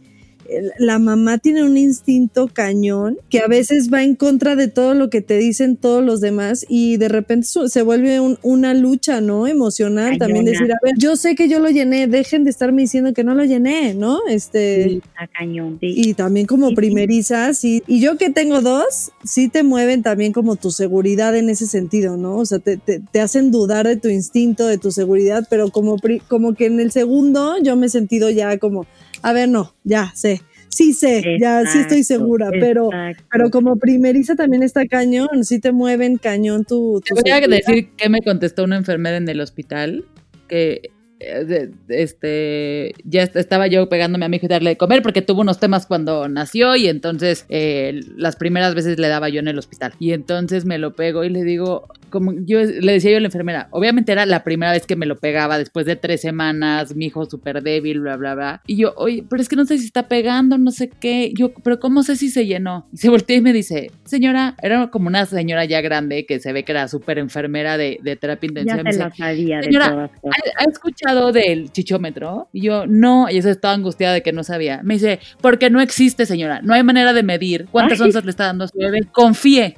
la 0.79 0.99
mamá 0.99 1.39
tiene 1.39 1.63
un 1.63 1.77
instinto 1.77 2.49
cañón 2.53 3.19
que 3.29 3.41
a 3.41 3.47
veces 3.47 3.93
va 3.93 4.03
en 4.03 4.15
contra 4.15 4.57
de 4.57 4.69
todo 4.69 4.95
lo 4.95 5.11
que 5.11 5.21
te 5.21 5.37
dicen 5.37 5.77
todos 5.77 6.05
los 6.05 6.21
demás 6.21 6.67
y 6.69 6.97
de 6.97 7.09
repente 7.09 7.47
se 7.67 7.83
vuelve 7.83 8.21
una 8.43 8.75
lucha, 8.75 9.21
¿no? 9.21 9.47
Emocional 9.47 10.19
también 10.19 10.45
decir, 10.45 10.73
a 10.73 10.79
ver, 10.83 10.95
yo 10.99 11.17
sé 11.17 11.35
que 11.35 11.49
yo 11.49 11.59
lo 11.59 11.71
llené, 11.71 12.07
dejen 12.07 12.45
de 12.45 12.51
estarme 12.51 12.83
diciendo 12.83 13.13
que 13.13 13.25
no 13.25 13.35
lo 13.35 13.45
llené, 13.45 13.95
¿no? 13.95 14.21
Este 14.29 15.01
cañón. 15.39 15.79
Y 15.81 16.15
también 16.15 16.47
como 16.47 16.75
primerizas 16.75 17.65
y, 17.65 17.83
y 17.87 18.01
yo 18.01 18.17
que 18.17 18.31
tengo 18.31 18.61
dos, 18.61 19.13
sí 19.25 19.49
te 19.49 19.63
mueven 19.63 20.03
también 20.03 20.33
como 20.33 20.57
tu 20.57 20.71
seguridad 20.71 21.37
en 21.37 21.51
ese 21.51 21.67
sentido, 21.67 22.17
¿no? 22.17 22.37
O 22.39 22.47
sea, 22.47 22.59
te, 22.59 22.77
te, 22.77 23.21
hacen 23.21 23.51
dudar 23.51 23.87
de 23.87 23.97
tu 23.97 24.09
instinto, 24.09 24.67
de 24.67 24.79
tu 24.79 24.91
seguridad, 24.91 25.47
pero 25.49 25.71
como, 25.71 25.97
como 26.29 26.55
que 26.55 26.67
en 26.67 26.81
el 26.81 26.93
segundo 26.93 27.57
yo 27.63 27.77
me 27.77 27.87
he 27.87 27.91
sentido 27.91 28.31
ya 28.31 28.59
como 28.59 28.87
a 29.23 29.33
ver, 29.33 29.49
no, 29.49 29.75
ya 29.85 30.13
sé. 30.15 30.43
Sí 30.69 30.95
sé, 30.95 31.37
ya 31.39 31.67
sí 31.67 31.81
estoy 31.81 32.03
segura, 32.03 32.49
pero, 32.51 32.89
pero 33.31 33.51
como 33.51 33.77
primeriza 33.77 34.37
también 34.37 34.63
está 34.63 34.87
cañón, 34.87 35.45
sí 35.45 35.61
te 35.61 35.71
mueven 35.71 36.17
cañón 36.17 36.65
tu... 36.65 37.03
tu 37.07 37.15
te 37.15 37.21
voy 37.21 37.31
a 37.31 37.47
decir 37.47 37.91
que 37.91 38.09
me 38.09 38.23
contestó 38.23 38.65
una 38.65 38.77
enfermera 38.77 39.19
en 39.19 39.29
el 39.29 39.43
hospital, 39.43 40.07
que 40.49 40.91
eh, 41.25 41.71
este, 41.89 42.95
ya 43.05 43.23
estaba 43.23 43.69
yo 43.69 43.89
pegándome 43.89 44.25
a 44.25 44.29
mi 44.29 44.39
hijo 44.39 44.47
y 44.47 44.49
darle 44.49 44.71
de 44.71 44.77
comer 44.77 45.03
porque 45.03 45.23
tuvo 45.23 45.43
unos 45.43 45.61
temas 45.61 45.87
cuando 45.87 46.29
nació 46.29 46.75
y 46.75 46.89
entonces 46.89 47.47
eh, 47.49 48.01
las 48.17 48.37
primeras 48.37 48.75
veces 48.75 48.99
le 48.99 49.09
daba 49.09 49.29
yo 49.29 49.41
en 49.41 49.49
el 49.49 49.59
hospital. 49.59 49.93
Y 49.99 50.13
entonces 50.13 50.65
me 50.65 50.79
lo 50.79 50.95
pego 50.95 51.23
y 51.23 51.29
le 51.29 51.45
digo, 51.45 51.87
como 52.13 52.33
yo 52.45 52.61
le 52.61 52.93
decía 52.93 53.11
yo 53.11 53.17
a 53.17 53.21
la 53.21 53.27
enfermera, 53.27 53.69
obviamente 53.71 54.13
era 54.13 54.27
la 54.27 54.45
primera 54.45 54.71
vez 54.71 54.87
que 54.87 54.95
me 54.95 55.07
lo 55.07 55.19
pegaba 55.19 55.59
después 55.59 55.87
de 55.87 55.97
tres 55.97 56.21
semanas, 56.21 56.95
mi 56.95 57.07
hijo 57.07 57.25
súper 57.25 57.63
débil, 57.63 58.01
bla, 58.01 58.17
bla, 58.17 58.35
bla. 58.35 58.63
Y 58.67 58.77
yo, 58.77 58.93
oye, 58.97 59.25
pero 59.29 59.43
es 59.43 59.49
que 59.49 59.57
no 59.57 59.65
sé 59.65 59.79
si 59.79 59.87
está 59.87 60.07
pegando, 60.07 60.59
no 60.59 60.71
sé 60.71 60.89
qué. 60.89 61.33
Yo, 61.35 61.53
pero 61.65 61.81
¿cómo 61.81 62.03
sé 62.03 62.17
si 62.17 62.29
se 62.29 62.47
llenó? 62.47 62.87
Y 62.93 62.99
se 62.99 63.09
voltea 63.09 63.39
y 63.39 63.41
me 63.41 63.53
dice, 63.53 63.91
señora, 64.05 64.55
era 64.63 64.91
como 64.91 65.09
una 65.09 65.27
señora 65.27 65.65
ya 65.65 65.81
grande 65.81 66.27
que 66.27 66.39
se 66.39 66.53
ve 66.53 66.65
que 66.65 66.73
era 66.73 66.87
súper 66.87 67.19
enfermera 67.19 67.77
de, 67.77 67.99
terapia 68.21 68.49
intensiva. 68.49 68.83
Ya 68.85 68.93
se 68.93 68.99
la 68.99 69.15
sabía 69.15 69.63
señora, 69.63 70.11
¿ha, 70.59 70.65
escuchado 70.71 71.33
del 71.33 71.73
chichómetro? 71.73 72.49
Y 72.53 72.63
yo, 72.63 72.87
no, 72.87 73.31
y 73.31 73.39
ella 73.39 73.51
estaba 73.51 73.75
angustiada 73.75 74.15
de 74.15 74.23
que 74.23 74.33
no 74.33 74.45
sabía. 74.45 74.83
Me 74.83 74.95
dice, 74.95 75.19
porque 75.41 75.71
no 75.71 75.81
existe, 75.81 76.27
señora, 76.27 76.61
no 76.63 76.75
hay 76.75 76.83
manera 76.83 77.13
de 77.13 77.23
medir 77.23 77.67
cuántas 77.71 78.01
onzas 78.01 78.25
le 78.25 78.31
está 78.31 78.45
dando 78.45 78.65
a 78.65 78.69
su 78.69 78.79
bebé. 78.79 79.01
Confíe. 79.11 79.77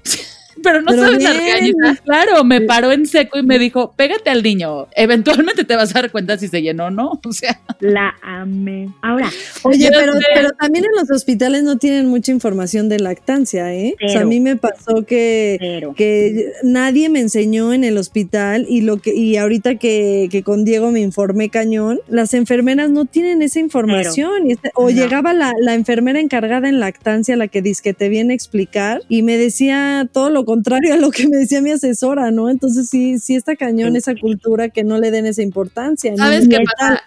Pero 0.62 0.82
no 0.82 0.92
sabes 0.92 1.22
la 1.22 1.32
regañita. 1.32 1.96
Claro, 2.04 2.44
me 2.44 2.60
paró 2.60 2.92
en 2.92 3.06
seco 3.06 3.38
y 3.38 3.42
me 3.42 3.58
dijo, 3.58 3.94
pégate 3.96 4.30
al 4.30 4.42
niño. 4.42 4.88
Eventualmente 4.96 5.64
te 5.64 5.76
vas 5.76 5.94
a 5.94 6.02
dar 6.02 6.10
cuenta 6.10 6.38
si 6.38 6.48
se 6.48 6.62
llenó 6.62 6.86
o 6.86 6.90
no. 6.90 7.20
O 7.24 7.32
sea. 7.32 7.60
La 7.80 8.14
amé. 8.22 8.90
Ahora. 9.02 9.28
Oye, 9.62 9.90
pero, 9.90 10.12
pero 10.34 10.50
también 10.52 10.84
en 10.84 10.92
los 10.92 11.10
hospitales 11.10 11.64
no 11.64 11.78
tienen 11.78 12.06
mucha 12.06 12.30
información 12.30 12.88
de 12.88 13.00
lactancia, 13.00 13.74
¿eh? 13.74 13.96
o 14.04 14.08
sea, 14.08 14.20
a 14.20 14.24
mí 14.24 14.40
me 14.40 14.56
pasó 14.56 15.04
que, 15.06 15.84
que 15.96 16.52
nadie 16.62 17.08
me 17.08 17.20
enseñó 17.20 17.72
en 17.72 17.82
el 17.82 17.98
hospital 17.98 18.66
y 18.68 18.82
lo 18.82 18.98
que, 18.98 19.14
y 19.14 19.36
ahorita 19.36 19.76
que, 19.76 20.28
que 20.30 20.42
con 20.42 20.64
Diego 20.64 20.90
me 20.90 21.00
informé 21.00 21.48
cañón, 21.48 22.00
las 22.08 22.34
enfermeras 22.34 22.90
no 22.90 23.04
tienen 23.04 23.42
esa 23.42 23.60
información. 23.60 24.50
Este, 24.50 24.70
o 24.74 24.90
llegaba 24.90 25.32
la, 25.32 25.52
la, 25.58 25.74
enfermera 25.74 26.20
encargada 26.20 26.68
en 26.68 26.80
lactancia, 26.80 27.36
la 27.36 27.48
que 27.48 27.62
dice 27.62 27.82
que 27.82 27.94
te 27.94 28.08
viene 28.08 28.32
a 28.32 28.36
explicar, 28.36 29.02
y 29.08 29.22
me 29.22 29.36
decía 29.36 30.08
todo 30.12 30.30
lo 30.30 30.43
contrario 30.44 30.94
a 30.94 30.96
lo 30.96 31.10
que 31.10 31.28
me 31.28 31.36
decía 31.36 31.60
mi 31.60 31.70
asesora, 31.70 32.30
¿no? 32.30 32.48
Entonces 32.50 32.88
sí, 32.88 33.18
sí 33.18 33.34
está 33.34 33.56
cañón 33.56 33.96
esa 33.96 34.14
cultura 34.14 34.68
que 34.68 34.84
no 34.84 34.98
le 34.98 35.10
den 35.10 35.26
esa 35.26 35.42
importancia. 35.42 36.16
¿Sabes 36.16 36.48
qué 36.48 36.58
pasa? 36.78 37.02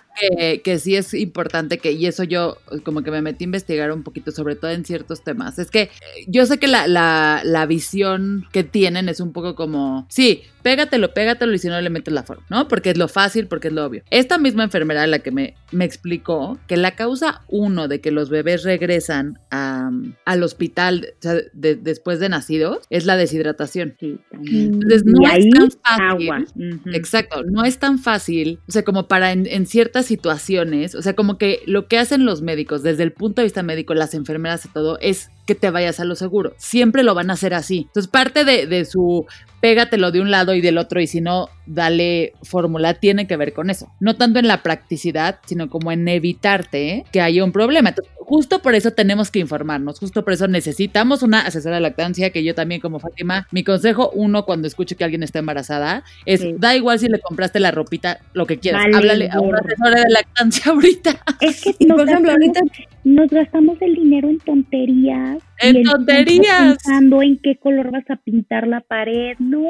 Que, 0.63 0.80
sí 0.80 0.95
es 0.95 1.13
importante 1.13 1.78
que, 1.78 1.91
y 1.91 2.05
eso 2.05 2.24
yo 2.24 2.57
como 2.84 3.03
que 3.03 3.11
me 3.11 3.22
metí 3.22 3.43
a 3.43 3.45
investigar 3.45 3.91
un 3.91 4.03
poquito, 4.03 4.32
sobre 4.32 4.55
todo 4.55 4.72
en 4.72 4.86
ciertos 4.86 5.24
temas, 5.24 5.59
es 5.59 5.72
que 5.72 5.82
eh, 5.82 5.89
yo 6.28 6.45
sé 6.45 6.57
que 6.57 6.68
la, 6.68 6.88
la, 6.88 7.41
la 7.43 7.65
visión 7.65 8.45
que 8.51 8.63
tienen 8.63 9.09
es 9.09 9.20
un 9.20 9.34
poco 9.34 9.55
como, 9.55 10.05
sí, 10.09 10.43
pégatelo, 10.68 11.13
pégatelo 11.13 11.53
y 11.53 11.59
si 11.59 11.70
no 11.70 11.80
le 11.80 11.89
metes 11.89 12.13
la 12.13 12.24
forma, 12.24 12.45
¿no? 12.49 12.68
Porque 12.68 12.89
es 12.89 12.97
lo 12.97 13.07
fácil, 13.07 13.47
porque 13.47 13.70
es 13.70 13.74
lo 13.74 13.86
obvio. 13.86 14.03
Esta 14.09 14.38
misma 14.38 14.65
enfermera 14.65 15.07
la 15.07 15.20
que 15.20 15.32
me, 15.32 15.55
me 15.72 15.86
explicó 15.86 16.59
que 16.68 16.76
la 16.76 16.91
causa 16.91 17.43
uno 17.47 17.88
de 17.88 18.01
que 18.01 18.11
los 18.11 18.30
bebés 18.30 18.63
regresan 18.63 19.39
a, 19.49 19.89
al 20.26 20.43
hospital 20.43 21.13
después 21.53 22.20
de 22.20 22.28
nacidos 22.28 22.80
es 22.89 23.05
la 23.05 23.15
deshidratación. 23.15 23.95
Entonces 23.99 25.05
no 25.05 25.30
es 25.32 25.45
tan 25.51 25.72
fácil. 25.72 26.84
Exacto, 26.93 27.43
no 27.43 27.63
es 27.63 27.80
tan 27.80 27.97
fácil, 27.97 28.59
o 28.68 28.72
sea, 28.74 28.84
como 28.84 29.07
para 29.07 29.32
en, 29.32 29.47
en 29.47 29.68
ciertas 29.68 30.06
situaciones, 30.07 30.95
o 30.95 31.01
sea, 31.01 31.13
como 31.13 31.37
que 31.37 31.61
lo 31.65 31.87
que 31.87 31.97
hacen 31.97 32.25
los 32.25 32.41
médicos, 32.41 32.83
desde 32.83 33.03
el 33.03 33.11
punto 33.11 33.41
de 33.41 33.45
vista 33.45 33.63
médico, 33.63 33.93
las 33.93 34.13
enfermeras 34.13 34.65
y 34.65 34.69
todo, 34.69 34.97
es 34.99 35.29
que 35.45 35.55
te 35.55 35.69
vayas 35.69 35.99
a 35.99 36.05
lo 36.05 36.15
seguro. 36.15 36.53
Siempre 36.57 37.03
lo 37.03 37.15
van 37.15 37.29
a 37.29 37.33
hacer 37.33 37.53
así. 37.53 37.83
Entonces, 37.87 38.11
parte 38.11 38.43
de, 38.43 38.67
de 38.67 38.85
su 38.85 39.25
pégatelo 39.61 40.11
de 40.11 40.21
un 40.21 40.31
lado 40.31 40.53
y 40.53 40.61
del 40.61 40.77
otro 40.77 40.99
y 40.99 41.07
si 41.07 41.21
no, 41.21 41.49
dale 41.65 42.33
fórmula, 42.43 42.95
tiene 42.95 43.27
que 43.27 43.37
ver 43.37 43.53
con 43.53 43.69
eso. 43.69 43.91
No 43.99 44.15
tanto 44.15 44.39
en 44.39 44.47
la 44.47 44.63
practicidad, 44.63 45.39
sino 45.45 45.69
como 45.69 45.91
en 45.91 46.07
evitarte 46.07 47.05
que 47.11 47.21
haya 47.21 47.43
un 47.43 47.51
problema. 47.51 47.89
Entonces, 47.89 48.13
justo 48.28 48.61
por 48.61 48.75
eso 48.75 48.91
tenemos 48.91 49.32
que 49.32 49.39
informarnos, 49.39 49.99
justo 49.99 50.23
por 50.23 50.34
eso 50.34 50.49
necesitamos 50.49 51.23
una 51.23 51.41
asesora 51.41 51.75
de 51.75 51.82
lactancia, 51.82 52.30
que 52.32 52.43
yo 52.43 52.53
también 52.53 52.82
como 52.82 52.99
Fátima, 52.99 53.47
mi 53.51 53.63
consejo 53.63 54.11
uno 54.13 54.43
cuando 54.43 54.67
escucho 54.67 54.97
que 54.97 55.05
alguien 55.05 55.23
está 55.23 55.39
embarazada 55.39 56.03
es, 56.25 56.43
da 56.59 56.75
igual 56.75 56.99
si 56.99 57.07
le 57.07 57.19
compraste 57.19 57.61
la 57.61 57.71
ropita, 57.71 58.19
lo 58.34 58.45
que 58.45 58.57
quieras, 58.57 58.86
háblale 58.93 59.30
a 59.32 59.39
una 59.39 59.59
asesora 59.59 60.01
de 60.01 60.09
lactancia 60.09 60.63
ahorita. 60.73 61.21
Es 61.39 61.63
que, 61.63 61.73
por 61.88 62.01
ejemplo, 62.01 62.32
ahorita 62.32 62.59
nos 63.05 63.30
gastamos 63.30 63.82
el 63.82 63.95
dinero 63.95 64.30
en 64.30 64.39
tonterías. 64.39 65.38
En 65.59 65.84
tonterías. 65.84 66.78
Pensando 66.84 67.21
en 67.21 67.38
qué 67.38 67.55
color 67.55 67.91
vas 67.91 68.09
a 68.09 68.17
pintar 68.17 68.67
la 68.67 68.82
pared. 68.82 69.38
No 69.39 69.63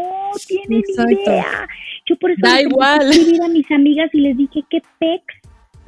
tienen 0.48 0.82
idea. 1.12 1.68
Yo 2.08 2.18
por 2.18 2.32
eso 2.32 2.42
da 2.42 2.60
igual. 2.62 3.12
a 3.44 3.48
mis 3.50 3.70
amigas 3.70 4.10
y 4.14 4.22
les 4.22 4.38
dije 4.38 4.62
qué 4.72 4.82
pex. 4.98 5.24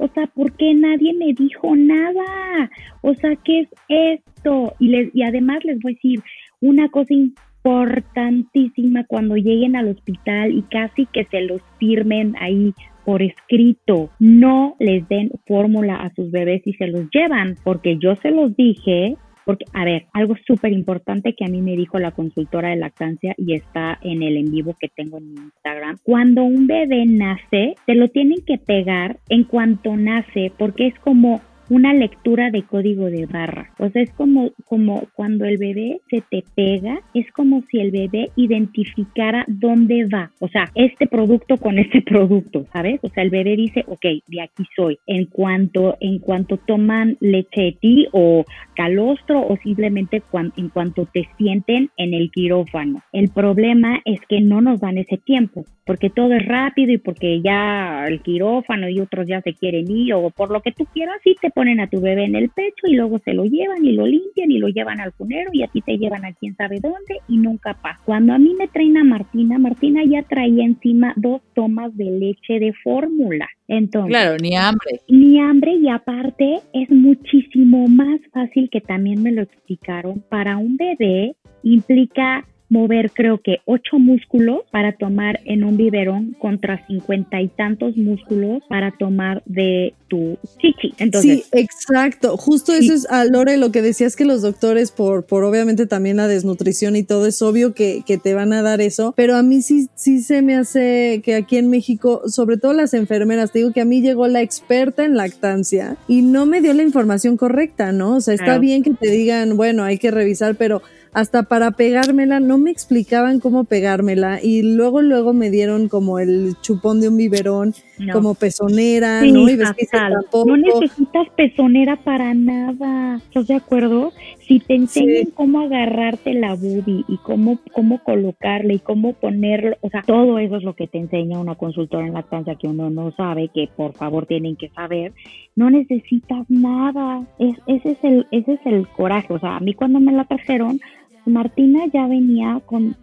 O 0.00 0.08
sea, 0.08 0.26
¿por 0.28 0.52
qué 0.52 0.72
nadie 0.74 1.12
me 1.14 1.34
dijo 1.34 1.76
nada? 1.76 2.70
O 3.02 3.14
sea, 3.14 3.36
¿qué 3.36 3.60
es 3.60 3.68
esto? 3.88 4.74
Y 4.78 4.88
les 4.88 5.14
y 5.14 5.22
además 5.22 5.62
les 5.64 5.78
voy 5.80 5.92
a 5.92 5.94
decir 5.94 6.22
una 6.60 6.88
cosa 6.88 7.12
importantísima 7.12 9.04
cuando 9.04 9.36
lleguen 9.36 9.76
al 9.76 9.88
hospital 9.88 10.52
y 10.52 10.62
casi 10.62 11.06
que 11.06 11.24
se 11.26 11.42
los 11.42 11.60
firmen 11.78 12.34
ahí 12.40 12.72
por 13.04 13.22
escrito. 13.22 14.10
No 14.18 14.76
les 14.78 15.06
den 15.08 15.32
fórmula 15.46 15.96
a 15.96 16.14
sus 16.14 16.30
bebés 16.30 16.62
y 16.66 16.72
se 16.74 16.86
los 16.86 17.08
llevan, 17.10 17.56
porque 17.62 17.98
yo 17.98 18.16
se 18.16 18.30
los 18.30 18.56
dije. 18.56 19.16
Porque, 19.50 19.64
a 19.72 19.84
ver, 19.84 20.06
algo 20.12 20.36
súper 20.46 20.72
importante 20.72 21.34
que 21.34 21.44
a 21.44 21.48
mí 21.48 21.60
me 21.60 21.74
dijo 21.76 21.98
la 21.98 22.12
consultora 22.12 22.68
de 22.68 22.76
lactancia 22.76 23.34
y 23.36 23.54
está 23.54 23.98
en 24.00 24.22
el 24.22 24.36
en 24.36 24.52
vivo 24.52 24.76
que 24.78 24.86
tengo 24.86 25.18
en 25.18 25.34
mi 25.34 25.40
Instagram. 25.40 25.98
Cuando 26.04 26.44
un 26.44 26.68
bebé 26.68 27.04
nace, 27.04 27.74
se 27.84 27.94
lo 27.96 28.06
tienen 28.10 28.42
que 28.46 28.58
pegar 28.58 29.18
en 29.28 29.42
cuanto 29.42 29.96
nace, 29.96 30.52
porque 30.56 30.86
es 30.86 30.94
como 31.00 31.40
una 31.70 31.94
lectura 31.94 32.50
de 32.50 32.62
código 32.62 33.06
de 33.06 33.26
barra. 33.26 33.70
O 33.78 33.88
sea, 33.88 34.02
es 34.02 34.10
como, 34.10 34.50
como 34.66 35.04
cuando 35.14 35.44
el 35.44 35.56
bebé 35.56 36.00
se 36.10 36.20
te 36.20 36.44
pega, 36.54 37.00
es 37.14 37.30
como 37.32 37.62
si 37.70 37.78
el 37.78 37.92
bebé 37.92 38.30
identificara 38.36 39.44
dónde 39.46 40.06
va. 40.06 40.32
O 40.40 40.48
sea, 40.48 40.70
este 40.74 41.06
producto 41.06 41.56
con 41.56 41.78
este 41.78 42.02
producto, 42.02 42.66
¿sabes? 42.72 43.00
O 43.02 43.08
sea, 43.08 43.22
el 43.22 43.30
bebé 43.30 43.56
dice, 43.56 43.84
ok, 43.86 44.04
de 44.26 44.42
aquí 44.42 44.64
soy. 44.76 44.98
En 45.06 45.26
cuanto, 45.26 45.96
en 46.00 46.18
cuanto 46.18 46.56
toman 46.56 47.16
leche 47.20 47.62
de 47.62 47.72
ti 47.80 48.06
o 48.12 48.44
calostro 48.74 49.46
o 49.46 49.56
simplemente 49.58 50.22
en 50.56 50.68
cuanto 50.70 51.06
te 51.06 51.28
sienten 51.38 51.90
en 51.96 52.14
el 52.14 52.30
quirófano. 52.30 53.00
El 53.12 53.28
problema 53.28 54.00
es 54.04 54.20
que 54.28 54.40
no 54.40 54.60
nos 54.60 54.80
dan 54.80 54.98
ese 54.98 55.18
tiempo 55.18 55.64
porque 55.90 56.08
todo 56.08 56.34
es 56.34 56.46
rápido 56.46 56.92
y 56.92 56.98
porque 56.98 57.40
ya 57.42 58.06
el 58.06 58.20
quirófano 58.20 58.88
y 58.88 59.00
otros 59.00 59.26
ya 59.26 59.40
se 59.40 59.54
quieren 59.54 59.90
ir 59.90 60.14
o 60.14 60.30
por 60.30 60.52
lo 60.52 60.60
que 60.60 60.70
tú 60.70 60.84
quieras 60.84 61.16
y 61.24 61.34
te 61.34 61.50
ponen 61.60 61.80
a 61.80 61.88
tu 61.88 62.00
bebé 62.00 62.24
en 62.24 62.36
el 62.36 62.48
pecho 62.48 62.86
y 62.86 62.94
luego 62.94 63.18
se 63.18 63.34
lo 63.34 63.44
llevan 63.44 63.84
y 63.84 63.92
lo 63.92 64.06
limpian 64.06 64.50
y 64.50 64.56
lo 64.56 64.68
llevan 64.68 64.98
al 64.98 65.12
cunero 65.12 65.50
y 65.52 65.62
a 65.62 65.66
ti 65.66 65.82
te 65.82 65.98
llevan 65.98 66.24
a 66.24 66.32
quién 66.32 66.56
sabe 66.56 66.80
dónde 66.80 67.18
y 67.28 67.36
nunca 67.36 67.74
pasa. 67.74 68.00
Cuando 68.06 68.32
a 68.32 68.38
mí 68.38 68.54
me 68.58 68.66
traen 68.66 68.96
a 68.96 69.04
Martina, 69.04 69.58
Martina 69.58 70.02
ya 70.08 70.22
traía 70.22 70.64
encima 70.64 71.12
dos 71.16 71.42
tomas 71.54 71.94
de 71.98 72.06
leche 72.12 72.60
de 72.60 72.72
fórmula. 72.82 73.46
Entonces, 73.68 74.08
claro, 74.08 74.38
ni 74.38 74.56
hambre. 74.56 75.00
Ni 75.06 75.38
hambre 75.38 75.74
y 75.74 75.90
aparte 75.90 76.60
es 76.72 76.88
muchísimo 76.88 77.88
más 77.88 78.20
fácil 78.32 78.70
que 78.70 78.80
también 78.80 79.22
me 79.22 79.30
lo 79.30 79.42
explicaron 79.42 80.24
para 80.30 80.56
un 80.56 80.78
bebé 80.78 81.34
implica 81.62 82.46
mover 82.70 83.10
creo 83.10 83.40
que 83.42 83.58
ocho 83.66 83.98
músculos 83.98 84.60
para 84.70 84.92
tomar 84.92 85.40
en 85.44 85.64
un 85.64 85.76
biberón 85.76 86.36
contra 86.38 86.86
cincuenta 86.86 87.42
y 87.42 87.48
tantos 87.48 87.96
músculos 87.96 88.62
para 88.68 88.92
tomar 88.92 89.42
de 89.44 89.92
tu 90.08 90.38
chichi. 90.58 90.94
Entonces, 90.98 91.44
sí, 91.44 91.58
exacto. 91.58 92.36
Justo 92.36 92.72
eso 92.72 92.94
es, 92.94 93.10
a 93.10 93.24
Lore, 93.24 93.56
lo 93.56 93.70
que 93.72 93.82
decías 93.82 94.16
que 94.16 94.24
los 94.24 94.42
doctores, 94.42 94.90
por, 94.90 95.24
por 95.24 95.44
obviamente 95.44 95.86
también 95.86 96.16
la 96.16 96.28
desnutrición 96.28 96.96
y 96.96 97.02
todo, 97.02 97.26
es 97.26 97.42
obvio 97.42 97.74
que, 97.74 98.02
que 98.06 98.18
te 98.18 98.34
van 98.34 98.52
a 98.52 98.62
dar 98.62 98.80
eso, 98.80 99.14
pero 99.16 99.36
a 99.36 99.42
mí 99.42 99.62
sí, 99.62 99.88
sí 99.94 100.20
se 100.20 100.42
me 100.42 100.56
hace 100.56 101.22
que 101.24 101.34
aquí 101.34 101.56
en 101.56 101.70
México, 101.70 102.22
sobre 102.28 102.56
todo 102.56 102.72
las 102.72 102.94
enfermeras, 102.94 103.52
te 103.52 103.60
digo 103.60 103.72
que 103.72 103.80
a 103.80 103.84
mí 103.84 104.00
llegó 104.00 104.28
la 104.28 104.42
experta 104.42 105.04
en 105.04 105.16
lactancia 105.16 105.96
y 106.08 106.22
no 106.22 106.46
me 106.46 106.60
dio 106.60 106.72
la 106.72 106.82
información 106.82 107.36
correcta, 107.36 107.92
¿no? 107.92 108.16
O 108.16 108.20
sea, 108.20 108.34
está 108.34 108.58
bien 108.58 108.82
que 108.82 108.90
te 108.90 109.10
digan, 109.10 109.56
bueno, 109.56 109.84
hay 109.84 109.98
que 109.98 110.10
revisar, 110.10 110.54
pero 110.56 110.82
hasta 111.12 111.42
para 111.44 111.72
pegármela 111.72 112.38
no 112.40 112.58
me 112.58 112.70
explicaban 112.70 113.40
cómo 113.40 113.64
pegármela 113.64 114.38
y 114.42 114.62
luego 114.62 115.02
luego 115.02 115.32
me 115.32 115.50
dieron 115.50 115.88
como 115.88 116.18
el 116.18 116.54
chupón 116.62 117.00
de 117.00 117.08
un 117.08 117.16
biberón 117.16 117.74
como 118.12 118.34
pezonera, 118.34 119.22
¿no? 119.22 119.48
Y 119.48 119.56
ves 119.56 119.72
que 119.72 119.86
no 120.32 120.56
necesitas 120.56 121.28
pezonera 121.36 121.96
para 121.96 122.32
nada, 122.34 123.16
¿estás 123.16 123.48
de 123.48 123.54
acuerdo? 123.54 124.12
Si 124.40 124.60
te 124.60 124.74
enseñan 124.74 125.30
cómo 125.34 125.60
agarrarte 125.60 126.34
la 126.34 126.54
boobie 126.54 127.04
y 127.08 127.18
cómo, 127.18 127.58
cómo 127.72 128.02
colocarle 128.02 128.74
y 128.74 128.78
cómo 128.78 129.12
ponerlo, 129.12 129.76
o 129.80 129.90
sea, 129.90 130.02
todo 130.02 130.38
eso 130.38 130.56
es 130.56 130.62
lo 130.62 130.74
que 130.74 130.86
te 130.86 130.98
enseña 130.98 131.38
una 131.38 131.56
consultora 131.56 132.06
en 132.06 132.14
lactancia 132.14 132.54
que 132.54 132.68
uno 132.68 132.88
no 132.90 133.12
sabe, 133.12 133.50
que 133.52 133.68
por 133.76 133.92
favor 133.92 134.26
tienen 134.26 134.56
que 134.56 134.70
saber, 134.70 135.12
no 135.56 135.70
necesitas 135.70 136.46
nada, 136.48 137.26
es, 137.38 137.56
ese, 137.66 137.90
es 137.90 137.98
el, 138.02 138.26
ese 138.30 138.54
es 138.54 138.60
el 138.64 138.88
coraje, 138.88 139.32
o 139.32 139.38
sea, 139.38 139.56
a 139.56 139.60
mí 139.60 139.74
cuando 139.74 140.00
me 140.00 140.12
la 140.12 140.24
trajeron, 140.24 140.80
Martina 141.26 141.86
ya 141.92 142.06
venía 142.06 142.60
con, 142.66 142.96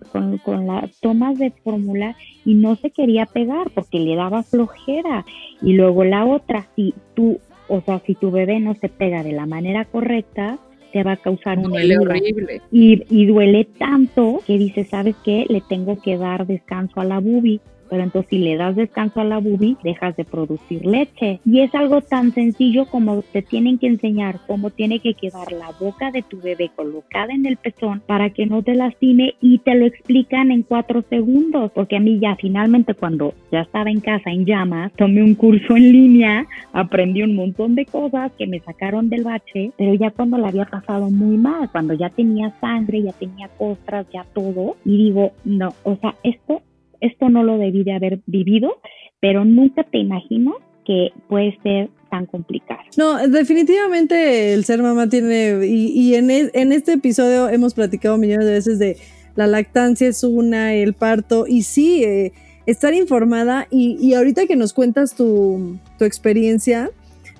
con, 0.43 0.67
las 0.67 0.99
tomas 0.99 1.37
de 1.37 1.51
fórmula 1.51 2.15
y 2.45 2.53
no 2.55 2.75
se 2.75 2.91
quería 2.91 3.25
pegar 3.25 3.69
porque 3.73 3.99
le 3.99 4.15
daba 4.15 4.43
flojera. 4.43 5.25
Y 5.61 5.73
luego 5.73 6.03
la 6.03 6.25
otra, 6.25 6.67
si 6.75 6.93
tú, 7.15 7.39
o 7.67 7.81
sea, 7.81 7.99
si 7.99 8.15
tu 8.15 8.31
bebé 8.31 8.59
no 8.59 8.75
se 8.75 8.89
pega 8.89 9.23
de 9.23 9.33
la 9.33 9.45
manera 9.45 9.85
correcta, 9.85 10.57
te 10.91 11.03
va 11.03 11.13
a 11.13 11.17
causar 11.17 11.59
un 11.59 11.71
duele 11.71 11.97
horrible. 11.97 12.61
Y, 12.71 13.03
y 13.09 13.25
duele 13.25 13.65
tanto 13.65 14.41
que 14.45 14.57
dice, 14.57 14.83
¿sabes 14.83 15.15
qué? 15.23 15.45
Le 15.49 15.61
tengo 15.61 16.01
que 16.01 16.17
dar 16.17 16.47
descanso 16.47 16.99
a 16.99 17.05
la 17.05 17.19
bubi 17.19 17.61
pero 17.89 18.03
entonces 18.03 18.29
si 18.29 18.37
le 18.37 18.57
das 18.57 18.75
descanso 18.75 19.21
a 19.21 19.23
la 19.23 19.39
bubi, 19.39 19.77
dejas 19.83 20.15
de 20.15 20.25
producir 20.25 20.85
leche. 20.85 21.39
Y 21.45 21.61
es 21.61 21.73
algo 21.75 22.01
tan 22.01 22.33
sencillo 22.33 22.85
como 22.85 23.21
te 23.21 23.41
tienen 23.41 23.77
que 23.77 23.87
enseñar 23.87 24.39
cómo 24.47 24.69
tiene 24.69 24.99
que 24.99 25.13
quedar 25.13 25.51
la 25.51 25.71
boca 25.79 26.11
de 26.11 26.23
tu 26.23 26.39
bebé 26.41 26.71
colocada 26.75 27.33
en 27.33 27.45
el 27.45 27.57
pezón 27.57 28.01
para 28.05 28.29
que 28.29 28.45
no 28.45 28.63
te 28.63 28.75
lastime 28.75 29.35
y 29.41 29.59
te 29.59 29.75
lo 29.75 29.85
explican 29.85 30.51
en 30.51 30.63
cuatro 30.63 31.03
segundos, 31.09 31.71
porque 31.73 31.97
a 31.97 31.99
mí 31.99 32.19
ya 32.19 32.35
finalmente 32.35 32.93
cuando 32.93 33.33
ya 33.51 33.61
estaba 33.61 33.89
en 33.89 34.01
casa 34.01 34.29
en 34.29 34.45
llamas, 34.45 34.91
tomé 34.93 35.23
un 35.23 35.35
curso 35.35 35.75
en 35.75 35.91
línea, 35.91 36.45
aprendí 36.73 37.23
un 37.23 37.35
montón 37.35 37.75
de 37.75 37.85
cosas 37.85 38.31
que 38.37 38.47
me 38.47 38.59
sacaron 38.59 39.09
del 39.09 39.23
bache, 39.23 39.71
pero 39.77 39.93
ya 39.93 40.11
cuando 40.11 40.37
la 40.37 40.49
había 40.49 40.65
pasado 40.65 41.09
muy 41.09 41.37
mal, 41.37 41.69
cuando 41.71 41.93
ya 41.93 42.09
tenía 42.09 42.53
sangre, 42.59 43.03
ya 43.03 43.13
tenía 43.13 43.47
costras, 43.49 44.05
ya 44.13 44.25
todo, 44.33 44.75
y 44.85 44.97
digo, 44.97 45.31
no, 45.43 45.73
o 45.83 45.95
sea, 45.97 46.15
esto, 46.23 46.61
esto 47.01 47.29
no 47.29 47.43
lo 47.43 47.57
debí 47.57 47.83
de 47.83 47.93
haber 47.93 48.19
vivido, 48.25 48.79
pero 49.19 49.45
nunca 49.45 49.83
te 49.83 49.97
imagino 49.97 50.55
que 50.85 51.09
puede 51.27 51.57
ser 51.63 51.89
tan 52.09 52.25
complicado. 52.25 52.79
No, 52.97 53.27
definitivamente 53.27 54.53
el 54.53 54.63
ser 54.63 54.81
mamá 54.81 55.09
tiene, 55.09 55.65
y, 55.65 56.15
en, 56.15 56.29
en 56.31 56.71
este 56.71 56.93
episodio 56.93 57.49
hemos 57.49 57.73
platicado 57.73 58.17
millones 58.17 58.45
de 58.45 58.53
veces 58.53 58.79
de 58.79 58.97
la 59.35 59.47
lactancia 59.47 60.07
es 60.07 60.23
una, 60.23 60.73
el 60.73 60.93
parto, 60.93 61.45
y 61.47 61.63
sí, 61.63 62.03
eh, 62.03 62.31
estar 62.65 62.93
informada, 62.93 63.67
y, 63.69 63.97
y, 63.99 64.13
ahorita 64.13 64.47
que 64.47 64.55
nos 64.55 64.73
cuentas 64.73 65.15
tu 65.15 65.77
experiencia, 65.99 66.89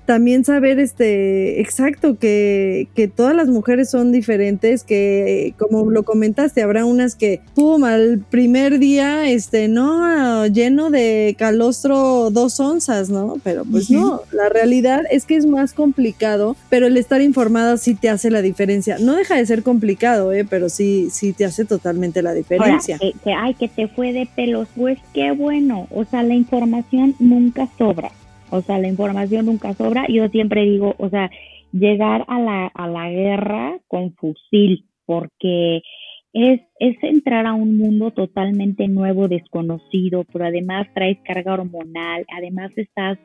también 0.08 0.42
saber 0.42 0.80
este 0.80 1.60
exacto 1.60 2.18
que, 2.18 2.88
que, 2.94 3.08
todas 3.08 3.36
las 3.36 3.48
mujeres 3.48 3.90
son 3.90 4.10
diferentes, 4.10 4.82
que 4.82 5.52
como 5.58 5.90
lo 5.90 6.02
comentaste, 6.02 6.62
habrá 6.62 6.86
unas 6.86 7.14
que, 7.14 7.42
pum, 7.54 7.84
al 7.84 8.24
primer 8.30 8.78
día, 8.78 9.28
este, 9.28 9.68
no, 9.68 10.46
lleno 10.46 10.88
de 10.88 11.36
calostro 11.38 12.30
dos 12.30 12.58
onzas, 12.58 13.10
¿no? 13.10 13.34
Pero 13.44 13.66
pues 13.66 13.90
no, 13.90 14.22
la 14.32 14.48
realidad 14.48 15.02
es 15.10 15.26
que 15.26 15.36
es 15.36 15.44
más 15.44 15.74
complicado, 15.74 16.56
pero 16.70 16.86
el 16.86 16.96
estar 16.96 17.20
informada 17.20 17.76
sí 17.76 17.94
te 17.94 18.08
hace 18.08 18.30
la 18.30 18.40
diferencia. 18.40 18.96
No 18.98 19.14
deja 19.14 19.36
de 19.36 19.44
ser 19.44 19.62
complicado, 19.62 20.32
¿eh? 20.32 20.46
Pero 20.48 20.70
sí, 20.70 21.08
sí 21.12 21.34
te 21.34 21.44
hace 21.44 21.66
totalmente 21.66 22.22
la 22.22 22.32
diferencia. 22.32 22.96
que, 22.96 23.12
que, 23.22 23.34
ay, 23.34 23.52
que 23.52 23.68
te 23.68 23.88
fue 23.88 24.14
de 24.14 24.26
pelos, 24.34 24.68
pues 24.74 24.98
qué 25.12 25.32
bueno, 25.32 25.86
o 25.90 26.06
sea, 26.06 26.22
la 26.22 26.34
información 26.34 27.14
nunca 27.18 27.68
sobra. 27.76 28.10
O 28.50 28.62
sea, 28.62 28.78
la 28.78 28.88
información 28.88 29.46
nunca 29.46 29.74
sobra. 29.74 30.06
Yo 30.08 30.28
siempre 30.28 30.64
digo, 30.64 30.94
o 30.98 31.08
sea, 31.08 31.30
llegar 31.72 32.24
a 32.28 32.40
la, 32.40 32.66
a 32.66 32.88
la 32.88 33.10
guerra 33.10 33.78
con 33.88 34.14
fusil, 34.14 34.86
porque 35.06 35.82
es, 36.32 36.60
es 36.78 36.96
entrar 37.02 37.46
a 37.46 37.54
un 37.54 37.76
mundo 37.76 38.10
totalmente 38.10 38.86
nuevo, 38.88 39.28
desconocido, 39.28 40.24
pero 40.32 40.46
además 40.46 40.86
traes 40.94 41.18
carga 41.24 41.54
hormonal, 41.54 42.24
además 42.36 42.70
estás 42.76 43.18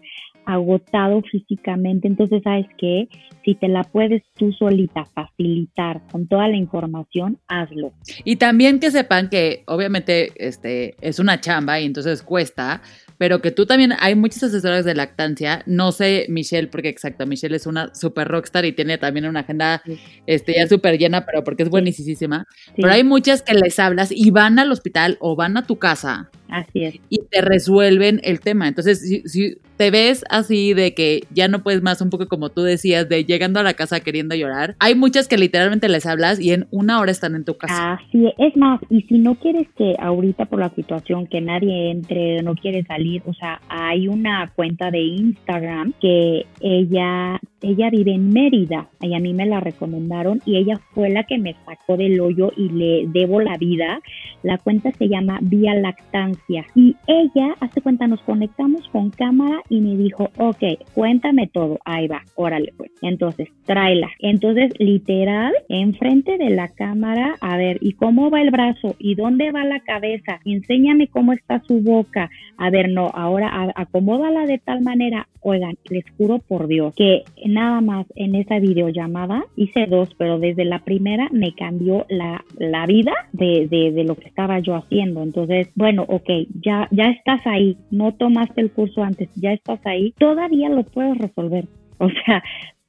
agotado 0.45 1.21
físicamente, 1.21 2.07
entonces 2.07 2.41
sabes 2.43 2.65
que 2.77 3.07
si 3.45 3.55
te 3.55 3.67
la 3.67 3.83
puedes 3.83 4.23
tú 4.35 4.51
solita 4.53 5.05
facilitar 5.05 6.01
con 6.11 6.27
toda 6.27 6.47
la 6.47 6.57
información, 6.57 7.39
hazlo. 7.47 7.93
Y 8.23 8.37
también 8.37 8.79
que 8.79 8.91
sepan 8.91 9.29
que 9.29 9.63
obviamente 9.67 10.31
este 10.35 10.95
es 11.01 11.19
una 11.19 11.39
chamba 11.39 11.79
y 11.79 11.85
entonces 11.85 12.23
cuesta, 12.23 12.81
pero 13.17 13.41
que 13.41 13.51
tú 13.51 13.65
también, 13.65 13.93
hay 13.99 14.15
muchas 14.15 14.43
asesoras 14.43 14.85
de 14.85 14.95
lactancia, 14.95 15.63
no 15.65 15.91
sé 15.91 16.25
Michelle, 16.29 16.67
porque 16.67 16.89
exacto, 16.89 17.25
Michelle 17.25 17.55
es 17.55 17.65
una 17.65 17.93
super 17.93 18.27
rockstar 18.27 18.65
y 18.65 18.73
tiene 18.73 18.97
también 18.97 19.25
una 19.25 19.41
agenda 19.41 19.81
este, 20.27 20.55
ya 20.55 20.67
súper 20.67 20.97
llena, 20.97 21.25
pero 21.25 21.43
porque 21.43 21.63
es 21.63 21.69
buenísima, 21.69 22.45
pero 22.75 22.91
hay 22.91 23.03
muchas 23.03 23.41
que 23.41 23.53
les 23.53 23.79
hablas 23.79 24.11
y 24.11 24.31
van 24.31 24.59
al 24.59 24.71
hospital 24.71 25.17
o 25.19 25.35
van 25.35 25.57
a 25.57 25.65
tu 25.65 25.77
casa. 25.77 26.29
Así 26.49 26.83
es. 26.83 26.95
Y 27.09 27.19
te 27.31 27.41
resuelven 27.41 28.21
el 28.23 28.39
tema. 28.39 28.67
Entonces, 28.67 29.01
si, 29.01 29.23
si 29.25 29.57
te 29.83 29.91
ves 29.91 30.23
así 30.29 30.73
de 30.73 30.93
que 30.93 31.23
ya 31.29 31.49
no 31.49 31.61
puedes 31.61 31.81
más, 31.81 31.99
un 31.99 32.09
poco 32.09 32.29
como 32.29 32.47
tú 32.47 32.61
decías, 32.61 33.09
de 33.09 33.25
llegando 33.25 33.59
a 33.59 33.63
la 33.63 33.73
casa 33.73 33.99
queriendo 33.99 34.33
llorar, 34.33 34.77
hay 34.79 34.95
muchas 34.95 35.27
que 35.27 35.37
literalmente 35.37 35.89
les 35.89 36.05
hablas 36.05 36.39
y 36.39 36.53
en 36.53 36.67
una 36.71 37.01
hora 37.01 37.11
están 37.11 37.35
en 37.35 37.43
tu 37.43 37.57
casa. 37.57 37.95
Así 37.95 38.31
es 38.37 38.55
más, 38.55 38.79
y 38.89 39.01
si 39.01 39.19
no 39.19 39.35
quieres 39.35 39.67
que 39.77 39.97
ahorita 39.99 40.45
por 40.45 40.61
la 40.61 40.69
situación 40.69 41.27
que 41.27 41.41
nadie 41.41 41.91
entre, 41.91 42.41
no 42.43 42.55
quiere 42.55 42.85
salir, 42.85 43.23
o 43.25 43.33
sea, 43.33 43.59
hay 43.67 44.07
una 44.07 44.53
cuenta 44.55 44.89
de 44.89 45.01
Instagram 45.01 45.91
que 45.99 46.45
ella 46.61 47.41
ella 47.63 47.89
vive 47.89 48.13
en 48.13 48.31
Mérida 48.31 48.87
y 49.01 49.13
a 49.13 49.19
mí 49.19 49.33
me 49.33 49.45
la 49.45 49.59
recomendaron 49.59 50.41
y 50.45 50.57
ella 50.57 50.79
fue 50.93 51.09
la 51.09 51.23
que 51.23 51.37
me 51.37 51.55
sacó 51.65 51.97
del 51.97 52.19
hoyo 52.19 52.51
y 52.55 52.69
le 52.69 53.07
debo 53.07 53.41
la 53.41 53.57
vida. 53.57 54.01
La 54.43 54.57
cuenta 54.57 54.91
se 54.91 55.07
llama 55.07 55.39
Vía 55.41 55.73
Lactancia 55.73 56.65
y 56.75 56.95
ella, 57.07 57.55
hace 57.59 57.81
cuenta, 57.81 58.07
nos 58.07 58.21
conectamos 58.21 58.87
con 58.89 59.09
cámara 59.09 59.61
y 59.69 59.81
me 59.81 59.95
dijo, 59.95 60.29
ok, 60.37 60.63
cuéntame 60.93 61.47
todo, 61.47 61.79
ahí 61.85 62.07
va, 62.07 62.21
órale 62.35 62.73
pues. 62.77 62.91
Entonces, 63.01 63.49
tráela. 63.65 64.09
Entonces, 64.19 64.71
literal, 64.79 65.53
enfrente 65.69 66.37
de 66.37 66.49
la 66.49 66.67
cámara, 66.69 67.35
a 67.41 67.57
ver, 67.57 67.77
¿y 67.81 67.93
cómo 67.93 68.29
va 68.29 68.41
el 68.41 68.51
brazo? 68.51 68.95
¿Y 68.99 69.15
dónde 69.15 69.51
va 69.51 69.63
la 69.63 69.79
cabeza? 69.79 70.39
Enséñame 70.45 71.07
cómo 71.07 71.33
está 71.33 71.61
su 71.67 71.81
boca. 71.81 72.29
A 72.57 72.69
ver, 72.69 72.89
no, 72.89 73.07
ahora 73.13 73.71
acomódala 73.75 74.45
de 74.45 74.57
tal 74.57 74.81
manera. 74.81 75.27
Oigan, 75.41 75.75
les 75.89 76.05
juro 76.17 76.39
por 76.39 76.67
Dios 76.67 76.93
que 76.95 77.23
nada 77.53 77.81
más 77.81 78.05
en 78.15 78.35
esa 78.35 78.59
videollamada, 78.59 79.45
hice 79.55 79.85
dos, 79.85 80.09
pero 80.17 80.39
desde 80.39 80.65
la 80.65 80.79
primera 80.79 81.27
me 81.31 81.53
cambió 81.53 82.05
la, 82.09 82.43
la 82.57 82.85
vida 82.85 83.13
de, 83.31 83.67
de, 83.67 84.03
lo 84.03 84.15
que 84.15 84.27
estaba 84.27 84.59
yo 84.59 84.75
haciendo. 84.75 85.23
Entonces, 85.23 85.69
bueno, 85.75 86.05
ok, 86.07 86.29
ya, 86.61 86.87
ya 86.91 87.05
estás 87.05 87.45
ahí, 87.45 87.77
no 87.91 88.13
tomaste 88.13 88.61
el 88.61 88.71
curso 88.71 89.03
antes, 89.03 89.29
ya 89.35 89.51
estás 89.51 89.79
ahí, 89.85 90.13
todavía 90.17 90.69
lo 90.69 90.83
puedes 90.83 91.17
resolver. 91.17 91.65
O 91.99 92.09
sea, 92.09 92.43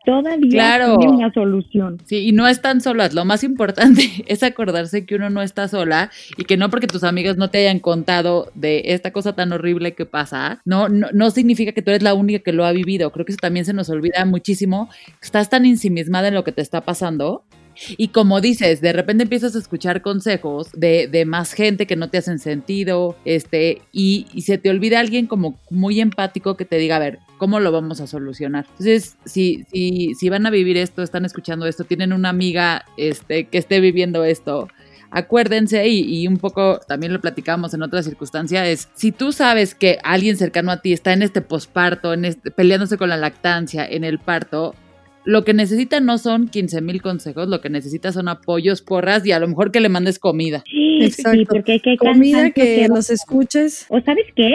todavía 0.04 0.50
claro. 0.50 0.98
tiene 0.98 1.16
una 1.16 1.32
solución. 1.32 1.98
Sí, 2.04 2.28
y 2.28 2.32
no 2.32 2.46
están 2.46 2.80
solas. 2.80 3.14
Lo 3.14 3.24
más 3.24 3.44
importante 3.44 4.02
es 4.26 4.42
acordarse 4.42 5.06
que 5.06 5.14
uno 5.14 5.30
no 5.30 5.42
está 5.42 5.68
sola 5.68 6.10
y 6.36 6.44
que 6.44 6.56
no 6.56 6.70
porque 6.70 6.86
tus 6.86 7.04
amigas 7.04 7.36
no 7.36 7.50
te 7.50 7.58
hayan 7.58 7.80
contado 7.80 8.50
de 8.54 8.82
esta 8.86 9.12
cosa 9.12 9.34
tan 9.34 9.52
horrible 9.52 9.94
que 9.94 10.06
pasa, 10.06 10.60
no, 10.64 10.88
no, 10.88 11.08
no 11.12 11.30
significa 11.30 11.72
que 11.72 11.82
tú 11.82 11.90
eres 11.90 12.02
la 12.02 12.14
única 12.14 12.40
que 12.40 12.52
lo 12.52 12.64
ha 12.64 12.72
vivido. 12.72 13.10
Creo 13.12 13.24
que 13.24 13.32
eso 13.32 13.38
también 13.40 13.64
se 13.64 13.72
nos 13.72 13.90
olvida 13.90 14.24
muchísimo. 14.24 14.88
Estás 15.22 15.50
tan 15.50 15.64
ensimismada 15.66 16.28
en 16.28 16.34
lo 16.34 16.44
que 16.44 16.52
te 16.52 16.62
está 16.62 16.82
pasando 16.82 17.44
y 17.96 18.08
como 18.08 18.40
dices, 18.40 18.80
de 18.80 18.92
repente 18.92 19.24
empiezas 19.24 19.54
a 19.56 19.58
escuchar 19.58 20.02
consejos 20.02 20.70
de, 20.72 21.08
de 21.08 21.24
más 21.24 21.52
gente 21.52 21.86
que 21.86 21.96
no 21.96 22.08
te 22.08 22.18
hacen 22.18 22.38
sentido, 22.38 23.16
este, 23.24 23.82
y, 23.92 24.26
y, 24.32 24.42
se 24.42 24.58
te 24.58 24.70
olvida 24.70 25.00
alguien 25.00 25.26
como 25.26 25.58
muy 25.70 26.00
empático 26.00 26.56
que 26.56 26.64
te 26.64 26.76
diga, 26.76 26.96
a 26.96 27.00
ver, 27.00 27.18
¿cómo 27.44 27.60
lo 27.60 27.72
vamos 27.72 28.00
a 28.00 28.06
solucionar? 28.06 28.64
Entonces, 28.70 29.18
si, 29.26 29.66
si, 29.70 30.14
si 30.14 30.30
van 30.30 30.46
a 30.46 30.50
vivir 30.50 30.78
esto, 30.78 31.02
están 31.02 31.26
escuchando 31.26 31.66
esto, 31.66 31.84
tienen 31.84 32.14
una 32.14 32.30
amiga 32.30 32.86
este, 32.96 33.48
que 33.48 33.58
esté 33.58 33.80
viviendo 33.80 34.24
esto, 34.24 34.68
acuérdense 35.10 35.86
y, 35.86 36.22
y, 36.22 36.26
un 36.26 36.38
poco 36.38 36.80
también 36.88 37.12
lo 37.12 37.20
platicamos 37.20 37.74
en 37.74 37.82
otra 37.82 38.02
circunstancia, 38.02 38.66
es 38.66 38.88
si 38.94 39.12
tú 39.12 39.30
sabes 39.30 39.74
que 39.74 39.98
alguien 40.04 40.38
cercano 40.38 40.72
a 40.72 40.80
ti 40.80 40.94
está 40.94 41.12
en 41.12 41.20
este 41.20 41.42
posparto, 41.42 42.14
en 42.14 42.24
este, 42.24 42.50
peleándose 42.50 42.96
con 42.96 43.10
la 43.10 43.18
lactancia, 43.18 43.86
en 43.86 44.04
el 44.04 44.18
parto, 44.18 44.74
lo 45.24 45.44
que 45.44 45.52
necesita 45.52 46.00
no 46.00 46.16
son 46.16 46.48
15 46.48 46.80
mil 46.80 47.02
consejos, 47.02 47.48
lo 47.48 47.60
que 47.60 47.68
necesita 47.68 48.10
son 48.10 48.28
apoyos, 48.28 48.80
porras 48.80 49.26
y 49.26 49.32
a 49.32 49.38
lo 49.38 49.48
mejor 49.48 49.70
que 49.70 49.80
le 49.80 49.90
mandes 49.90 50.18
comida. 50.18 50.64
Sí, 50.70 51.00
Exacto. 51.02 51.38
sí 51.38 51.44
porque 51.44 51.80
hay 51.84 51.96
comida 51.98 52.50
que, 52.52 52.86
los 52.88 53.10
escuches. 53.10 53.86
O 53.90 54.00
sabes 54.00 54.26
qué, 54.34 54.54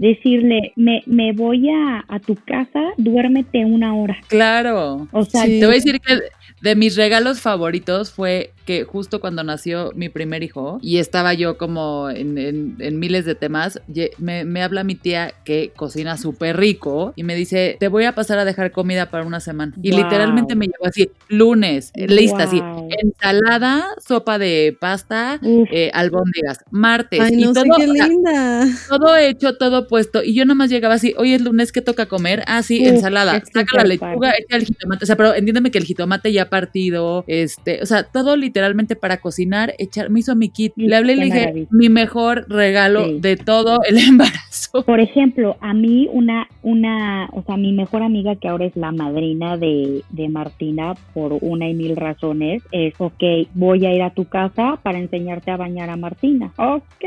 decirle, 0.00 0.72
me, 0.76 1.02
me 1.04 1.32
voy 1.32 1.68
a, 1.68 2.04
a, 2.08 2.18
tu 2.20 2.34
casa, 2.34 2.80
duérmete 2.96 3.66
una 3.66 3.94
hora. 3.94 4.16
Claro. 4.28 5.06
O 5.12 5.24
sea, 5.24 5.44
sí. 5.44 5.60
te 5.60 5.66
voy 5.66 5.74
a 5.74 5.76
decir 5.76 6.00
que 6.00 6.14
de 6.60 6.76
mis 6.76 6.96
regalos 6.96 7.40
favoritos 7.40 8.10
fue 8.10 8.52
que 8.66 8.84
justo 8.84 9.20
cuando 9.20 9.42
nació 9.42 9.92
mi 9.94 10.08
primer 10.08 10.42
hijo 10.42 10.78
y 10.82 10.98
estaba 10.98 11.34
yo 11.34 11.56
como 11.56 12.10
en, 12.10 12.38
en, 12.38 12.76
en 12.78 12.98
miles 12.98 13.24
de 13.24 13.34
temas, 13.34 13.80
me, 14.18 14.44
me, 14.44 14.62
habla 14.62 14.84
mi 14.84 14.94
tía 14.94 15.34
que 15.44 15.72
cocina 15.74 16.16
súper 16.16 16.56
rico 16.56 17.12
y 17.16 17.24
me 17.24 17.34
dice, 17.34 17.76
te 17.80 17.88
voy 17.88 18.04
a 18.04 18.14
pasar 18.14 18.38
a 18.38 18.44
dejar 18.44 18.70
comida 18.72 19.10
para 19.10 19.24
una 19.24 19.40
semana. 19.40 19.72
Y 19.82 19.90
wow. 19.90 20.00
literalmente 20.00 20.54
me 20.54 20.66
llevó 20.66 20.86
así, 20.86 21.10
lunes, 21.28 21.92
wow. 21.96 22.06
lista, 22.08 22.44
así, 22.44 22.62
ensalada, 23.02 23.86
sopa 24.06 24.38
de 24.38 24.76
pasta, 24.78 25.40
eh, 25.42 25.90
albóndigas, 25.94 26.58
martes. 26.70 27.20
Ay, 27.20 27.36
no 27.36 27.50
y 27.50 27.54
todo, 27.54 27.64
sé 27.64 27.70
qué 27.76 27.86
linda. 27.86 28.66
Todo 28.88 29.16
hecho, 29.16 29.56
todo 29.56 29.88
puesto. 29.88 30.22
Y 30.22 30.34
yo 30.34 30.44
nomás 30.44 30.70
llegaba 30.70 30.94
así, 30.94 31.14
hoy 31.16 31.32
es 31.32 31.40
lunes, 31.40 31.72
¿qué 31.72 31.80
toca 31.80 32.06
comer? 32.06 32.44
Ah, 32.46 32.62
sí, 32.62 32.86
ensalada. 32.86 33.42
Saca 33.52 33.78
la 33.78 33.84
lechuga, 33.84 34.32
echa 34.38 34.56
el 34.56 34.66
jitomate. 34.66 35.04
O 35.04 35.06
sea, 35.06 35.16
pero 35.16 35.34
entiéndeme 35.34 35.70
que 35.70 35.78
el 35.78 35.84
jitomate 35.84 36.32
ya 36.32 36.49
partido, 36.50 37.24
este, 37.26 37.82
o 37.82 37.86
sea, 37.86 38.02
todo 38.02 38.36
literalmente 38.36 38.96
para 38.96 39.16
cocinar, 39.18 39.74
echar, 39.78 40.10
me 40.10 40.20
hizo 40.20 40.36
mi 40.36 40.50
kit. 40.50 40.74
Le 40.76 40.94
hablé 40.94 41.14
y 41.14 41.16
le 41.16 41.24
dije, 41.24 41.40
maravilla. 41.40 41.68
mi 41.70 41.88
mejor 41.88 42.46
regalo 42.48 43.06
sí. 43.06 43.20
de 43.20 43.36
todo 43.38 43.80
el 43.88 43.96
embarazo. 44.08 44.84
Por 44.84 45.00
ejemplo, 45.00 45.56
a 45.60 45.72
mí 45.72 46.08
una, 46.12 46.46
una, 46.62 47.28
o 47.32 47.42
sea, 47.42 47.56
mi 47.56 47.72
mejor 47.72 48.02
amiga 48.02 48.36
que 48.36 48.48
ahora 48.48 48.66
es 48.66 48.76
la 48.76 48.92
madrina 48.92 49.56
de, 49.56 50.02
de 50.10 50.28
Martina 50.28 50.94
por 51.14 51.38
una 51.40 51.68
y 51.68 51.74
mil 51.74 51.96
razones, 51.96 52.62
es, 52.72 52.94
ok, 52.98 53.22
voy 53.54 53.86
a 53.86 53.94
ir 53.94 54.02
a 54.02 54.10
tu 54.10 54.26
casa 54.26 54.78
para 54.82 54.98
enseñarte 54.98 55.50
a 55.50 55.56
bañar 55.56 55.88
a 55.88 55.96
Martina. 55.96 56.52
Ok, 56.56 57.04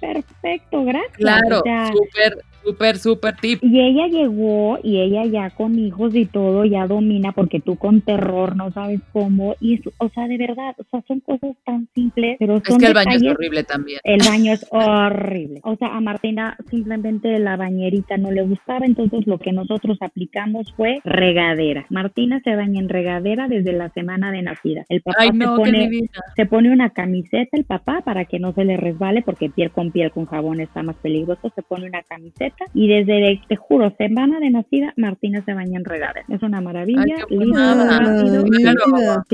perfecto, 0.00 0.84
gracias. 0.84 1.16
Claro, 1.18 1.62
súper 1.92 2.44
Súper, 2.68 2.98
súper 2.98 3.34
tip. 3.36 3.60
Y 3.62 3.80
ella 3.80 4.08
llegó 4.08 4.78
y 4.82 5.00
ella 5.00 5.24
ya 5.24 5.48
con 5.48 5.78
hijos 5.78 6.14
y 6.14 6.26
todo 6.26 6.66
ya 6.66 6.86
domina 6.86 7.32
porque 7.32 7.60
tú 7.60 7.76
con 7.76 8.02
terror 8.02 8.56
no 8.56 8.70
sabes 8.72 9.00
cómo. 9.10 9.54
Y 9.58 9.76
es, 9.76 9.80
o 9.96 10.10
sea, 10.10 10.28
de 10.28 10.36
verdad, 10.36 10.74
o 10.76 10.84
sea, 10.90 11.02
son 11.08 11.20
cosas 11.20 11.56
tan 11.64 11.88
simples, 11.94 12.36
pero 12.38 12.60
son 12.66 12.76
Es 12.76 12.78
que 12.78 12.86
el 12.88 12.92
baño 12.92 13.16
es 13.16 13.22
horrible 13.22 13.64
también. 13.64 14.00
El 14.04 14.18
baño 14.18 14.52
es 14.52 14.66
horrible. 14.70 15.60
O 15.64 15.76
sea, 15.76 15.96
a 15.96 16.00
Martina 16.02 16.58
simplemente 16.68 17.38
la 17.38 17.56
bañerita 17.56 18.18
no 18.18 18.30
le 18.32 18.42
gustaba, 18.42 18.84
entonces 18.84 19.26
lo 19.26 19.38
que 19.38 19.52
nosotros 19.52 19.96
aplicamos 20.02 20.70
fue 20.76 21.00
regadera. 21.04 21.86
Martina 21.88 22.38
se 22.44 22.54
baña 22.54 22.80
en 22.80 22.90
regadera 22.90 23.48
desde 23.48 23.72
la 23.72 23.88
semana 23.94 24.30
de 24.30 24.42
nacida. 24.42 24.84
El 24.90 25.00
papá 25.00 25.22
se, 25.22 25.30
pone, 25.30 25.90
se 26.36 26.44
pone 26.44 26.70
una 26.70 26.90
camiseta, 26.90 27.56
el 27.56 27.64
papá, 27.64 28.02
para 28.04 28.26
que 28.26 28.38
no 28.38 28.52
se 28.52 28.66
le 28.66 28.76
resbale, 28.76 29.22
porque 29.22 29.48
piel 29.48 29.70
con 29.70 29.90
piel 29.90 30.10
con 30.10 30.26
jabón 30.26 30.60
está 30.60 30.82
más 30.82 30.96
peligroso, 30.96 31.50
se 31.54 31.62
pone 31.62 31.86
una 31.86 32.02
camiseta 32.02 32.57
y 32.74 32.88
desde, 32.88 33.40
te 33.48 33.56
juro, 33.56 33.94
semana 33.96 34.40
de 34.40 34.50
nacida, 34.50 34.92
Martina 34.96 35.42
se 35.44 35.54
baña 35.54 35.78
en 35.78 35.84
regadera. 35.84 36.24
Es 36.28 36.42
una 36.42 36.60
maravilla. 36.60 37.16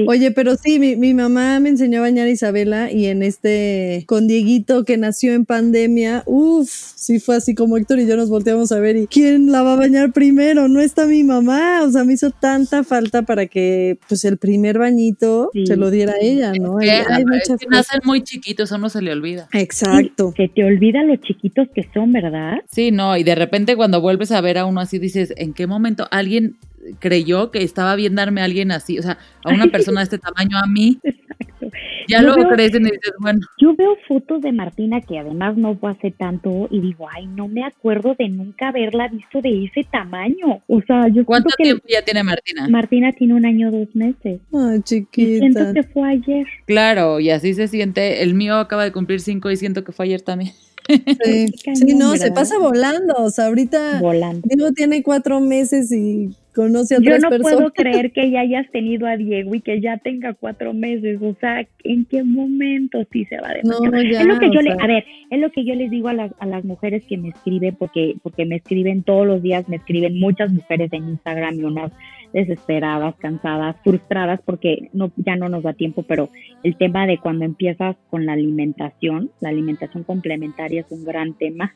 Oye, 0.06 0.30
pero 0.30 0.56
sí, 0.56 0.78
mi, 0.78 0.96
mi, 0.96 1.14
mamá 1.14 1.60
me 1.60 1.70
enseñó 1.70 1.98
a 1.98 2.02
bañar 2.02 2.26
a 2.26 2.30
Isabela 2.30 2.90
y 2.90 3.06
en 3.06 3.22
este, 3.22 4.04
con 4.06 4.26
Dieguito 4.28 4.84
que 4.84 4.96
nació 4.96 5.32
en 5.34 5.44
pandemia, 5.44 6.22
uff, 6.26 6.68
sí 6.68 7.20
fue 7.20 7.36
así 7.36 7.54
como 7.54 7.76
Héctor 7.76 7.98
y 7.98 8.06
yo 8.06 8.16
nos 8.16 8.30
volteamos 8.30 8.72
a 8.72 8.78
ver 8.78 8.96
y 8.96 9.06
¿quién 9.06 9.52
la 9.52 9.62
va 9.62 9.74
a 9.74 9.76
bañar 9.76 10.12
primero? 10.12 10.68
No 10.68 10.80
está 10.80 11.06
mi 11.06 11.22
mamá, 11.24 11.82
o 11.82 11.90
sea, 11.90 12.04
me 12.04 12.14
hizo 12.14 12.30
tanta 12.30 12.84
falta 12.84 13.22
para 13.22 13.46
que 13.46 13.98
pues 14.08 14.24
el 14.24 14.38
primer 14.38 14.78
bañito 14.78 15.50
se 15.64 15.76
lo 15.76 15.90
diera 15.90 16.14
ella, 16.20 16.52
¿no? 16.52 16.78
hay, 16.78 17.24
muchas 17.24 17.58
nacen 17.68 18.00
muy 18.04 18.22
chiquitos, 18.22 18.70
eso 18.70 18.78
no 18.78 18.88
se 18.88 19.02
le 19.02 19.12
olvida. 19.12 19.48
Exacto. 19.52 20.32
se 20.36 20.48
te 20.48 20.64
olvida 20.64 21.02
los 21.02 21.20
chiquitos 21.20 21.68
que 21.74 21.88
son, 21.92 22.12
¿verdad? 22.12 22.58
Sí, 22.70 22.90
no, 22.90 23.03
y 23.16 23.24
de 23.24 23.34
repente 23.34 23.76
cuando 23.76 24.00
vuelves 24.00 24.32
a 24.32 24.40
ver 24.40 24.58
a 24.58 24.64
uno 24.64 24.80
así 24.80 24.98
dices, 24.98 25.32
¿en 25.36 25.52
qué 25.54 25.66
momento 25.66 26.06
alguien 26.10 26.56
creyó 26.98 27.50
que 27.50 27.62
estaba 27.62 27.96
bien 27.96 28.14
darme 28.14 28.40
a 28.40 28.44
alguien 28.44 28.72
así? 28.72 28.98
O 28.98 29.02
sea, 29.02 29.18
a 29.44 29.52
una 29.52 29.66
persona 29.66 30.00
de 30.00 30.04
este 30.04 30.18
tamaño 30.18 30.58
a 30.58 30.66
mí. 30.66 30.98
Exacto. 31.02 31.70
Ya 32.08 32.22
luego 32.22 32.42
lo 32.42 32.48
crecen 32.50 32.82
y 32.82 32.90
dices, 32.90 33.12
bueno. 33.18 33.40
Yo 33.58 33.74
veo 33.74 33.96
fotos 34.06 34.42
de 34.42 34.52
Martina 34.52 35.00
que 35.00 35.18
además 35.18 35.56
no 35.56 35.76
fue 35.76 35.90
hace 35.90 36.10
tanto 36.10 36.68
y 36.70 36.80
digo, 36.80 37.08
ay, 37.10 37.26
no 37.26 37.48
me 37.48 37.64
acuerdo 37.64 38.14
de 38.18 38.28
nunca 38.28 38.68
haberla 38.68 39.08
visto 39.08 39.40
de 39.40 39.64
ese 39.64 39.84
tamaño. 39.90 40.62
O 40.66 40.80
sea, 40.82 41.08
yo 41.08 41.24
¿Cuánto 41.24 41.54
tiempo 41.56 41.84
ya 41.88 42.02
tiene 42.02 42.22
Martina? 42.22 42.68
Martina 42.68 43.12
tiene 43.12 43.34
un 43.34 43.46
año, 43.46 43.70
dos 43.70 43.88
meses. 43.94 44.40
Ay, 44.52 44.82
chiquita. 44.82 45.38
siento 45.38 45.72
que 45.72 45.82
fue 45.82 46.08
ayer. 46.08 46.46
Claro, 46.66 47.20
y 47.20 47.30
así 47.30 47.54
se 47.54 47.68
siente. 47.68 48.22
El 48.22 48.34
mío 48.34 48.56
acaba 48.56 48.84
de 48.84 48.92
cumplir 48.92 49.20
cinco 49.20 49.50
y 49.50 49.56
siento 49.56 49.84
que 49.84 49.92
fue 49.92 50.06
ayer 50.06 50.20
también. 50.20 50.52
Sí, 50.86 51.94
no, 51.94 52.16
se 52.16 52.30
pasa 52.32 52.58
volando. 52.58 53.14
O 53.18 53.30
sea, 53.30 53.46
ahorita 53.46 54.00
Diego 54.44 54.72
tiene 54.72 55.02
cuatro 55.02 55.40
meses 55.40 55.90
y 55.92 56.30
conoce 56.54 56.96
a 56.96 56.98
Yo 57.00 57.18
no 57.18 57.30
puedo 57.40 57.72
creer 57.72 58.12
que 58.12 58.30
ya 58.30 58.40
hayas 58.40 58.70
tenido 58.70 59.06
a 59.06 59.16
Diego 59.16 59.54
y 59.54 59.60
que 59.60 59.80
ya 59.80 59.98
tenga 59.98 60.34
cuatro 60.34 60.72
meses. 60.72 61.18
O 61.22 61.34
sea, 61.40 61.66
¿en 61.84 62.04
qué 62.04 62.22
momento 62.22 63.04
sí 63.12 63.24
se 63.26 63.38
va 63.40 63.48
a 63.48 63.54
no, 63.64 63.76
es 63.98 64.26
lo 64.26 64.38
que 64.38 64.50
yo 64.50 64.60
le, 64.60 64.72
a 64.72 64.86
ver, 64.86 65.04
es 65.30 65.40
lo 65.40 65.50
que 65.50 65.64
yo 65.64 65.74
les 65.74 65.90
digo 65.90 66.08
a 66.08 66.14
las, 66.14 66.32
a 66.38 66.46
las 66.46 66.64
mujeres 66.64 67.04
que 67.08 67.16
me 67.16 67.30
escriben, 67.30 67.76
porque, 67.76 68.16
porque 68.22 68.44
me 68.44 68.56
escriben 68.56 69.02
todos 69.02 69.26
los 69.26 69.42
días, 69.42 69.68
me 69.68 69.76
escriben 69.76 70.18
muchas 70.18 70.52
mujeres 70.52 70.92
en 70.92 71.08
Instagram 71.08 71.58
y 71.58 71.64
unas 71.64 71.92
desesperadas, 72.34 73.14
cansadas, 73.16 73.76
frustradas 73.84 74.40
porque 74.44 74.90
no, 74.92 75.12
ya 75.16 75.36
no 75.36 75.48
nos 75.48 75.62
da 75.62 75.72
tiempo, 75.72 76.02
pero 76.02 76.28
el 76.64 76.76
tema 76.76 77.06
de 77.06 77.18
cuando 77.18 77.44
empiezas 77.44 77.96
con 78.10 78.26
la 78.26 78.32
alimentación, 78.32 79.30
la 79.40 79.50
alimentación 79.50 80.02
complementaria 80.02 80.80
es 80.80 80.90
un 80.90 81.04
gran 81.04 81.34
tema 81.34 81.74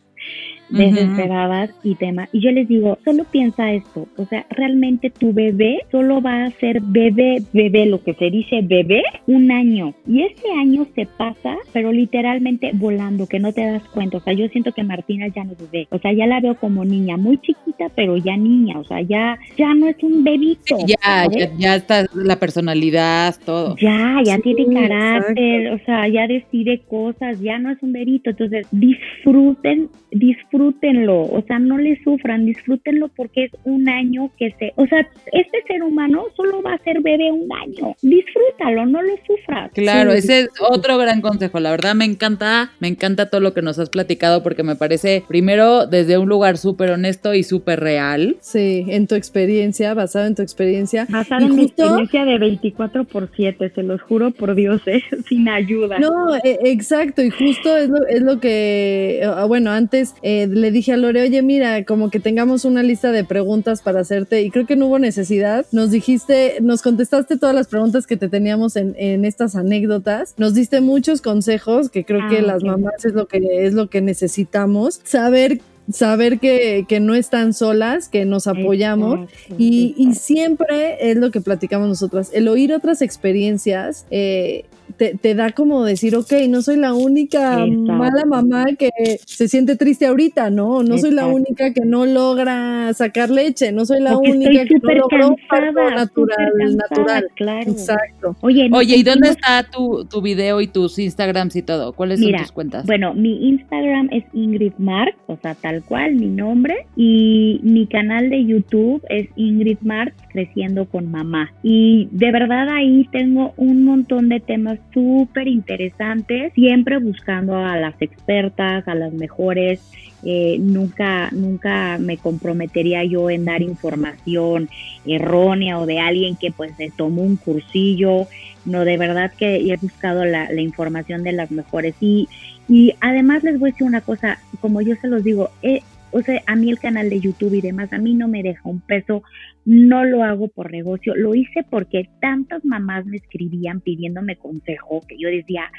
desesperadas 0.70 1.70
y 1.82 1.94
tema. 1.94 2.28
Y 2.32 2.40
yo 2.40 2.50
les 2.50 2.68
digo, 2.68 2.98
solo 3.04 3.24
piensa 3.24 3.72
esto, 3.72 4.06
o 4.16 4.26
sea, 4.26 4.46
realmente 4.50 5.10
tu 5.10 5.32
bebé 5.32 5.80
solo 5.90 6.20
va 6.20 6.44
a 6.44 6.50
ser 6.52 6.80
bebé, 6.80 7.42
bebé, 7.52 7.86
lo 7.86 8.02
que 8.02 8.14
se 8.14 8.30
dice 8.30 8.60
bebé, 8.62 9.02
un 9.26 9.50
año. 9.50 9.94
Y 10.06 10.22
ese 10.22 10.50
año 10.60 10.86
se 10.94 11.06
pasa, 11.06 11.56
pero 11.72 11.92
literalmente 11.92 12.70
volando, 12.74 13.26
que 13.26 13.38
no 13.38 13.52
te 13.52 13.64
das 13.64 13.82
cuenta. 13.88 14.18
O 14.18 14.20
sea, 14.20 14.32
yo 14.32 14.48
siento 14.48 14.72
que 14.72 14.82
Martina 14.82 15.28
ya 15.28 15.44
no 15.44 15.52
es 15.52 15.70
bebé. 15.70 15.88
O 15.90 15.98
sea, 15.98 16.12
ya 16.12 16.26
la 16.26 16.40
veo 16.40 16.54
como 16.56 16.84
niña, 16.84 17.16
muy 17.16 17.38
chiquita, 17.38 17.88
pero 17.94 18.16
ya 18.16 18.36
niña. 18.36 18.78
O 18.78 18.84
sea, 18.84 19.00
ya, 19.00 19.38
ya 19.56 19.74
no 19.74 19.88
es 19.88 19.96
un 20.02 20.24
bebito. 20.24 20.76
ya, 20.86 21.26
ya, 21.30 21.50
ya, 21.56 21.76
está 21.76 22.06
la 22.14 22.38
personalidad, 22.38 23.34
todo. 23.44 23.76
Ya, 23.80 24.20
ya 24.24 24.38
tiene 24.38 24.66
carácter, 24.72 25.72
o 25.72 25.78
sea, 25.84 26.08
ya 26.08 26.26
decide 26.26 26.80
cosas, 26.88 27.40
ya 27.40 27.58
no 27.58 27.70
es 27.70 27.82
un 27.82 27.92
bebito. 27.92 28.30
Entonces, 28.30 28.66
disfruten 28.70 29.88
disfrútenlo, 30.10 31.22
o 31.22 31.42
sea, 31.46 31.58
no 31.58 31.78
le 31.78 32.02
sufran, 32.02 32.46
disfrútenlo 32.46 33.08
porque 33.08 33.44
es 33.44 33.52
un 33.64 33.88
año 33.88 34.30
que 34.38 34.54
se, 34.58 34.72
o 34.76 34.86
sea, 34.86 35.00
este 35.32 35.62
ser 35.66 35.82
humano 35.82 36.24
solo 36.36 36.62
va 36.62 36.74
a 36.74 36.78
ser 36.78 37.00
bebé 37.00 37.30
un 37.30 37.48
año, 37.52 37.94
disfrútalo, 38.02 38.86
no 38.86 39.02
lo 39.02 39.12
sufras. 39.26 39.70
Claro, 39.72 40.12
ese 40.12 40.40
es 40.40 40.48
otro 40.60 40.98
gran 40.98 41.20
consejo, 41.20 41.60
la 41.60 41.70
verdad 41.70 41.94
me 41.94 42.04
encanta, 42.04 42.72
me 42.80 42.88
encanta 42.88 43.30
todo 43.30 43.40
lo 43.40 43.54
que 43.54 43.62
nos 43.62 43.78
has 43.78 43.90
platicado 43.90 44.42
porque 44.42 44.62
me 44.62 44.76
parece, 44.76 45.22
primero, 45.26 45.86
desde 45.86 46.18
un 46.18 46.28
lugar 46.28 46.58
súper 46.58 46.90
honesto 46.90 47.34
y 47.34 47.42
súper 47.42 47.80
real. 47.80 48.36
Sí, 48.40 48.84
en 48.88 49.06
tu 49.06 49.14
experiencia, 49.14 49.94
basado 49.94 50.26
en 50.26 50.34
tu 50.34 50.42
experiencia. 50.42 51.06
Basado 51.08 51.46
en 51.46 51.56
mi 51.56 51.64
experiencia 51.64 52.24
de 52.24 52.38
24 52.38 53.04
por 53.04 53.30
7, 53.34 53.72
se 53.74 53.82
los 53.82 54.00
juro 54.02 54.30
por 54.30 54.54
Dios, 54.54 54.80
¿eh? 54.86 55.02
sin 55.28 55.48
ayuda. 55.48 55.98
No, 55.98 56.34
e, 56.36 56.58
exacto, 56.64 57.22
y 57.22 57.30
justo 57.30 57.76
es 57.76 57.88
lo, 57.88 58.06
es 58.06 58.22
lo 58.22 58.40
que, 58.40 59.22
ah, 59.24 59.44
bueno, 59.44 59.70
antes 59.70 59.97
eh, 60.22 60.46
le 60.46 60.70
dije 60.70 60.92
a 60.92 60.96
Lore, 60.96 61.22
oye, 61.22 61.42
mira, 61.42 61.84
como 61.84 62.10
que 62.10 62.20
tengamos 62.20 62.64
una 62.64 62.82
lista 62.82 63.12
de 63.12 63.24
preguntas 63.24 63.82
para 63.82 64.00
hacerte 64.00 64.42
y 64.42 64.50
creo 64.50 64.66
que 64.66 64.76
no 64.76 64.86
hubo 64.86 64.98
necesidad. 64.98 65.66
Nos 65.72 65.90
dijiste, 65.90 66.58
nos 66.60 66.82
contestaste 66.82 67.36
todas 67.36 67.54
las 67.54 67.68
preguntas 67.68 68.06
que 68.06 68.16
te 68.16 68.28
teníamos 68.28 68.76
en, 68.76 69.24
estas 69.24 69.56
anécdotas. 69.56 70.34
Nos 70.36 70.54
diste 70.54 70.80
muchos 70.80 71.20
consejos 71.20 71.90
que 71.90 72.04
creo 72.04 72.28
que 72.30 72.38
ah, 72.38 72.42
las 72.42 72.62
mamás 72.62 73.04
es 73.04 73.14
lo 73.14 73.26
que, 73.26 73.66
es 73.66 73.74
lo 73.74 73.88
que 73.88 74.00
necesitamos. 74.00 75.00
Saber 75.04 75.60
saber 75.90 76.38
que, 76.38 76.84
que, 76.86 77.00
no 77.00 77.14
están 77.14 77.54
solas, 77.54 78.08
que 78.08 78.26
nos 78.26 78.46
apoyamos 78.46 79.30
y, 79.56 79.94
y, 79.96 80.14
siempre 80.14 81.10
es 81.10 81.16
lo 81.16 81.30
que 81.30 81.40
platicamos 81.40 81.88
nosotras, 81.88 82.30
el 82.34 82.48
oír 82.48 82.74
otras 82.74 83.00
experiencias 83.00 84.04
eh, 84.10 84.66
te, 84.98 85.34
da 85.34 85.52
como 85.52 85.84
decir, 85.84 86.16
ok, 86.16 86.32
no 86.48 86.62
soy 86.62 86.76
la 86.76 86.92
única 86.92 87.64
mala 87.66 88.24
mamá 88.24 88.66
que 88.78 88.90
se 89.24 89.48
siente 89.48 89.76
triste 89.76 90.06
ahorita, 90.06 90.50
¿no? 90.50 90.82
No 90.82 90.98
soy 90.98 91.12
la 91.12 91.26
única 91.26 91.72
que 91.72 91.84
no 91.84 92.04
logra 92.04 92.92
sacar 92.94 93.30
leche, 93.30 93.70
no 93.72 93.86
soy 93.86 94.00
la 94.00 94.16
única 94.16 94.64
que 94.64 94.74
no 94.82 94.92
logró 94.92 95.36
cansada, 95.48 95.90
natural, 95.94 96.76
natural. 96.76 97.28
Claro. 97.36 97.70
Exacto. 97.70 98.36
Oye, 98.40 98.68
Oye 98.72 98.96
¿y 98.96 99.02
dónde 99.02 99.28
está 99.30 99.62
tu, 99.62 100.04
tu 100.04 100.20
video 100.20 100.60
y 100.60 100.66
tus 100.66 100.98
Instagrams 100.98 101.54
y 101.56 101.62
todo? 101.62 101.92
¿Cuáles 101.92 102.20
son 102.20 102.32
tus 102.32 102.52
cuentas? 102.52 102.86
Bueno, 102.86 103.14
mi 103.14 103.48
Instagram 103.48 104.08
es 104.10 104.24
Ingrid 104.32 104.74
Mark, 104.78 105.14
o 105.26 105.36
sea, 105.40 105.54
tal 105.54 105.82
cual, 105.84 106.14
mi 106.14 106.26
nombre, 106.26 106.86
y 106.96 107.60
mi 107.62 107.86
canal 107.86 108.30
de 108.30 108.44
YouTube 108.44 109.02
es 109.08 109.28
Ingrid 109.36 109.78
Mark 109.82 110.14
Creciendo 110.38 110.84
con 110.84 111.10
Mamá. 111.10 111.52
Y 111.64 112.08
de 112.12 112.30
verdad 112.30 112.68
ahí 112.68 113.08
tengo 113.10 113.54
un 113.56 113.82
montón 113.82 114.28
de 114.28 114.38
temas 114.38 114.78
súper 114.94 115.48
interesantes, 115.48 116.52
siempre 116.52 116.98
buscando 116.98 117.56
a 117.56 117.76
las 117.76 118.00
expertas, 118.00 118.86
a 118.86 118.94
las 118.94 119.12
mejores. 119.12 119.80
Eh, 120.22 120.58
nunca, 120.60 121.28
nunca 121.32 121.98
me 121.98 122.18
comprometería 122.18 123.02
yo 123.02 123.30
en 123.30 123.46
dar 123.46 123.62
información 123.62 124.68
errónea 125.04 125.80
o 125.80 125.86
de 125.86 125.98
alguien 125.98 126.36
que 126.36 126.52
pues 126.52 126.70
se 126.76 126.92
tomó 126.96 127.22
un 127.22 127.34
cursillo. 127.34 128.28
No, 128.64 128.84
de 128.84 128.96
verdad 128.96 129.32
que 129.36 129.56
he 129.56 129.76
buscado 129.76 130.24
la, 130.24 130.52
información 130.60 131.24
de 131.24 131.32
las 131.32 131.50
mejores. 131.50 131.96
Y, 132.00 132.28
y 132.68 132.94
además 133.00 133.42
les 133.42 133.58
voy 133.58 133.70
a 133.70 133.72
decir 133.72 133.88
una 133.88 134.02
cosa, 134.02 134.38
como 134.60 134.82
yo 134.82 134.94
se 135.00 135.08
los 135.08 135.24
digo, 135.24 135.50
eh, 135.62 135.82
o 136.10 136.22
sea, 136.22 136.42
a 136.46 136.56
mí 136.56 136.70
el 136.70 136.78
canal 136.78 137.10
de 137.10 137.20
YouTube 137.20 137.54
y 137.54 137.60
demás, 137.60 137.92
a 137.92 137.98
mí 137.98 138.14
no 138.14 138.28
me 138.28 138.42
deja 138.42 138.68
un 138.68 138.80
peso, 138.80 139.22
no 139.64 140.04
lo 140.04 140.22
hago 140.22 140.48
por 140.48 140.70
negocio, 140.70 141.14
lo 141.14 141.34
hice 141.34 141.64
porque 141.68 142.08
tantas 142.20 142.64
mamás 142.64 143.06
me 143.06 143.16
escribían 143.16 143.80
pidiéndome 143.80 144.36
consejo 144.36 145.02
que 145.06 145.16
yo 145.18 145.28
decía, 145.28 145.70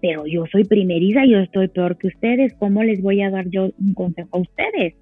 pero 0.00 0.26
yo 0.26 0.46
soy 0.46 0.64
primeriza, 0.64 1.24
yo 1.24 1.38
estoy 1.38 1.68
peor 1.68 1.96
que 1.98 2.08
ustedes, 2.08 2.54
¿cómo 2.58 2.82
les 2.82 3.00
voy 3.02 3.22
a 3.22 3.30
dar 3.30 3.48
yo 3.48 3.70
un 3.78 3.94
consejo 3.94 4.38
a 4.38 4.40
ustedes? 4.40 4.94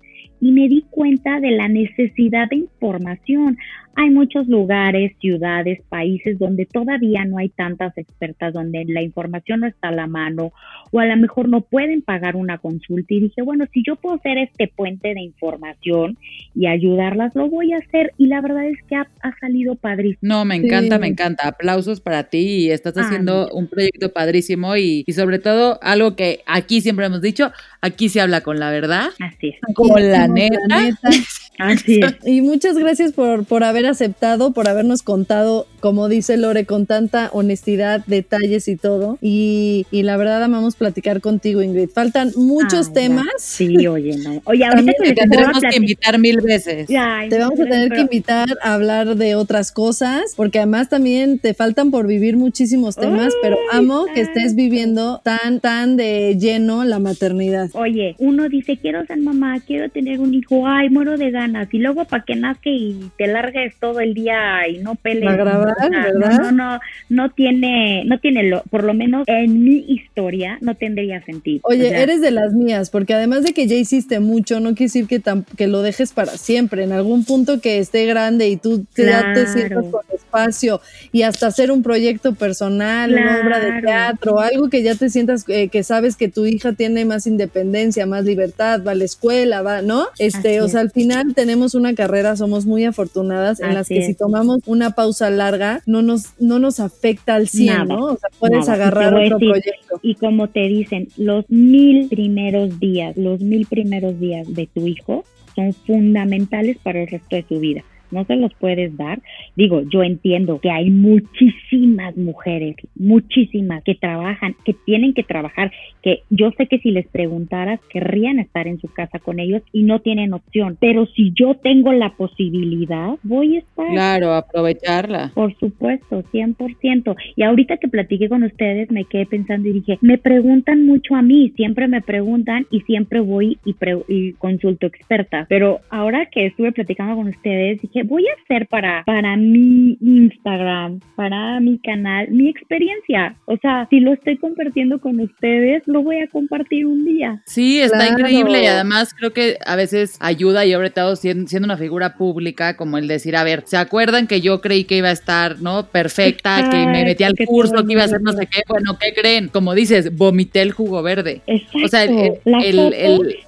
Y 0.45 0.53
me 0.53 0.69
di 0.69 0.85
cuenta 0.91 1.41
de 1.41 1.53
la 1.53 1.69
necesidad 1.69 2.51
de 2.51 2.57
información. 2.57 3.57
Hay 3.97 4.11
muchos 4.11 4.47
lugares, 4.47 5.13
ciudades, 5.19 5.81
países 5.89 6.39
donde 6.39 6.67
todavía 6.67 7.25
no 7.25 7.39
hay 7.39 7.49
tantas 7.49 7.97
expertas, 7.97 8.53
donde 8.53 8.85
la 8.87 9.01
información 9.01 9.61
no 9.61 9.69
está 9.69 9.89
a 9.89 9.93
la 9.93 10.07
mano 10.07 10.53
o 10.91 11.01
a 11.01 11.07
lo 11.07 11.17
mejor 11.17 11.49
no 11.49 11.63
pueden 11.63 12.03
pagar 12.03 12.37
una 12.37 12.59
consulta. 12.59 13.15
Y 13.15 13.21
dije, 13.21 13.41
bueno, 13.41 13.65
si 13.73 13.83
yo 13.87 13.97
puedo 13.97 14.19
ser 14.19 14.37
este 14.37 14.69
puente 14.69 15.15
de 15.15 15.23
información 15.23 16.19
y 16.55 16.67
ayudarlas, 16.67 17.35
lo 17.35 17.49
voy 17.49 17.73
a 17.73 17.79
hacer. 17.79 18.13
Y 18.19 18.27
la 18.27 18.43
verdad 18.43 18.67
es 18.67 18.79
que 18.89 18.97
ha, 18.97 19.07
salido 19.41 19.77
padrísimo. 19.77 20.19
No, 20.21 20.45
me 20.45 20.57
encanta, 20.57 20.99
me 20.99 21.07
encanta. 21.07 21.49
Aplausos 21.49 22.01
para 22.01 22.25
ti 22.25 22.65
y 22.67 22.71
estás 22.71 22.95
haciendo 22.99 23.49
un 23.53 23.69
proyecto 23.69 24.13
padrísimo 24.13 24.77
y, 24.77 25.05
y 25.07 25.13
sobre 25.13 25.39
todo 25.39 25.79
algo 25.83 26.17
que 26.17 26.41
aquí 26.47 26.81
siempre 26.81 27.07
hemos 27.07 27.23
dicho, 27.23 27.51
aquí 27.81 28.09
se 28.09 28.21
habla 28.21 28.43
con 28.43 28.59
la 28.59 28.71
verdad. 28.71 29.07
Así 29.21 29.49
es. 29.49 29.75
Con 29.75 30.11
la 30.11 30.29
neta. 30.35 31.11
Así 31.59 32.01
es. 32.01 32.15
Y 32.27 32.41
muchas 32.41 32.77
gracias 32.77 33.13
por, 33.13 33.45
por 33.45 33.65
haber 33.65 33.87
aceptado, 33.87 34.53
por 34.53 34.69
habernos 34.69 35.03
contado, 35.03 35.67
como 35.81 36.09
dice 36.09 36.37
Lore, 36.37 36.65
con 36.65 36.87
tanta 36.87 37.29
honestidad, 37.33 38.03
detalles 38.07 38.67
y 38.69 38.77
todo. 38.77 39.19
Y, 39.21 39.87
y 39.91 40.03
la 40.03 40.17
verdad 40.17 40.43
amamos 40.43 40.77
platicar 40.77 41.21
contigo, 41.21 41.63
Ingrid. 41.63 41.91
Faltan 41.91 42.33
muchos 42.37 42.93
temas. 42.93 43.27
Sí, 43.39 43.87
oye, 43.87 44.17
no. 44.17 44.41
Oye, 44.45 44.65
ahorita 44.67 44.93
te 45.03 45.13
tendremos 45.13 45.61
que 45.71 45.77
invitar 45.77 46.19
mil 46.19 46.41
veces. 46.41 46.87
te 46.87 47.39
vamos 47.39 47.61
a 47.61 47.65
tener 47.65 47.91
que 47.91 48.01
invitar 48.01 48.49
a 48.63 48.75
hablar 48.75 49.17
de 49.17 49.35
otras 49.35 49.71
cosas, 49.71 50.35
porque 50.37 50.59
además 50.59 50.89
también 50.89 51.39
te 51.39 51.55
faltan 51.55 51.91
por 51.91 52.07
vivir 52.07 52.37
muchísimos 52.37 52.97
temas, 52.97 53.35
pero 53.43 53.57
amo 53.71 54.07
que 54.15 54.23
estés 54.23 54.55
viviendo 54.55 55.21
tan, 55.23 55.61
tan 55.61 55.97
de 55.97 56.37
lleno 56.39 56.85
la 56.85 56.99
maternidad. 56.99 57.71
Oye, 57.75 58.15
uno 58.19 58.49
dice, 58.49 58.79
quiero 58.79 59.05
ser 59.07 59.19
mamá, 59.19 59.61
quiero 59.61 59.91
tener 59.91 60.21
un 60.21 60.35
hijo, 60.35 60.67
ay, 60.67 60.89
muero 60.91 61.17
de 61.17 61.31
ganas. 61.45 61.69
Y 61.73 61.79
luego 61.79 62.05
para 62.05 62.25
que 62.25 62.37
nazca 62.37 62.71
y 62.71 63.11
te 63.17 63.27
largues 63.27 63.75
todo 63.81 64.01
el 64.01 64.15
día 64.15 64.67
y 64.69 64.79
no 64.79 64.95
pelees. 64.95 65.33
A 65.33 65.37
grabar, 65.37 65.75
¿verdad? 65.81 66.13
No, 66.43 66.53
no, 66.53 66.81
no, 67.09 67.31
tiene, 67.31 68.05
no 68.07 68.19
tiene, 68.19 68.45
lo, 68.45 68.63
por 68.65 68.85
lo 68.85 68.95
menos 68.95 69.25
en 69.27 69.65
mi 69.65 69.85
historia, 69.89 70.59
no 70.61 70.75
tendría 70.75 71.23
sentido. 71.25 71.61
Oye, 71.65 71.89
eres 72.03 72.21
de 72.21 72.31
las 72.31 72.53
mías, 72.53 72.91
porque 72.91 73.15
además 73.15 73.43
de 73.43 73.53
que 73.53 73.67
ya 73.67 73.77
hiciste 73.77 74.21
mucho, 74.21 74.61
no 74.61 74.75
quiere 74.75 74.85
decir 74.85 75.07
que, 75.07 75.23
que 75.57 75.67
lo 75.67 75.83
dejes 75.83 76.13
para 76.13 76.33
siempre. 76.37 76.85
En 76.85 76.93
algún 76.93 77.25
punto 77.25 77.61
que 77.61 77.79
esté 77.79 78.07
grande 78.07 78.49
y 78.49 78.57
tú 78.57 78.85
te 78.95 79.05
sientas 79.47 79.85
con 79.91 80.03
espacio 80.13 80.81
y 81.13 81.23
hasta 81.23 81.47
hacer 81.47 81.71
un 81.71 81.83
proyecto 81.83 82.35
personal, 82.35 83.13
una 83.13 83.41
obra 83.41 83.61
de 83.61 83.83
teatro, 83.83 84.41
algo 84.41 84.69
que 84.69 84.83
ya 84.83 84.95
te 84.95 85.11
sientas 85.11 85.45
eh, 85.49 85.69
que 85.69 85.83
sabes 85.83 86.17
que 86.17 86.29
tu 86.29 86.47
hija 86.47 86.73
tiene 86.73 87.05
más 87.05 87.27
independencia, 87.27 88.07
más 88.07 88.25
libertad, 88.25 88.83
va 88.87 88.93
a 88.93 88.95
la 88.95 89.05
escuela, 89.05 89.63
va, 89.63 89.83
¿no? 89.83 90.07
Este, 90.19 90.61
o 90.61 90.69
sea, 90.69 90.81
al 90.81 90.91
final 90.91 91.34
tenemos 91.35 91.75
una 91.75 91.95
carrera, 91.95 92.37
somos 92.37 92.67
muy 92.67 92.85
afortunadas 92.85 93.61
en 93.61 93.75
las 93.75 93.89
que 93.89 94.05
si 94.05 94.15
tomamos 94.15 94.61
una 94.67 94.93
pausa 94.93 95.31
larga, 95.31 95.83
no 95.87 96.03
nos, 96.03 96.33
no 96.41 96.59
nos 96.59 96.81
afecta 96.81 97.35
al 97.35 97.49
100, 97.49 97.89
¿no? 97.89 98.05
O 98.07 98.17
sea, 98.17 98.31
puedes 98.39 98.69
agarrar 98.69 99.15
otro 99.15 99.39
proyecto. 99.39 100.01
Y 100.03 100.15
como 100.15 100.49
te 100.49 100.61
dicen, 100.69 101.09
los 101.17 101.45
mil 101.51 102.09
primeros 102.09 102.81
días, 102.81 103.17
los 103.17 103.41
mil 103.41 103.67
primeros 103.67 104.19
días 104.19 104.47
de 104.53 104.67
tu 104.67 104.87
hijo 104.87 105.25
son 105.55 105.73
fundamentales 105.73 106.79
para 106.83 107.03
el 107.03 107.09
resto 107.09 107.37
de 107.37 107.45
su 107.49 107.61
vida 107.61 107.85
no 108.11 108.25
se 108.25 108.37
los 108.37 108.53
puedes 108.55 108.97
dar. 108.97 109.21
Digo, 109.57 109.83
yo 109.91 110.03
entiendo 110.03 110.61
que 110.61 110.71
hay 110.71 110.91
muchísimas 110.91 112.17
mujeres, 112.17 112.77
muchísimas 112.95 113.83
que 113.85 113.95
trabajan, 113.95 114.57
que 114.65 114.75
tienen 114.85 115.15
que 115.15 115.23
trabajar, 115.23 115.73
que 116.03 116.23
yo 116.31 116.51
sé 116.53 116.67
que 116.67 116.79
si 116.79 116.91
les 116.91 117.07
preguntaras 117.09 117.81
querrían 117.89 118.39
estar 118.39 118.67
en 118.67 118.81
su 118.81 118.89
casa 118.89 119.19
con 119.19 119.39
ellos 119.39 119.63
y 119.73 119.83
no 119.83 120.01
tienen 120.01 120.33
opción, 120.33 120.77
pero 120.81 121.07
si 121.07 121.33
yo 121.35 121.55
tengo 121.55 121.93
la 121.93 122.11
posibilidad, 122.11 123.17
voy 123.23 123.57
a 123.57 123.59
estar. 123.61 123.89
Claro, 123.89 124.35
aprovecharla. 124.35 125.33
Por 125.35 125.55
supuesto, 125.59 126.23
100%. 126.33 127.17
Y 127.37 127.43
ahorita 127.43 127.77
que 127.79 127.89
platiqué 127.89 128.29
con 128.29 128.43
ustedes, 128.43 128.91
me 128.91 129.05
quedé 129.05 129.27
pensando 129.27 129.69
y 129.69 129.73
dije, 129.73 129.99
me 130.01 130.19
preguntan 130.19 130.87
mucho 130.87 131.15
a 131.15 131.23
mí, 131.23 131.53
siempre 131.57 131.89
me 131.89 132.01
preguntan 132.01 132.67
y 132.71 132.81
siempre 132.81 133.21
voy 133.21 133.59
y, 133.65 133.75
y 134.09 134.33
consulto 134.35 134.87
expertas, 134.87 135.47
pero 135.49 135.81
ahora 135.91 136.27
que 136.27 136.47
estuve 136.47 136.73
platicando 136.73 137.17
con 137.17 137.29
ustedes, 137.29 137.81
dije, 137.81 137.94
voy 138.03 138.27
a 138.27 138.43
hacer 138.43 138.67
para, 138.69 139.05
para 139.05 139.37
mi 139.37 139.97
Instagram, 140.01 141.01
para 141.17 141.61
mi 141.61 141.79
canal, 141.79 142.29
mi 142.31 142.49
experiencia. 142.49 143.37
O 143.47 143.57
sea, 143.59 143.87
si 143.91 144.01
lo 144.01 144.13
estoy 144.13 144.37
compartiendo 144.37 145.01
con 145.01 145.21
ustedes, 145.21 145.83
lo 145.87 146.03
voy 146.03 146.19
a 146.19 146.27
compartir 146.29 146.87
un 146.87 147.05
día. 147.05 147.43
Sí, 147.47 147.81
está 147.81 148.09
increíble 148.09 148.63
y 148.63 148.67
además 148.67 149.15
creo 149.15 149.33
que 149.33 149.59
a 149.65 149.77
veces 149.77 150.17
ayuda 150.21 150.65
y 150.67 150.73
sobre 150.73 150.91
todo 150.91 151.17
siendo, 151.17 151.47
una 151.65 151.77
figura 151.77 152.17
pública, 152.17 152.77
como 152.77 152.99
el 152.99 153.09
decir, 153.09 153.37
a 153.37 153.45
ver, 153.45 153.63
¿se 153.65 153.77
acuerdan 153.77 154.27
que 154.27 154.41
yo 154.41 154.61
creí 154.61 154.85
que 154.85 154.97
iba 154.97 155.09
a 155.09 155.13
estar, 155.13 155.63
¿no? 155.63 155.87
Perfecta, 155.87 156.69
que 156.71 156.77
me 156.87 157.05
metí 157.05 157.25
al 157.25 157.35
curso, 157.47 157.87
que 157.87 157.93
iba 157.93 158.03
a 158.03 158.07
hacer 158.07 158.21
no 158.21 158.33
sé 158.33 158.47
qué. 158.47 158.63
Bueno, 158.69 158.99
¿qué 158.99 159.15
creen? 159.15 159.49
Como 159.49 159.75
dices, 159.75 160.15
vomité 160.15 160.63
el 160.63 160.73
jugo 160.73 161.03
verde. 161.03 161.43
Exacto. 161.47 161.85
O 161.85 161.89
sea, 161.89 162.07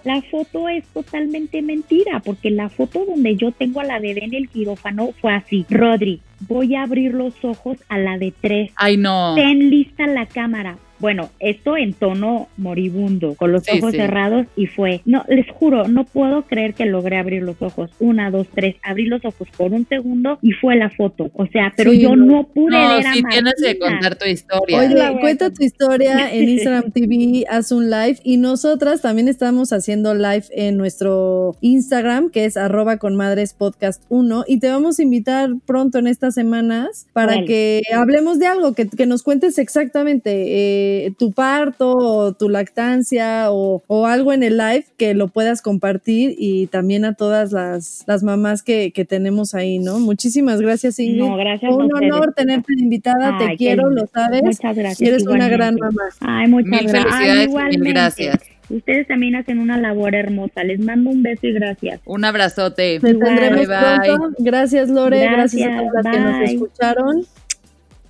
la, 0.04 0.22
foto, 0.30 0.68
es 0.68 0.84
totalmente 0.94 1.60
mentira, 1.62 2.22
porque 2.24 2.50
la 2.50 2.68
foto 2.68 3.04
donde 3.04 3.36
yo 3.36 3.50
tengo 3.52 3.80
a 3.80 3.84
la 3.84 3.98
bebé 3.98 4.24
en 4.24 4.34
el 4.36 4.48
quirófano 4.48 5.12
fue 5.20 5.34
así. 5.34 5.66
Rodri, 5.68 6.20
voy 6.40 6.74
a 6.74 6.82
abrir 6.82 7.14
los 7.14 7.44
ojos 7.44 7.78
a 7.88 7.98
la 7.98 8.18
de 8.18 8.32
tres. 8.40 8.70
Ay, 8.76 8.96
no. 8.96 9.34
Ten 9.34 9.70
lista 9.70 10.06
la 10.06 10.26
cámara. 10.26 10.76
Bueno, 10.98 11.30
esto 11.40 11.76
en 11.76 11.92
tono 11.92 12.48
moribundo, 12.56 13.34
con 13.34 13.52
los 13.52 13.64
ojos 13.68 13.92
cerrados 13.92 14.46
y 14.56 14.66
fue, 14.66 15.02
no, 15.04 15.24
les 15.28 15.46
juro, 15.50 15.88
no 15.88 16.04
puedo 16.04 16.42
creer 16.42 16.72
que 16.72 16.86
logré 16.86 17.18
abrir 17.18 17.42
los 17.42 17.60
ojos. 17.60 17.90
Una, 17.98 18.30
dos, 18.30 18.46
tres, 18.54 18.76
abrí 18.82 19.04
los 19.04 19.22
ojos 19.24 19.46
por 19.56 19.72
un 19.72 19.86
segundo 19.86 20.38
y 20.40 20.52
fue 20.52 20.76
la 20.76 20.88
foto. 20.88 21.30
O 21.34 21.46
sea, 21.46 21.72
pero 21.76 21.92
yo 21.92 22.16
no, 22.16 22.44
pude 22.44 22.70
no, 22.70 22.88
ver 22.88 23.04
sí, 23.12 23.22
tienes 23.28 23.54
que 23.62 23.78
contar 23.78 24.16
tu 24.16 24.24
historia. 24.24 24.78
Oye, 24.78 25.20
cuenta 25.20 25.52
tu 25.52 25.62
historia 25.62 26.30
en 26.32 26.48
Instagram 26.48 26.90
TV, 26.90 27.44
haz 27.48 27.72
un 27.72 27.90
live 27.90 28.18
y 28.24 28.38
nosotras 28.38 29.02
también 29.02 29.28
estamos 29.28 29.74
haciendo 29.74 30.14
live 30.14 30.44
en 30.52 30.78
nuestro 30.78 31.56
Instagram, 31.60 32.30
que 32.30 32.46
es 32.46 32.56
arroba 32.56 32.96
con 32.96 33.16
madres 33.16 33.52
podcast 33.52 34.02
1 34.08 34.44
y 34.46 34.60
te 34.60 34.68
vamos 34.68 34.98
a 34.98 35.02
invitar 35.02 35.50
pronto 35.66 35.98
en 35.98 36.06
estas 36.26 36.34
semanas 36.34 37.06
para 37.12 37.44
que 37.44 37.82
hablemos 37.94 38.38
de 38.38 38.46
algo, 38.46 38.74
que, 38.74 38.88
que 38.88 39.06
nos 39.06 39.22
cuentes 39.22 39.58
exactamente. 39.58 41.06
Eh, 41.06 41.12
tu 41.18 41.32
parto 41.32 41.96
o 41.96 42.32
tu 42.32 42.48
lactancia 42.48 43.50
o, 43.50 43.82
algo 44.06 44.32
en 44.32 44.42
el 44.42 44.56
live 44.56 44.84
que 44.96 45.14
lo 45.14 45.28
puedas 45.28 45.62
compartir 45.62 46.34
y 46.38 46.66
también 46.68 47.04
a 47.04 47.14
todas 47.14 47.52
las, 47.52 48.04
las 48.06 48.22
mamás 48.22 48.62
que, 48.62 48.92
tenemos 49.08 49.54
ahí, 49.54 49.78
¿no? 49.78 50.00
Muchísimas 50.00 50.60
gracias, 50.60 50.98
Ingrid. 50.98 51.20
No, 51.20 51.36
gracias 51.36 51.72
un 51.72 51.94
honor 51.94 52.32
tenerte 52.34 52.72
invitada, 52.76 53.38
te 53.38 53.56
quiero, 53.56 53.90
lo 53.90 54.06
sabes. 54.06 54.42
Muchas 54.42 54.76
gracias. 54.76 55.08
eres 55.08 55.26
una 55.26 55.48
gran 55.48 55.76
mamá. 55.76 56.08
Ay, 56.20 56.48
muchas 56.48 56.70
mil 56.70 56.90
felicidades 56.90 57.48
mil 57.78 57.92
gracias. 57.92 58.55
Ustedes 58.68 59.06
también 59.06 59.36
hacen 59.36 59.58
una 59.58 59.78
labor 59.78 60.14
hermosa. 60.14 60.64
Les 60.64 60.80
mando 60.80 61.10
un 61.10 61.22
beso 61.22 61.46
y 61.46 61.52
gracias. 61.52 62.00
Un 62.04 62.24
abrazote. 62.24 62.98
Te 63.00 63.14
tendremos 63.14 63.66
pronto. 63.66 64.34
Gracias, 64.38 64.88
Lore. 64.88 65.20
Gracias, 65.20 65.70
a 65.70 65.78
todas 65.78 66.04
las 66.04 66.14
que 66.14 66.20
nos 66.20 66.50
escucharon. 66.50 67.26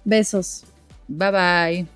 Besos. 0.05 0.65
Bye 1.09 1.31
bye. 1.31 1.96